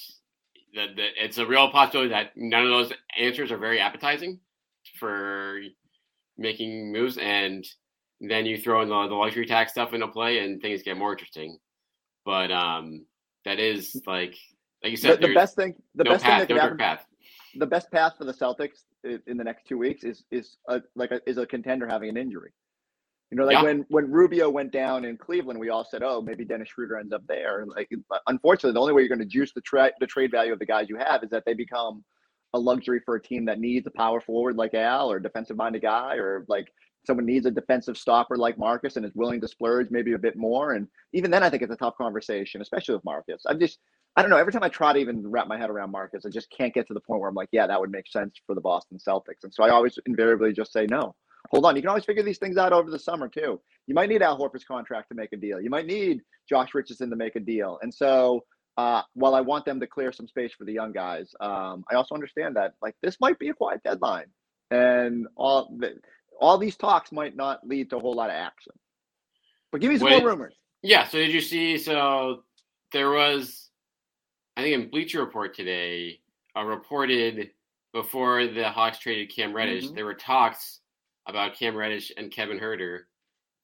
the, 0.74 0.88
the, 0.96 1.08
it's 1.24 1.38
a 1.38 1.46
real 1.46 1.70
possibility 1.72 2.10
that 2.10 2.32
none 2.38 2.64
of 2.64 2.70
those 2.70 2.94
answers 3.18 3.52
are 3.52 3.58
very 3.58 3.80
appetizing 3.80 4.40
for 5.00 5.60
making 6.38 6.92
moves, 6.92 7.18
and 7.18 7.66
then 8.30 8.46
you 8.46 8.58
throw 8.58 8.82
in 8.82 8.90
the, 8.90 9.08
the 9.08 9.16
luxury 9.16 9.46
tax 9.46 9.72
stuff 9.72 9.94
into 9.94 10.08
play, 10.08 10.40
and 10.40 10.62
things 10.62 10.82
get 10.84 10.98
more 10.98 11.12
interesting. 11.12 11.58
But 12.26 12.52
um, 12.52 13.06
that 13.46 13.60
is 13.60 14.02
like, 14.08 14.36
like 14.84 14.92
you 14.92 14.98
The, 14.98 14.98
said, 14.98 15.18
the 15.18 15.22
there's 15.28 15.36
best 15.36 15.56
thing, 15.56 15.76
the 15.96 16.04
no 16.06 16.12
best 16.12 16.24
thing 16.24 16.32
path, 16.32 16.48
that 16.48 16.56
no 16.56 16.76
path. 16.76 17.06
The 17.56 17.68
best 17.68 17.92
path 17.92 18.14
for 18.18 18.26
the 18.26 18.34
Celtics 18.34 18.84
in 19.04 19.38
the 19.38 19.44
next 19.44 19.66
two 19.68 19.78
weeks 19.78 20.04
is 20.04 20.24
is 20.32 20.58
a, 20.70 20.82
like 20.96 21.12
a, 21.12 21.20
is 21.30 21.38
a 21.38 21.46
contender 21.46 21.88
having 21.88 22.10
an 22.10 22.18
injury. 22.18 22.52
You 23.30 23.38
know, 23.38 23.46
like 23.46 23.54
Yeah. 23.58 23.64
when 23.64 23.86
when 23.90 24.12
Rubio 24.12 24.50
went 24.50 24.72
down 24.72 25.06
in 25.06 25.18
Cleveland, 25.18 25.60
we 25.60 25.70
all 25.70 25.84
said, 25.84 26.04
"Oh, 26.04 26.22
maybe 26.22 26.46
Dennis 26.46 26.70
Schroeder 26.70 26.98
ends 26.98 27.12
up 27.14 27.24
there." 27.28 27.62
And 27.62 27.70
Like, 27.72 27.90
unfortunately, 28.28 28.74
the 28.74 28.80
only 28.80 28.94
way 28.94 29.02
you're 29.02 29.10
going 29.10 29.20
to 29.20 29.26
juice 29.26 29.52
the 29.54 29.62
trade 29.62 29.92
the 30.00 30.08
trade 30.08 30.32
value 30.32 30.54
of 30.54 30.60
the 30.60 30.66
guys 30.66 30.88
you 30.88 30.98
have 30.98 31.24
is 31.24 31.30
that 31.32 31.44
they 31.46 31.54
become 31.54 32.04
a 32.54 32.60
luxury 32.60 33.02
for 33.04 33.16
a 33.16 33.22
team 33.22 33.46
that 33.46 33.60
needs 33.60 33.88
a 33.88 33.92
power 33.92 34.22
forward 34.22 34.56
like 34.56 34.76
Al 34.76 35.12
or 35.12 35.18
a 35.18 35.22
defensive 35.24 35.58
minded 35.58 35.82
guy 35.82 36.16
or 36.18 36.46
like 36.48 36.72
someone 37.06 37.26
needs 37.26 37.46
a 37.46 37.52
defensive 37.52 37.98
stopper 37.98 38.38
like 38.38 38.58
Marcus 38.58 38.96
and 38.96 39.06
is 39.06 39.14
willing 39.16 39.42
to 39.42 39.48
splurge 39.48 39.90
maybe 39.92 40.14
a 40.14 40.18
bit 40.18 40.36
more. 40.36 40.74
And 40.74 40.88
even 41.14 41.32
then, 41.32 41.44
I 41.44 41.50
think 41.50 41.62
it's 41.62 41.72
a 41.72 41.78
tough 41.78 41.98
conversation, 41.98 42.62
especially 42.62 42.96
with 42.96 43.04
Marcus. 43.04 43.44
I'm 43.48 43.60
just, 43.60 43.80
I 44.16 44.22
don't 44.22 44.32
know. 44.32 44.38
Every 44.38 44.54
time 44.54 44.64
I 44.64 44.70
try 44.70 44.94
to 44.94 45.00
even 45.00 45.30
wrap 45.30 45.48
my 45.48 45.58
head 45.58 45.70
around 45.70 45.92
Marcus, 45.92 46.26
I 46.26 46.30
just 46.30 46.50
can't 46.50 46.74
get 46.74 46.88
to 46.88 46.94
the 46.94 47.02
point 47.02 47.20
where 47.20 47.30
I'm 47.30 47.36
like, 47.36 47.50
yeah, 47.52 47.68
that 47.68 47.80
would 47.80 47.92
make 47.92 48.08
sense 48.08 48.40
for 48.46 48.56
the 48.56 48.62
Boston 48.62 48.98
Celtics. 48.98 49.44
And 49.44 49.54
so 49.54 49.64
I 49.64 49.70
always 49.70 50.00
invariably 50.06 50.54
just 50.54 50.72
say 50.72 50.86
no. 50.86 51.16
Hold 51.52 51.66
on. 51.66 51.76
You 51.76 51.82
can 51.82 51.90
always 51.90 52.06
figure 52.06 52.24
these 52.24 52.38
things 52.38 52.58
out 52.58 52.72
over 52.72 52.90
the 52.90 53.00
summer 53.00 53.28
too. 53.28 53.60
You 53.88 53.96
might 53.96 54.10
need 54.10 54.22
Al 54.22 54.40
Horford's 54.40 54.64
contract 54.64 55.10
to 55.10 55.16
make 55.16 55.34
a 55.34 55.38
deal. 55.38 55.60
You 55.60 55.70
might 55.70 55.86
need 55.86 56.22
Josh 56.48 56.74
Richardson 56.74 57.10
to 57.10 57.16
make 57.16 57.36
a 57.36 57.40
deal. 57.40 57.80
And 57.82 57.94
so 57.94 58.46
uh, 58.78 59.02
while 59.14 59.36
I 59.36 59.42
want 59.42 59.66
them 59.66 59.80
to 59.80 59.88
clear 59.88 60.12
some 60.12 60.28
space 60.28 60.54
for 60.54 60.66
the 60.66 60.74
young 60.74 60.92
guys, 60.92 61.34
um, 61.40 61.84
I 61.92 61.96
also 61.96 62.16
understand 62.16 62.56
that 62.56 62.74
like 62.82 62.96
this 63.02 63.20
might 63.20 63.38
be 63.40 63.50
a 63.50 63.54
quiet 63.54 63.82
deadline, 63.84 64.26
and 64.72 65.28
all 65.36 65.78
all 66.40 66.58
these 66.58 66.76
talks 66.76 67.12
might 67.12 67.36
not 67.36 67.66
lead 67.68 67.90
to 67.90 67.98
a 67.98 68.00
whole 68.00 68.16
lot 68.16 68.30
of 68.30 68.36
action. 68.36 68.74
But 69.72 69.82
give 69.82 69.92
me 69.92 69.98
some 69.98 70.08
Wait. 70.08 70.22
more 70.22 70.30
rumors. 70.32 70.56
Yeah. 70.82 71.08
So 71.08 71.18
did 71.18 71.32
you 71.32 71.42
see? 71.42 71.78
So 71.78 72.44
there 72.92 73.10
was, 73.12 73.70
I 74.58 74.62
think 74.62 74.76
in 74.76 74.90
Bleacher 74.90 75.20
Report 75.20 75.56
today, 75.56 76.20
uh, 76.56 76.64
reported 76.64 77.52
before 77.94 78.48
the 78.48 78.70
Hawks 78.70 79.00
traded 79.00 79.34
Cam 79.36 79.54
Reddish, 79.54 79.86
Mhm. 79.86 79.96
there 79.96 80.06
were 80.06 80.14
talks 80.14 80.82
about 81.26 81.56
Cam 81.56 81.76
Reddish 81.76 82.12
and 82.18 82.32
Kevin 82.32 82.60
Huerter 82.60 83.06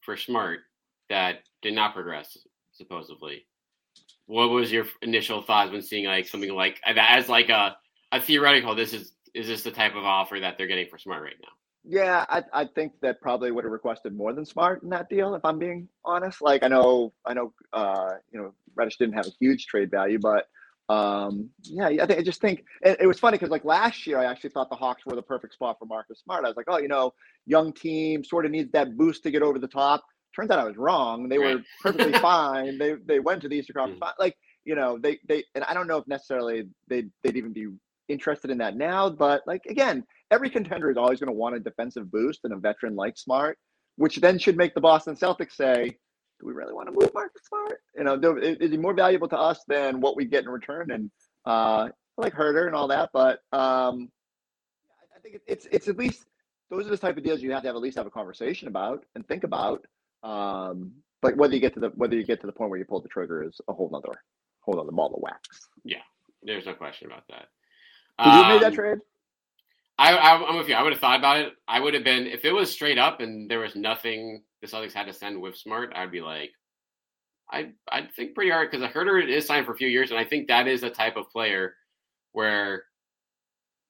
for 0.02 0.16
Smart 0.18 0.62
that 1.10 1.44
did 1.62 1.74
not 1.74 1.94
progress, 1.94 2.38
supposedly. 2.72 3.46
What 4.28 4.50
was 4.50 4.72
your 4.72 4.86
initial 5.02 5.42
thoughts 5.42 5.72
when 5.72 5.82
seeing 5.82 6.06
like 6.06 6.28
something 6.28 6.54
like 6.54 6.80
as 6.86 7.28
like 7.30 7.50
a 7.50 7.78
a 8.12 8.22
theoretical? 8.22 8.76
This 8.76 8.94
is 8.94 9.14
is 9.34 9.48
this 9.48 9.64
the 9.64 9.72
type 9.72 9.96
of 9.96 10.06
offer 10.06 10.40
that 10.40 10.58
they're 10.58 10.68
getting 10.68 10.88
for 10.88 10.98
Smart 10.98 11.22
right 11.24 11.36
now? 11.42 11.50
Yeah, 11.84 12.26
I, 12.30 12.44
I 12.54 12.66
think 12.66 12.94
that 13.02 13.22
probably 13.22 13.52
would 13.52 13.64
have 13.64 13.72
requested 13.72 14.16
more 14.16 14.34
than 14.34 14.46
Smart 14.46 14.84
in 14.84 14.90
that 14.90 15.10
deal, 15.10 15.34
if 15.36 15.46
I'm 15.46 15.58
being 15.58 15.88
honest. 16.04 16.42
Like 16.42 16.64
I 16.64 16.68
know 16.68 17.14
I 17.26 17.34
know 17.34 17.54
uh, 17.74 18.12
you 18.32 18.40
know 18.40 18.54
Reddish 18.76 18.98
didn't 18.98 19.16
have 19.16 19.28
a 19.28 19.32
huge 19.40 19.66
trade 19.66 19.90
value, 19.90 20.20
but 20.20 20.48
um, 20.90 21.50
yeah, 21.64 21.88
I 21.88 22.06
think 22.06 22.20
I 22.20 22.24
just 22.24 22.42
think 22.42 22.66
it, 22.82 22.98
it 23.02 23.08
was 23.08 23.20
funny 23.20 23.38
because 23.38 23.52
like 23.52 23.64
last 23.64 24.06
year 24.08 24.20
I 24.20 24.26
actually 24.26 24.50
thought 24.50 24.70
the 24.70 24.76
Hawks 24.76 25.06
were 25.06 25.16
the 25.16 25.22
perfect 25.22 25.54
spot 25.54 25.78
for 25.80 25.86
Marcus 25.86 26.20
Smart. 26.20 26.44
I 26.44 26.48
was 26.48 26.58
like, 26.58 26.66
oh, 26.68 26.80
you 26.80 26.88
know, 26.88 27.14
young 27.46 27.72
team 27.72 28.24
sort 28.24 28.46
of 28.46 28.52
needs 28.52 28.72
that 28.72 28.98
boost 28.98 29.24
to 29.24 29.32
get 29.32 29.42
over 29.42 29.60
the 29.60 29.68
top. 29.68 30.04
Turns 30.36 30.52
out 30.52 30.60
I 30.60 30.66
was 30.66 30.78
wrong. 30.78 31.30
They 31.30 31.38
were 31.40 31.62
perfectly 31.82 32.14
fine. 32.14 32.78
They 32.78 32.96
they 33.06 33.20
went 33.20 33.42
to 33.44 33.50
the 33.50 33.56
Eastern 33.56 33.76
Conference. 33.76 34.02
Mm. 34.02 34.14
Like 34.20 34.36
you 34.66 34.76
know 34.76 34.98
they 34.98 35.20
they 35.28 35.46
and 35.56 35.64
I 35.64 35.74
don't 35.74 35.88
know 35.88 35.98
if 35.98 36.08
necessarily 36.08 36.68
they 36.88 37.06
they'd 37.24 37.38
even 37.38 37.54
be 37.54 37.68
interested 38.10 38.52
in 38.52 38.58
that 38.58 38.76
now, 38.76 39.10
but 39.10 39.44
like 39.48 39.66
again, 39.68 40.06
every 40.32 40.50
contender 40.50 40.90
is 40.90 40.98
always 40.98 41.20
going 41.20 41.28
to 41.28 41.34
want 41.34 41.56
a 41.56 41.60
defensive 41.60 42.12
boost 42.12 42.42
and 42.44 42.54
a 42.54 42.58
veteran 42.58 42.96
like 42.96 43.18
Smart, 43.18 43.58
which 43.96 44.18
then 44.18 44.38
should 44.38 44.58
make 44.58 44.74
the 44.74 44.82
Boston 44.82 45.16
Celtics 45.16 45.54
say, 45.54 45.98
do 46.40 46.48
we 46.48 46.54
really 46.54 46.74
want 46.74 46.88
to 46.88 46.94
move 46.94 47.14
Marcus 47.14 47.42
Smart? 47.48 47.80
You 47.98 48.04
know, 48.04 48.18
do, 48.18 48.38
is 48.38 48.72
he 48.72 48.78
more 48.78 48.94
valuable 48.94 49.28
to 49.30 49.38
us 49.38 49.62
than 49.68 50.02
what 50.02 50.16
we 50.16 50.26
get 50.26 50.44
in 50.44 50.50
return? 50.50 50.92
And 50.92 51.12
uh, 51.46 51.90
like 52.18 52.34
Huerter 52.34 52.68
and 52.68 52.76
all 52.76 52.88
that, 52.88 53.10
but 53.14 53.40
um, 53.52 54.10
I 55.16 55.20
think 55.22 55.42
it's 55.48 55.68
it's 55.72 55.88
at 55.88 55.98
least 55.98 56.26
those 56.70 56.86
are 56.86 56.92
the 56.92 56.98
type 56.98 57.18
of 57.18 57.24
deals 57.24 57.42
you 57.42 57.52
have 57.52 57.64
to 57.64 57.68
have 57.68 57.76
at 57.76 57.82
least 57.82 57.98
have 57.98 58.08
a 58.08 58.12
conversation 58.12 58.68
about 58.68 59.04
and 59.16 59.28
think 59.28 59.44
about. 59.44 59.86
Um, 60.24 60.92
but 61.22 61.36
whether 61.36 61.54
you 61.54 61.60
get 61.60 61.74
to 61.74 61.80
the 61.80 61.90
whether 61.90 62.16
you 62.16 62.24
get 62.24 62.42
to 62.42 62.48
the 62.48 62.54
point 62.54 62.70
where 62.70 62.80
you 62.80 62.86
pull 62.86 63.02
the 63.02 63.10
trigger 63.10 63.44
is 63.44 63.60
a 63.68 63.74
whole 63.74 63.90
nother 63.92 64.22
whole 64.62 64.76
nother 64.76 64.92
ball 64.92 65.14
of 65.14 65.22
wax. 65.22 65.68
Yeah, 65.84 66.02
there's 66.44 66.66
no 66.66 66.74
question 66.74 67.08
about 67.08 67.24
that. 67.30 67.48
Did 68.24 68.34
you 68.34 68.48
make 68.48 68.62
that 68.62 68.68
um, 68.68 68.74
trade? 68.74 68.98
I, 69.98 70.14
I, 70.14 70.50
am 70.50 70.58
with 70.58 70.70
you. 70.70 70.76
I 70.76 70.82
would 70.82 70.94
have 70.94 71.02
thought 71.02 71.20
about 71.20 71.38
it. 71.38 71.54
I 71.68 71.80
would 71.80 71.94
have 71.94 72.06
been 72.06 72.26
if 72.26 72.46
it 72.46 72.54
was 72.54 72.72
straight 72.72 72.98
up 72.98 73.20
and 73.20 73.52
there 73.52 73.60
was 73.60 73.76
nothing 73.76 74.44
the 74.62 74.68
Celtics 74.68 74.94
had 74.94 75.08
to 75.08 75.14
send 75.14 75.42
with 75.42 75.58
Smart. 75.58 75.92
I'd 75.96 76.12
be 76.12 76.22
like, 76.22 76.52
I 77.52 77.72
I 77.92 78.08
think 78.16 78.36
pretty 78.36 78.52
hard 78.52 78.72
because 78.72 78.88
Huerter 78.92 79.28
is 79.28 79.46
signed 79.46 79.66
for 79.66 79.74
a 79.74 79.78
few 79.78 79.88
years, 79.88 80.12
and 80.12 80.20
I 80.20 80.26
think 80.26 80.48
that 80.48 80.68
is 80.68 80.84
a 80.84 80.90
type 80.90 81.18
of 81.18 81.30
player 81.30 81.76
where 82.32 82.84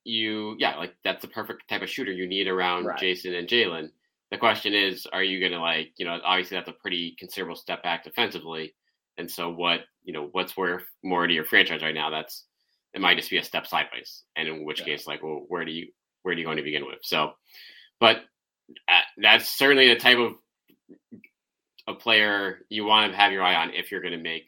you 0.06 0.56
yeah 0.58 0.78
like 0.78 0.96
that's 1.04 1.22
the 1.22 1.28
perfect 1.28 1.68
type 1.68 1.82
of 1.82 1.90
shooter 1.90 2.12
you 2.12 2.28
need 2.28 2.48
around 2.48 2.86
right. 2.86 3.00
Jayson 3.00 3.38
and 3.38 3.48
Jaylen. 3.48 3.90
The 4.32 4.38
question 4.38 4.74
is, 4.74 5.06
are 5.12 5.24
you 5.24 5.40
going 5.40 5.52
to 5.52 5.60
like 5.60 5.92
you 5.98 6.06
know 6.06 6.20
obviously 6.24 6.58
that's 6.58 6.70
a 6.70 6.74
pretty 6.74 7.16
considerable 7.20 7.56
step 7.56 7.84
back 7.84 8.04
defensively, 8.04 8.74
and 9.18 9.30
so 9.30 9.50
what 9.50 9.82
you 10.04 10.14
know 10.14 10.30
what's 10.32 10.56
worth 10.56 10.86
more 11.04 11.28
to 11.28 11.34
your 11.34 11.46
franchise 11.46 11.82
right 11.82 11.96
now? 11.96 12.10
That's 12.10 12.46
it 12.94 13.02
might 13.02 13.18
just 13.18 13.30
be 13.30 13.38
a 13.38 13.44
step 13.44 13.68
sideways, 13.68 14.24
and 14.36 14.48
in 14.48 14.66
which 14.66 14.80
yeah. 14.80 14.86
case 14.86 15.08
like 15.08 15.24
well 15.24 15.46
where 15.48 15.66
do 15.66 15.72
you 15.72 15.88
where 16.24 16.36
do 16.36 16.42
you 16.42 16.48
go 16.48 16.56
to 16.56 16.62
begin 16.62 16.86
with? 16.86 17.00
So, 17.04 17.32
but 18.00 18.18
uh, 18.88 19.02
that's 19.18 19.48
certainly 19.58 19.90
the 19.90 20.00
type 20.00 20.18
of 20.18 20.34
a 21.88 21.94
player 21.94 22.60
you 22.70 22.86
want 22.86 23.12
to 23.12 23.18
have 23.18 23.32
your 23.32 23.44
eye 23.44 23.56
on 23.56 23.74
if 23.74 23.92
you're 23.92 24.02
going 24.02 24.14
to 24.14 24.22
make 24.22 24.48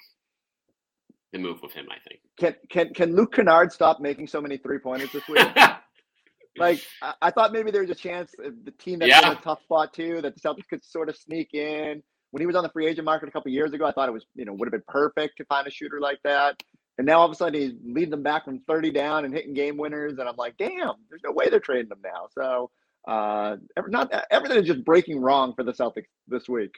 the 1.33 1.39
move 1.39 1.59
with 1.61 1.73
him. 1.73 1.87
I 1.89 1.97
think. 2.07 2.21
Can 2.39 2.55
can 2.69 2.93
can 2.93 3.15
Luke 3.15 3.33
Kennard 3.33 3.71
stop 3.71 3.99
making 3.99 4.27
so 4.27 4.41
many 4.41 4.57
three 4.57 4.79
pointers 4.79 5.11
this 5.11 5.27
week? 5.27 5.47
like 6.57 6.81
I, 7.01 7.13
I, 7.21 7.31
thought 7.31 7.53
maybe 7.53 7.71
there 7.71 7.81
was 7.81 7.89
a 7.89 7.95
chance 7.95 8.31
the 8.37 8.71
team 8.71 8.99
that's 8.99 9.09
yeah. 9.09 9.31
in 9.31 9.37
a 9.37 9.41
tough 9.41 9.61
spot 9.63 9.93
too 9.93 10.21
that 10.21 10.35
the 10.35 10.41
Celtics 10.41 10.67
could 10.69 10.83
sort 10.83 11.09
of 11.09 11.15
sneak 11.15 11.53
in. 11.53 12.03
When 12.31 12.39
he 12.41 12.47
was 12.47 12.55
on 12.55 12.63
the 12.63 12.69
free 12.69 12.87
agent 12.87 13.05
market 13.05 13.27
a 13.27 13.31
couple 13.31 13.51
years 13.51 13.73
ago, 13.73 13.85
I 13.85 13.91
thought 13.91 14.07
it 14.07 14.13
was 14.13 14.25
you 14.35 14.45
know 14.45 14.53
would 14.53 14.67
have 14.67 14.71
been 14.71 14.83
perfect 14.87 15.37
to 15.37 15.45
find 15.45 15.67
a 15.67 15.71
shooter 15.71 15.99
like 15.99 16.19
that. 16.23 16.61
And 16.97 17.07
now 17.07 17.19
all 17.19 17.25
of 17.25 17.31
a 17.31 17.35
sudden 17.35 17.59
he's 17.59 17.73
leading 17.83 18.11
them 18.11 18.23
back 18.23 18.45
from 18.45 18.59
30 18.67 18.91
down 18.91 19.25
and 19.25 19.33
hitting 19.33 19.53
game 19.53 19.77
winners. 19.77 20.19
And 20.19 20.27
I'm 20.27 20.35
like, 20.35 20.57
damn, 20.57 20.93
there's 21.09 21.23
no 21.23 21.31
way 21.31 21.49
they're 21.49 21.59
trading 21.59 21.89
them 21.89 22.01
now. 22.03 22.27
So 22.33 22.69
uh, 23.07 23.57
not 23.87 24.11
everything 24.29 24.59
is 24.59 24.67
just 24.67 24.85
breaking 24.85 25.19
wrong 25.21 25.53
for 25.55 25.63
the 25.63 25.73
Celtics 25.73 26.07
this 26.27 26.47
week. 26.47 26.75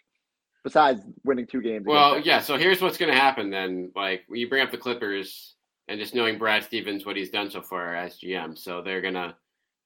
Besides 0.64 1.02
winning 1.26 1.46
two 1.46 1.62
games. 1.62 1.86
Well, 1.86 2.20
yeah. 2.20 2.40
So 2.40 2.58
here's 2.58 2.82
what's 2.82 2.98
going 2.98 3.12
to 3.12 3.20
happen 3.20 3.50
then. 3.50 3.92
Like 3.98 4.22
you 4.30 4.48
bring 4.48 4.62
up 4.62 4.72
the 4.72 4.78
Clippers, 4.78 5.56
and 5.88 6.00
just 6.00 6.16
knowing 6.16 6.38
Brad 6.38 6.64
Stevens 6.64 7.06
what 7.06 7.18
he's 7.18 7.30
done 7.30 7.50
so 7.50 7.62
far 7.62 7.96
as 7.96 8.18
GM, 8.18 8.58
so 8.58 8.82
they're 8.82 9.02
gonna 9.02 9.36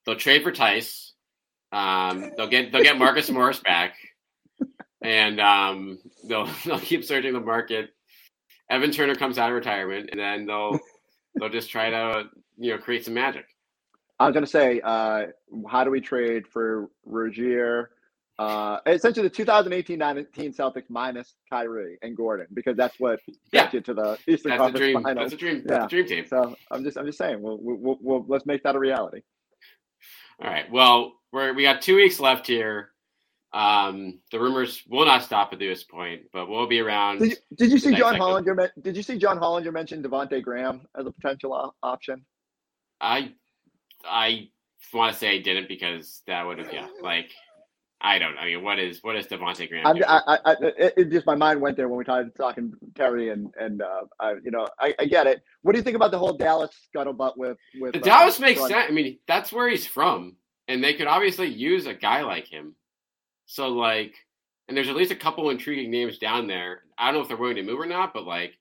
they'll 0.05 0.15
trade 0.15 0.43
for 0.43 0.51
Theis. 0.51 1.13
Um, 1.71 2.31
they'll 2.37 2.47
get 2.47 2.71
they'll 2.71 2.83
get 2.83 2.97
Marcus 2.97 3.29
Morris 3.29 3.59
back, 3.59 3.95
and 5.01 5.39
um, 5.39 5.99
they'll 6.27 6.49
they'll 6.65 6.79
keep 6.79 7.03
searching 7.03 7.33
the 7.33 7.39
market 7.39 7.89
Evan 8.69 8.91
Turner 8.91 9.15
comes 9.15 9.37
out 9.37 9.49
of 9.49 9.55
retirement, 9.55 10.09
and 10.11 10.19
then 10.19 10.45
they'll 10.45 10.79
they'll 11.35 11.49
just 11.49 11.69
try 11.69 11.89
to 11.89 12.25
you 12.57 12.71
know 12.71 12.77
create 12.77 13.05
some 13.05 13.13
magic. 13.13 13.45
I 14.19 14.25
was 14.25 14.33
going 14.33 14.45
to 14.45 14.49
say, 14.49 14.81
uh, 14.83 15.27
how 15.69 15.83
do 15.83 15.91
we 15.91 16.01
trade 16.01 16.47
for 16.47 16.89
Rozier? 17.05 17.91
Uh, 18.39 18.79
essentially, 18.85 19.27
the 19.27 19.33
2018-19 19.33 20.55
Celtics 20.55 20.89
minus 20.89 21.35
Kyrie 21.49 21.97
and 22.01 22.15
Gordon, 22.15 22.47
because 22.53 22.75
that's 22.75 22.99
what 22.99 23.19
yeah. 23.51 23.63
gets 23.63 23.73
you 23.75 23.81
to 23.81 23.93
the 23.93 24.17
Eastern 24.27 24.51
that's 24.51 24.61
Conference 24.61 25.03
Finals. 25.03 25.15
That's 25.15 25.33
a 25.33 25.37
dream. 25.37 25.63
That's 25.65 25.85
a 25.85 25.87
dream 25.87 26.07
team. 26.07 26.25
So 26.27 26.55
I'm 26.71 26.83
just, 26.83 26.97
I'm 26.97 27.05
just 27.05 27.17
saying, 27.17 27.41
we'll, 27.41 27.59
we'll, 27.61 27.97
we'll, 28.01 28.25
let's 28.27 28.45
make 28.45 28.63
that 28.63 28.75
a 28.75 28.79
reality. 28.79 29.21
All 30.41 30.49
right. 30.49 30.71
Well, 30.71 31.13
we're 31.31 31.53
we 31.53 31.63
got 31.63 31.81
two 31.81 31.95
weeks 31.95 32.19
left 32.19 32.45
here. 32.47 32.89
Um, 33.57 34.19
the 34.31 34.39
rumors 34.39 34.83
will 34.87 35.05
not 35.05 35.23
stop 35.23 35.51
at 35.51 35.57
this 35.57 35.83
point, 35.83 36.21
but 36.31 36.47
we'll 36.47 36.67
be 36.67 36.79
around. 36.79 37.19
Did 37.19 37.31
you, 37.31 37.37
did 37.55 37.71
you 37.71 37.79
see 37.79 37.95
John 37.95 38.13
Hollinger? 38.15 38.69
Did 38.83 38.95
you 38.95 39.01
see 39.01 39.17
John 39.17 39.39
Hollinger 39.39 39.73
mention 39.73 40.03
Devonte 40.03 40.43
Graham 40.43 40.81
as 40.95 41.07
a 41.07 41.11
potential 41.11 41.73
option? 41.81 42.23
I 43.01 43.33
I 44.05 44.49
want 44.93 45.13
to 45.13 45.17
say 45.17 45.35
I 45.35 45.41
didn't 45.41 45.67
because 45.67 46.21
that 46.27 46.45
would 46.45 46.59
have 46.59 46.71
yeah 46.71 46.87
like 47.01 47.31
I 47.99 48.19
don't. 48.19 48.35
Know. 48.35 48.41
I 48.41 48.45
mean, 48.45 48.63
what 48.63 48.77
is 48.77 48.99
what 49.01 49.15
is 49.15 49.25
Devonte 49.25 49.67
Graham? 49.67 49.87
I, 49.87 49.91
I, 50.07 50.39
I, 50.45 50.55
it, 50.61 50.93
it, 50.97 51.09
just 51.09 51.25
my 51.25 51.33
mind 51.33 51.59
went 51.59 51.77
there 51.77 51.89
when 51.89 51.97
we 51.97 52.03
started 52.03 52.35
talking 52.35 52.73
Terry 52.93 53.29
and 53.29 53.51
and 53.59 53.81
uh, 53.81 54.01
I, 54.19 54.33
you 54.43 54.51
know, 54.51 54.67
I, 54.79 54.93
I, 54.99 55.05
get 55.05 55.25
it. 55.25 55.41
What 55.63 55.71
do 55.71 55.79
you 55.79 55.83
think 55.83 55.95
about 55.95 56.11
the 56.11 56.19
whole 56.19 56.37
Dallas 56.37 56.69
scuttlebutt 56.95 57.37
with 57.37 57.57
with 57.79 57.93
the 57.93 57.99
Dallas 57.99 58.37
uh, 58.37 58.43
makes 58.43 58.61
sense. 58.61 58.73
I 58.87 58.91
mean, 58.91 59.17
that's 59.27 59.51
where 59.51 59.67
he's 59.67 59.87
from, 59.87 60.35
and 60.67 60.83
they 60.83 60.93
could 60.93 61.07
obviously 61.07 61.47
use 61.47 61.87
a 61.87 61.95
guy 61.95 62.21
like 62.21 62.45
him. 62.45 62.75
So 63.47 63.69
like, 63.69 64.13
and 64.67 64.77
there's 64.77 64.89
at 64.89 64.95
least 64.95 65.11
a 65.11 65.15
couple 65.15 65.49
intriguing 65.49 65.89
names 65.89 66.19
down 66.19 66.47
there. 66.47 66.83
I 66.97 67.05
don't 67.05 67.15
know 67.15 67.21
if 67.21 67.27
they're 67.27 67.37
willing 67.37 67.55
to 67.55 67.63
move 67.63 67.79
or 67.79 67.85
not, 67.85 68.13
but 68.13 68.25
like 68.25 68.53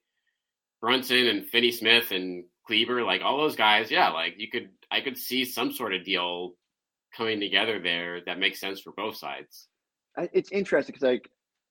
Brunson 0.80 1.26
and 1.26 1.46
Finney 1.46 1.72
Smith 1.72 2.12
and 2.12 2.44
Kleber, 2.66 3.02
like 3.02 3.22
all 3.22 3.38
those 3.38 3.56
guys, 3.56 3.90
yeah, 3.90 4.08
like 4.10 4.34
you 4.38 4.48
could, 4.50 4.70
I 4.90 5.00
could 5.00 5.18
see 5.18 5.44
some 5.44 5.72
sort 5.72 5.94
of 5.94 6.04
deal 6.04 6.54
coming 7.16 7.40
together 7.40 7.80
there 7.80 8.20
that 8.26 8.38
makes 8.38 8.60
sense 8.60 8.80
for 8.80 8.92
both 8.96 9.16
sides. 9.16 9.68
It's 10.32 10.50
interesting 10.52 10.94
because 10.94 11.06
like 11.06 11.30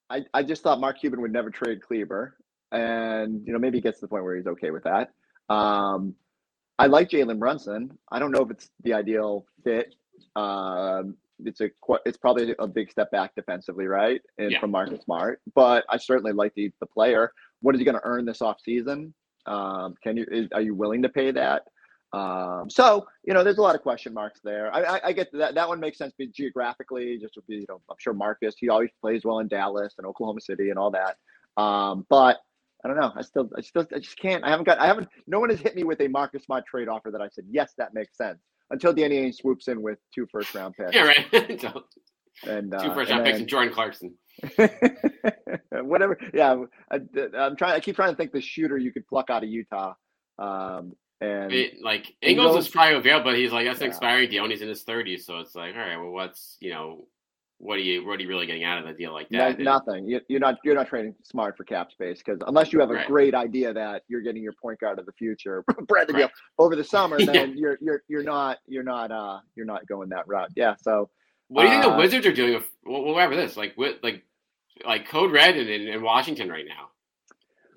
I, 0.09 0.21
I 0.33 0.43
just 0.43 0.61
thought 0.63 0.79
Mark 0.79 0.99
Cuban 0.99 1.21
would 1.21 1.33
never 1.33 1.49
trade 1.49 1.81
Kleber, 1.81 2.37
and 2.71 3.41
you 3.45 3.53
know 3.53 3.59
maybe 3.59 3.77
he 3.77 3.81
gets 3.81 3.99
to 3.99 4.05
the 4.05 4.07
point 4.07 4.23
where 4.23 4.35
he's 4.35 4.47
okay 4.47 4.71
with 4.71 4.83
that. 4.83 5.11
Um, 5.53 6.15
I 6.77 6.87
like 6.87 7.09
Jalen 7.09 7.39
Brunson. 7.39 7.97
I 8.11 8.19
don't 8.19 8.31
know 8.31 8.41
if 8.43 8.51
it's 8.51 8.69
the 8.83 8.93
ideal 8.93 9.45
fit. 9.63 9.95
Um, 10.35 11.15
it's 11.43 11.61
a 11.61 11.69
it's 12.05 12.17
probably 12.17 12.55
a 12.59 12.67
big 12.67 12.91
step 12.91 13.11
back 13.11 13.35
defensively, 13.35 13.87
right? 13.87 14.21
And 14.37 14.51
yeah. 14.51 14.59
from 14.59 14.71
Marcus 14.71 15.03
Smart, 15.03 15.41
but 15.53 15.85
I 15.89 15.97
certainly 15.97 16.31
like 16.31 16.53
the 16.55 16.71
the 16.79 16.85
player. 16.85 17.31
What 17.61 17.75
is 17.75 17.79
he 17.79 17.85
going 17.85 17.95
to 17.95 18.05
earn 18.05 18.25
this 18.25 18.41
off 18.41 18.57
season? 18.63 19.13
Um, 19.45 19.95
can 20.03 20.17
you 20.17 20.25
is, 20.31 20.47
are 20.53 20.61
you 20.61 20.75
willing 20.75 21.01
to 21.03 21.09
pay 21.09 21.31
that? 21.31 21.63
Um, 22.13 22.69
so 22.69 23.05
you 23.23 23.33
know, 23.33 23.43
there's 23.43 23.57
a 23.57 23.61
lot 23.61 23.75
of 23.75 23.81
question 23.81 24.13
marks 24.13 24.39
there. 24.43 24.73
I, 24.73 24.81
I, 24.81 25.01
I 25.07 25.13
get 25.13 25.29
that 25.33 25.55
that 25.55 25.67
one 25.67 25.79
makes 25.79 25.97
sense 25.97 26.13
geographically. 26.33 27.17
Just 27.19 27.37
be, 27.47 27.55
you 27.55 27.65
know, 27.67 27.81
I'm 27.89 27.97
sure 27.99 28.13
Marcus 28.13 28.55
he 28.57 28.69
always 28.69 28.91
plays 29.01 29.25
well 29.25 29.39
in 29.39 29.47
Dallas 29.47 29.95
and 29.97 30.07
Oklahoma 30.07 30.41
City 30.41 30.69
and 30.69 30.79
all 30.79 30.91
that. 30.91 31.17
Um, 31.61 32.05
but 32.09 32.37
I 32.83 32.87
don't 32.87 32.97
know. 32.97 33.11
I 33.15 33.21
still, 33.23 33.49
I 33.57 33.61
still, 33.61 33.87
I 33.93 33.99
just 33.99 34.17
can't. 34.17 34.43
I 34.43 34.49
haven't 34.49 34.65
got. 34.65 34.79
I 34.79 34.87
haven't. 34.87 35.09
No 35.27 35.39
one 35.39 35.49
has 35.49 35.59
hit 35.59 35.75
me 35.75 35.83
with 35.83 35.99
a 36.01 36.07
Marcus 36.07 36.43
Smart 36.43 36.65
trade 36.65 36.87
offer 36.87 37.11
that 37.11 37.21
I 37.21 37.29
said 37.29 37.45
yes, 37.49 37.73
that 37.77 37.93
makes 37.93 38.15
sense 38.15 38.39
until 38.71 38.93
Danny 38.93 39.17
Ainge 39.17 39.35
swoops 39.35 39.67
in 39.67 39.81
with 39.81 39.99
two 40.13 40.27
first 40.31 40.53
round 40.55 40.75
picks. 40.75 40.93
Yeah, 40.93 41.03
right. 41.03 41.33
and 42.47 42.73
uh, 42.73 42.83
two 42.83 42.93
first 42.93 43.11
round 43.11 43.25
picks 43.25 43.39
and 43.39 43.47
Jordan 43.47 43.73
Clarkson. 43.73 44.13
Whatever. 45.71 46.17
Yeah, 46.33 46.63
I, 46.91 46.95
am 46.95 47.55
trying. 47.55 47.73
I 47.73 47.79
keep 47.79 47.95
trying 47.95 48.11
to 48.11 48.17
think 48.17 48.31
the 48.31 48.41
shooter 48.41 48.77
you 48.77 48.91
could 48.91 49.07
pluck 49.07 49.29
out 49.29 49.43
of 49.43 49.49
Utah. 49.49 49.93
Um, 50.37 50.93
and 51.21 51.53
it, 51.53 51.81
like 51.81 52.13
Ingles, 52.21 52.47
Ingles, 52.47 52.65
is 52.65 52.71
probably 52.71 52.97
available, 52.97 53.31
but 53.31 53.37
he's 53.37 53.51
like 53.51 53.65
that's 53.65 53.79
an 53.79 53.85
yeah. 53.85 53.89
expiring 53.89 54.29
deal, 54.29 54.43
and 54.43 54.51
he's 54.51 54.61
in 54.61 54.67
his 54.67 54.83
30s, 54.83 55.21
so 55.21 55.39
it's 55.39 55.55
like, 55.55 55.73
all 55.73 55.79
right, 55.79 55.97
well, 55.97 56.11
what's 56.11 56.57
you 56.59 56.71
know, 56.71 57.07
what 57.59 57.77
are 57.77 57.81
you 57.81 58.05
what 58.05 58.19
are 58.19 58.21
you 58.21 58.27
really 58.27 58.45
getting 58.45 58.63
out 58.63 58.79
of 58.79 58.85
a 58.85 58.93
deal 58.93 59.13
like 59.13 59.29
that? 59.29 59.57
No, 59.57 59.77
nothing. 59.77 60.07
You, 60.07 60.19
are 60.35 60.39
not 60.39 60.57
you're 60.63 60.75
not 60.75 60.87
trading 60.87 61.15
smart 61.23 61.55
for 61.55 61.63
cap 61.63 61.91
space 61.91 62.19
because 62.19 62.39
unless 62.47 62.73
you 62.73 62.79
have 62.79 62.89
a 62.89 62.95
right. 62.95 63.07
great 63.07 63.33
idea 63.33 63.73
that 63.73 64.03
you're 64.07 64.21
getting 64.21 64.43
your 64.43 64.53
point 64.53 64.79
guard 64.79 64.99
of 64.99 65.05
the 65.05 65.13
future, 65.13 65.63
Brad 65.87 66.11
right. 66.13 66.29
over 66.59 66.75
the 66.75 66.83
summer, 66.83 67.17
then 67.25 67.33
yeah. 67.33 67.45
you're 67.55 67.77
you're 67.81 68.03
you're 68.07 68.23
not 68.23 68.57
you're 68.67 68.83
not 68.83 69.11
uh 69.11 69.39
you're 69.55 69.65
not 69.65 69.87
going 69.87 70.09
that 70.09 70.27
route. 70.27 70.49
Yeah. 70.55 70.75
So 70.81 71.09
What 71.47 71.63
do 71.63 71.67
you 71.69 71.73
think 71.73 71.83
the 71.85 71.91
Uh, 71.91 71.97
Wizards 71.97 72.25
are 72.25 72.33
doing? 72.33 72.55
With, 72.55 72.69
well, 72.85 73.03
whatever 73.03 73.35
this, 73.35 73.55
like, 73.55 73.73
with, 73.77 73.97
like, 74.03 74.23
like 74.85 75.07
Code 75.07 75.31
Red 75.31 75.55
in, 75.55 75.67
in, 75.67 75.87
in 75.87 76.03
Washington 76.03 76.49
right 76.49 76.65
now, 76.67 76.89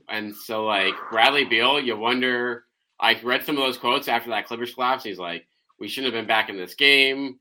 and 0.09 0.35
so 0.35 0.65
like 0.65 0.95
Bradley 1.11 1.45
Beal, 1.45 1.81
you 1.81 1.97
wonder. 1.97 2.65
I 3.01 3.17
read 3.23 3.45
some 3.45 3.57
of 3.57 3.63
those 3.63 3.79
quotes 3.79 4.09
after 4.09 4.31
that 4.31 4.47
Clippers 4.47 4.75
collapse. 4.75 5.05
He's 5.05 5.21
like, 5.21 5.47
"We 5.79 5.87
shouldn't 5.87 6.13
have 6.13 6.21
been 6.21 6.27
back 6.27 6.49
in 6.49 6.57
this 6.57 6.75
game 6.75 7.39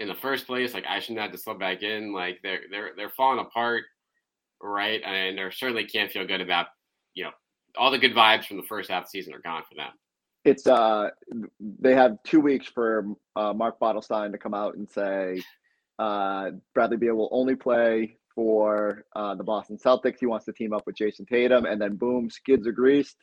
in 0.00 0.08
the 0.08 0.14
first 0.16 0.46
place. 0.48 0.74
Like, 0.74 0.86
I 0.88 0.98
shouldn't 0.98 1.20
have 1.20 1.30
to 1.30 1.38
slip 1.38 1.60
back 1.60 1.82
in. 1.82 2.12
Like, 2.12 2.40
they're 2.42 2.62
they're 2.70 2.90
they're 2.96 3.10
falling 3.16 3.38
apart, 3.38 3.84
right? 4.60 5.00
And 5.04 5.38
they 5.38 5.48
certainly 5.52 5.84
can't 5.84 6.10
feel 6.10 6.26
good 6.26 6.40
about, 6.40 6.66
you 7.14 7.22
know, 7.24 7.30
all 7.78 7.92
the 7.92 7.98
good 7.98 8.14
vibes 8.14 8.46
from 8.46 8.56
the 8.56 8.64
first 8.64 8.90
half 8.90 9.04
of 9.04 9.06
the 9.06 9.10
season 9.10 9.34
are 9.34 9.40
gone 9.40 9.62
for 9.68 9.76
them. 9.76 9.92
it's 10.44 10.66
uh 10.66 11.10
they 11.60 11.94
have 11.94 12.16
two 12.24 12.40
weeks 12.40 12.66
for 12.66 13.06
uh, 13.36 13.52
Mark 13.52 13.78
Bartelstein 13.78 14.32
to 14.32 14.38
come 14.38 14.54
out 14.54 14.74
and 14.76 14.88
say 14.88 15.42
uh, 15.98 16.50
Bradley 16.74 16.96
Beal 16.96 17.14
will 17.14 17.28
only 17.30 17.54
play 17.54 18.16
for 18.34 19.04
uh, 19.14 19.34
the 19.34 19.44
Boston 19.44 19.76
Celtics. 19.76 20.16
He 20.18 20.26
wants 20.26 20.46
to 20.46 20.52
team 20.52 20.72
up 20.72 20.86
with 20.86 20.96
Jayson 20.96 21.26
Tatum, 21.26 21.66
and 21.66 21.80
then 21.80 21.96
boom, 21.96 22.30
skids 22.30 22.66
are 22.66 22.72
greased. 22.72 23.16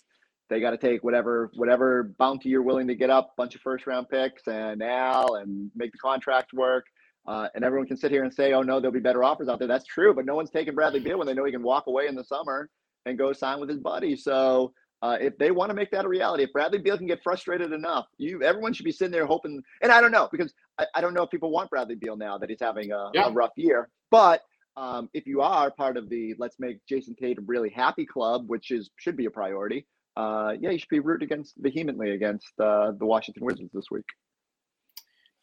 They 0.50 0.60
got 0.60 0.72
to 0.72 0.78
take 0.78 1.04
whatever 1.04 1.52
whatever 1.56 2.14
bounty 2.18 2.50
you're 2.50 2.62
willing 2.62 2.88
to 2.88 2.96
get 2.96 3.10
up, 3.10 3.30
a 3.32 3.34
bunch 3.38 3.56
of 3.56 3.62
first 3.62 3.86
round 3.88 4.08
picks 4.10 4.48
and 4.48 4.82
Al, 4.82 5.36
and 5.36 5.72
make 5.76 5.92
the 5.92 5.98
contract 5.98 6.54
work. 6.54 6.86
Uh, 7.28 7.50
and 7.56 7.66
everyone 7.66 7.88
can 7.88 7.98
sit 7.98 8.12
here 8.12 8.24
and 8.24 8.34
say, 8.34 8.54
"Oh 8.54 8.62
no, 8.62 8.80
there'll 8.80 8.94
be 8.94 9.00
better 9.02 9.24
offers 9.24 9.50
out 9.50 9.60
there." 9.60 9.68
That's 9.68 9.86
true, 9.86 10.14
but 10.14 10.26
no 10.26 10.36
one's 10.36 10.50
taking 10.50 10.76
Bradley 10.76 11.02
Beal 11.02 11.18
when 11.18 11.28
they 11.28 11.34
know 11.34 11.44
he 11.44 11.52
can 11.52 11.64
walk 11.64 11.88
away 11.88 12.08
in 12.08 12.16
the 12.16 12.24
summer 12.24 12.70
and 13.06 13.18
go 13.18 13.34
sign 13.34 13.60
with 13.60 13.70
his 13.70 13.80
buddy. 13.80 14.16
So 14.16 14.74
uh, 15.02 15.18
if 15.20 15.38
they 15.38 15.52
want 15.52 15.70
to 15.70 15.76
make 15.76 15.92
that 15.92 16.06
a 16.06 16.08
reality, 16.08 16.44
if 16.44 16.54
Bradley 16.54 16.80
Beal 16.80 16.98
can 16.98 17.08
get 17.08 17.22
frustrated 17.22 17.74
enough, 17.74 18.06
you 18.18 18.42
everyone 18.44 18.72
should 18.74 18.86
be 18.86 18.92
sitting 18.94 19.12
there 19.12 19.26
hoping. 19.26 19.62
And 19.82 19.92
I 19.92 20.00
don't 20.00 20.12
know 20.14 20.30
because 20.32 20.54
I, 20.80 20.86
I 20.96 21.02
don't 21.02 21.14
know 21.14 21.24
if 21.24 21.30
people 21.30 21.52
want 21.52 21.70
Bradley 21.70 21.96
Beal 21.96 22.16
now 22.16 22.38
that 22.38 22.50
he's 22.50 22.62
having 22.62 22.92
a, 22.92 23.10
Yeah. 23.14 23.28
a 23.28 23.32
rough 23.32 23.52
year. 23.58 23.90
But 24.10 24.44
um, 24.78 25.10
if 25.14 25.26
you 25.28 25.42
are 25.42 25.72
part 25.72 25.98
of 25.98 26.08
the 26.08 26.34
let's 26.38 26.56
make 26.60 26.78
Jayson 26.90 27.16
Tatum 27.20 27.46
really 27.46 27.70
happy 27.70 28.06
club, 28.06 28.46
which 28.48 28.72
is 28.72 28.90
should 28.96 29.18
be 29.18 29.26
a 29.26 29.32
priority, 29.32 29.86
uh, 30.18 30.52
yeah, 30.60 30.72
you 30.72 30.80
should 30.80 30.90
be 30.90 31.00
rooting 31.00 31.28
against 31.28 31.54
vehemently 31.58 32.12
against 32.12 32.52
uh, 32.60 32.92
the 33.00 33.06
Washington 33.06 33.44
Wizards 33.46 33.72
this 33.74 33.92
week. 33.92 34.06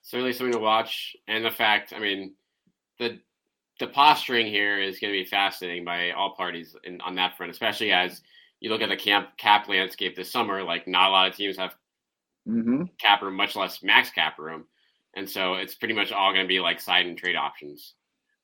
certainly 0.03 0.33
something 0.33 0.53
to 0.53 0.59
watch. 0.59 1.16
And 1.29 1.45
the 1.45 1.51
fact, 1.51 1.93
I 1.97 1.99
mean, 2.01 2.35
the 2.99 3.18
the 3.81 3.87
posturing 3.89 4.47
here 4.47 4.79
is 4.81 4.99
going 5.01 5.12
to 5.12 5.18
be 5.18 5.25
fascinating 5.29 5.85
by 5.85 6.11
all 6.12 6.35
parties 6.37 6.77
in, 6.85 7.01
on 7.01 7.14
that 7.16 7.37
front, 7.37 7.51
especially 7.53 7.91
as 7.93 8.22
you 8.61 8.70
look 8.70 8.83
at 8.83 8.89
the 8.89 8.97
camp 8.97 9.29
cap 9.37 9.68
landscape 9.68 10.14
this 10.16 10.31
summer. 10.31 10.62
Like, 10.62 10.87
not 10.87 11.09
a 11.09 11.12
lot 11.12 11.29
of 11.29 11.37
teams 11.37 11.57
have 11.59 11.75
Mm-hmm. 12.47 12.83
cap 13.01 13.22
room, 13.22 13.37
much 13.37 13.57
less 13.57 13.83
max 13.83 14.11
cap 14.11 14.39
room, 14.39 14.66
and 15.16 15.29
so 15.29 15.55
it's 15.55 15.75
pretty 15.75 15.95
much 15.95 16.12
all 16.12 16.33
going 16.35 16.45
to 16.45 16.49
be 16.49 16.61
like 16.61 16.79
side 16.79 17.07
and 17.07 17.16
trade 17.16 17.37
options. 17.37 17.95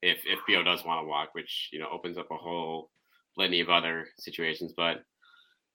If 0.01 0.23
if 0.25 0.39
Bo 0.49 0.63
does 0.63 0.87
want 0.87 1.05
to 1.05 1.07
walk, 1.07 1.35
which 1.35 1.69
you 1.71 1.79
know 1.79 1.89
opens 1.93 2.17
up 2.17 2.31
a 2.31 2.37
whole 2.37 2.91
litany 3.37 3.61
of 3.61 3.69
other 3.69 4.09
situations, 4.17 4.73
but 4.75 5.05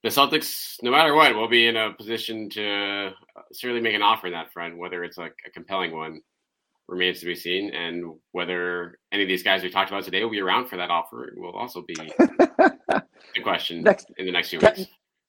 the 0.03 0.09
Celtics, 0.09 0.75
no 0.83 0.91
matter 0.91 1.15
what, 1.15 1.33
will 1.35 1.47
be 1.47 1.67
in 1.67 1.75
a 1.75 1.93
position 1.93 2.49
to 2.51 3.07
uh, 3.07 3.41
certainly 3.53 3.81
make 3.81 3.95
an 3.95 4.01
offer 4.01 4.27
in 4.27 4.33
that 4.33 4.51
front. 4.53 4.77
Whether 4.77 5.03
it's 5.03 5.17
like 5.17 5.33
a 5.45 5.49
compelling 5.49 5.95
one 5.95 6.21
remains 6.87 7.19
to 7.21 7.25
be 7.25 7.35
seen, 7.35 7.73
and 7.73 8.13
whether 8.31 8.99
any 9.11 9.23
of 9.23 9.29
these 9.29 9.41
guys 9.43 9.63
we 9.63 9.69
talked 9.69 9.89
about 9.89 10.03
today 10.03 10.23
will 10.23 10.29
be 10.31 10.41
around 10.41 10.67
for 10.67 10.77
that 10.77 10.91
offer 10.91 11.33
will 11.35 11.55
also 11.55 11.83
be 11.87 11.95
the 12.19 13.41
question 13.43 13.81
Next- 13.81 14.11
in 14.17 14.25
the 14.25 14.31
next 14.31 14.49
few 14.49 14.59
weeks. 14.59 14.85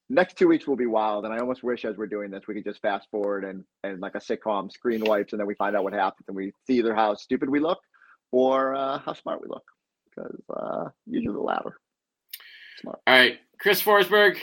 Next 0.09 0.37
two 0.37 0.47
weeks 0.47 0.69
will 0.69 0.77
be 0.77 0.87
wild, 0.87 1.25
and 1.25 1.35
I 1.35 1.39
almost 1.39 1.65
wish 1.65 1.85
as 1.85 1.97
we're 1.97 2.07
doing 2.07 2.31
this 2.31 2.47
we 2.47 2.55
could 2.55 2.65
just 2.65 2.81
fast 2.81 3.09
forward 3.11 3.45
and 3.45 3.65
and 3.83 4.01
like 4.01 4.15
a 4.15 4.21
sitcom 4.21 4.71
screen 4.71 5.05
wipes, 5.05 5.33
and 5.33 5.41
then 5.41 5.49
we 5.49 5.55
find 5.57 5.75
out 5.75 5.83
what 5.83 5.95
happens, 5.95 6.27
and 6.29 6.37
we 6.37 6.53
see 6.67 6.75
either 6.75 6.95
how 6.95 7.15
stupid 7.17 7.51
we 7.51 7.59
look 7.59 7.79
or 8.31 8.75
uh, 8.77 8.99
how 9.01 9.15
smart 9.15 9.41
we 9.43 9.49
look, 9.49 9.65
because 10.15 10.41
uh, 10.55 10.85
usually 11.07 11.35
the 11.35 11.41
latter. 11.41 11.81
Smart. 12.81 13.01
All 13.07 13.15
right, 13.15 13.39
Chris 13.59 13.83
Forsberg, 13.83 14.37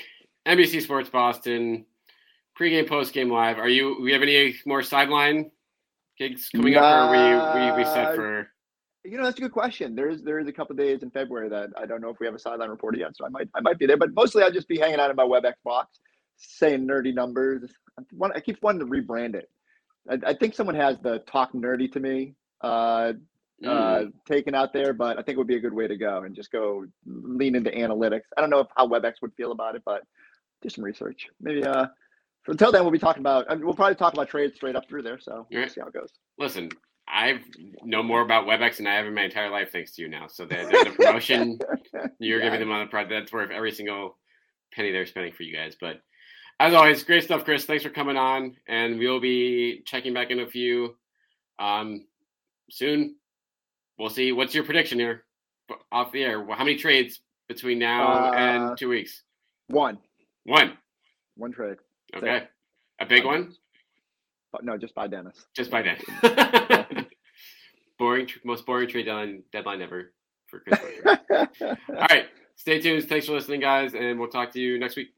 NBC 0.48 0.82
Sports 0.82 1.10
Boston, 1.10 1.86
pregame, 2.60 2.88
postgame 2.88 3.32
live. 3.32 3.58
Are 3.58 3.70
you? 3.70 3.98
We 4.02 4.12
have 4.12 4.22
any 4.22 4.56
more 4.66 4.84
sideline 4.84 5.52
gigs 6.18 6.50
coming 6.50 6.76
up, 6.76 6.84
or 6.84 7.16
are 7.16 7.76
we 7.76 7.84
we, 7.84 7.86
set 7.86 8.16
for? 8.16 8.50
You 9.06 9.18
know, 9.18 9.24
that's 9.24 9.38
a 9.38 9.41
good 9.41 9.52
question. 9.52 9.96
There's 9.96 10.22
there's 10.22 10.48
a 10.48 10.54
couple 10.54 10.74
of 10.74 10.80
days 10.80 11.02
in 11.02 11.12
February 11.12 11.50
that 11.50 11.70
I 11.78 11.86
don't 11.86 12.02
know 12.02 12.10
if 12.10 12.20
we 12.20 12.26
have 12.26 12.36
a 12.36 12.39
sideline 12.39 12.70
reporter 12.70 12.98
yet, 12.98 13.16
so 13.16 13.26
I 13.26 13.30
might 13.30 13.50
I 13.56 13.62
might 13.62 13.80
be 13.80 13.86
there. 13.86 13.98
But 13.98 14.14
mostly 14.14 14.44
I'll 14.44 14.52
just 14.52 14.68
be 14.68 14.78
hanging 14.78 15.00
out 15.00 15.10
in 15.10 15.16
my 15.16 15.24
WebEx 15.24 15.54
box, 15.64 16.00
saying 16.38 16.86
nerdy 16.88 17.14
numbers. 17.14 17.72
I, 18.36 18.39
keep 18.39 18.62
wanting 18.62 18.80
to 18.80 18.86
rebrand 18.86 19.36
it. 19.36 19.50
I, 20.10 20.32
I 20.32 20.34
think 20.34 20.56
someone 20.56 20.76
has 20.76 20.98
the 21.00 21.20
talk 21.20 21.54
nerdy 21.54 21.91
to 21.91 22.00
me 22.00 22.34
uh, 22.62 23.14
Mm. 23.64 24.08
uh, 24.08 24.12
taken 24.28 24.56
out 24.56 24.74
there, 24.74 24.94
but 24.94 25.18
I 25.18 25.22
think 25.22 25.36
it 25.36 25.38
would 25.38 25.48
be 25.48 25.56
a 25.56 25.60
good 25.60 25.74
way 25.74 25.88
to 25.88 25.96
go 25.96 26.24
and 26.24 26.36
just 26.36 26.52
go 26.52 26.86
lean 27.06 27.56
into 27.56 27.70
analytics. 27.70 28.24
I 28.36 28.41
don't 28.41 28.50
know 28.50 28.60
if, 28.60 28.68
how 28.76 28.88
WebEx 28.88 29.14
would 29.22 29.34
feel 29.36 29.52
about 29.52 29.76
it, 29.76 29.84
but 29.86 30.02
do 30.64 30.70
some 30.70 30.84
research. 30.84 31.28
Maybe 31.39 31.64
uh, 31.64 31.88
until 32.47 32.72
then 32.72 32.82
we'll 32.84 32.91
be 32.91 32.99
talking 32.99 33.22
about. 33.22 33.45
I 33.49 33.55
mean, 33.55 33.66
we'll 33.66 33.76
probably 33.76 33.95
talk 33.95 34.14
about 34.14 34.30
trades 34.30 34.55
straight 34.55 34.76
up 34.76 34.88
through 34.89 35.03
there. 35.03 35.20
So 35.20 35.45
we'll 35.51 35.61
Right. 35.61 35.72
see 35.72 35.82
how 35.82 35.88
it 35.88 35.93
goes. 35.93 36.09
Listen, 36.39 36.70
I 37.07 37.41
know 37.84 38.01
more 38.01 38.22
about 38.22 38.45
WebEx 38.47 38.78
than 38.78 38.88
I 38.88 38.95
have 38.95 39.05
in 39.05 39.14
my 39.14 39.24
entire 39.26 39.49
life, 39.49 39.72
thanks 39.72 39.91
to 39.95 40.01
you 40.01 40.07
now. 40.09 40.28
So 40.28 40.45
the, 40.45 40.55
the, 40.55 40.89
the 40.89 40.95
promotion 40.95 41.59
you're 42.20 42.39
Yeah. 42.39 42.45
giving 42.45 42.59
them 42.61 42.72
on 42.72 42.86
the 42.86 42.89
project, 42.89 43.11
that's 43.11 43.32
worth 43.34 43.51
every 43.51 43.72
single 43.72 44.18
penny 44.74 44.91
they're 44.91 45.05
spending 45.05 45.34
for 45.34 45.43
you 45.43 45.53
guys. 45.55 45.76
But 45.80 46.01
as 46.59 46.74
always, 46.74 47.03
great 47.03 47.24
stuff, 47.24 47.43
Chris. 47.43 47.66
Thanks 47.66 47.84
for 47.84 47.89
coming 47.89 48.16
on, 48.18 48.55
and 48.68 48.97
we'll 48.99 49.20
be 49.20 49.82
checking 49.86 50.14
back 50.14 50.30
in 50.32 50.39
a 50.39 50.47
few 50.47 50.95
um, 51.59 52.05
soon. 52.70 53.16
We'll 53.99 54.09
see. 54.09 54.32
What's 54.32 54.55
your 54.55 54.64
prediction 54.64 54.97
here 54.99 55.26
off 55.91 56.11
the 56.11 56.24
air? 56.24 56.45
How 56.47 56.64
many 56.64 56.78
trades 56.78 57.22
between 57.47 57.80
now 57.80 58.28
Uh, 58.28 58.32
and 58.36 58.78
two 58.78 58.89
weeks? 58.89 59.24
One, 59.68 59.97
One. 60.46 60.78
one 61.36 61.52
trade. 61.52 61.78
Okay. 62.16 62.44
A 63.00 63.06
big 63.06 63.26
one? 63.26 63.54
But 64.52 64.64
no, 64.64 64.78
just 64.78 64.94
by 64.94 65.08
Dennis. 65.08 65.46
Just 65.56 65.72
by 65.72 65.82
then. 65.82 65.98
boring, 67.98 68.28
most 68.44 68.66
boring 68.66 68.88
trade 68.88 69.06
deadline, 69.06 69.44
deadline 69.52 69.82
ever 69.82 70.14
for 70.48 70.60
Chris. 70.60 70.80
All 71.89 72.08
right. 72.10 72.26
Stay 72.56 72.80
tuned. 72.80 73.10
Thanks 73.10 73.26
for 73.26 73.34
listening, 73.34 73.62
guys, 73.62 73.96
and 73.96 74.20
we'll 74.20 74.30
talk 74.30 74.52
to 74.54 74.60
you 74.60 74.78
next 74.78 74.96
week. 74.96 75.10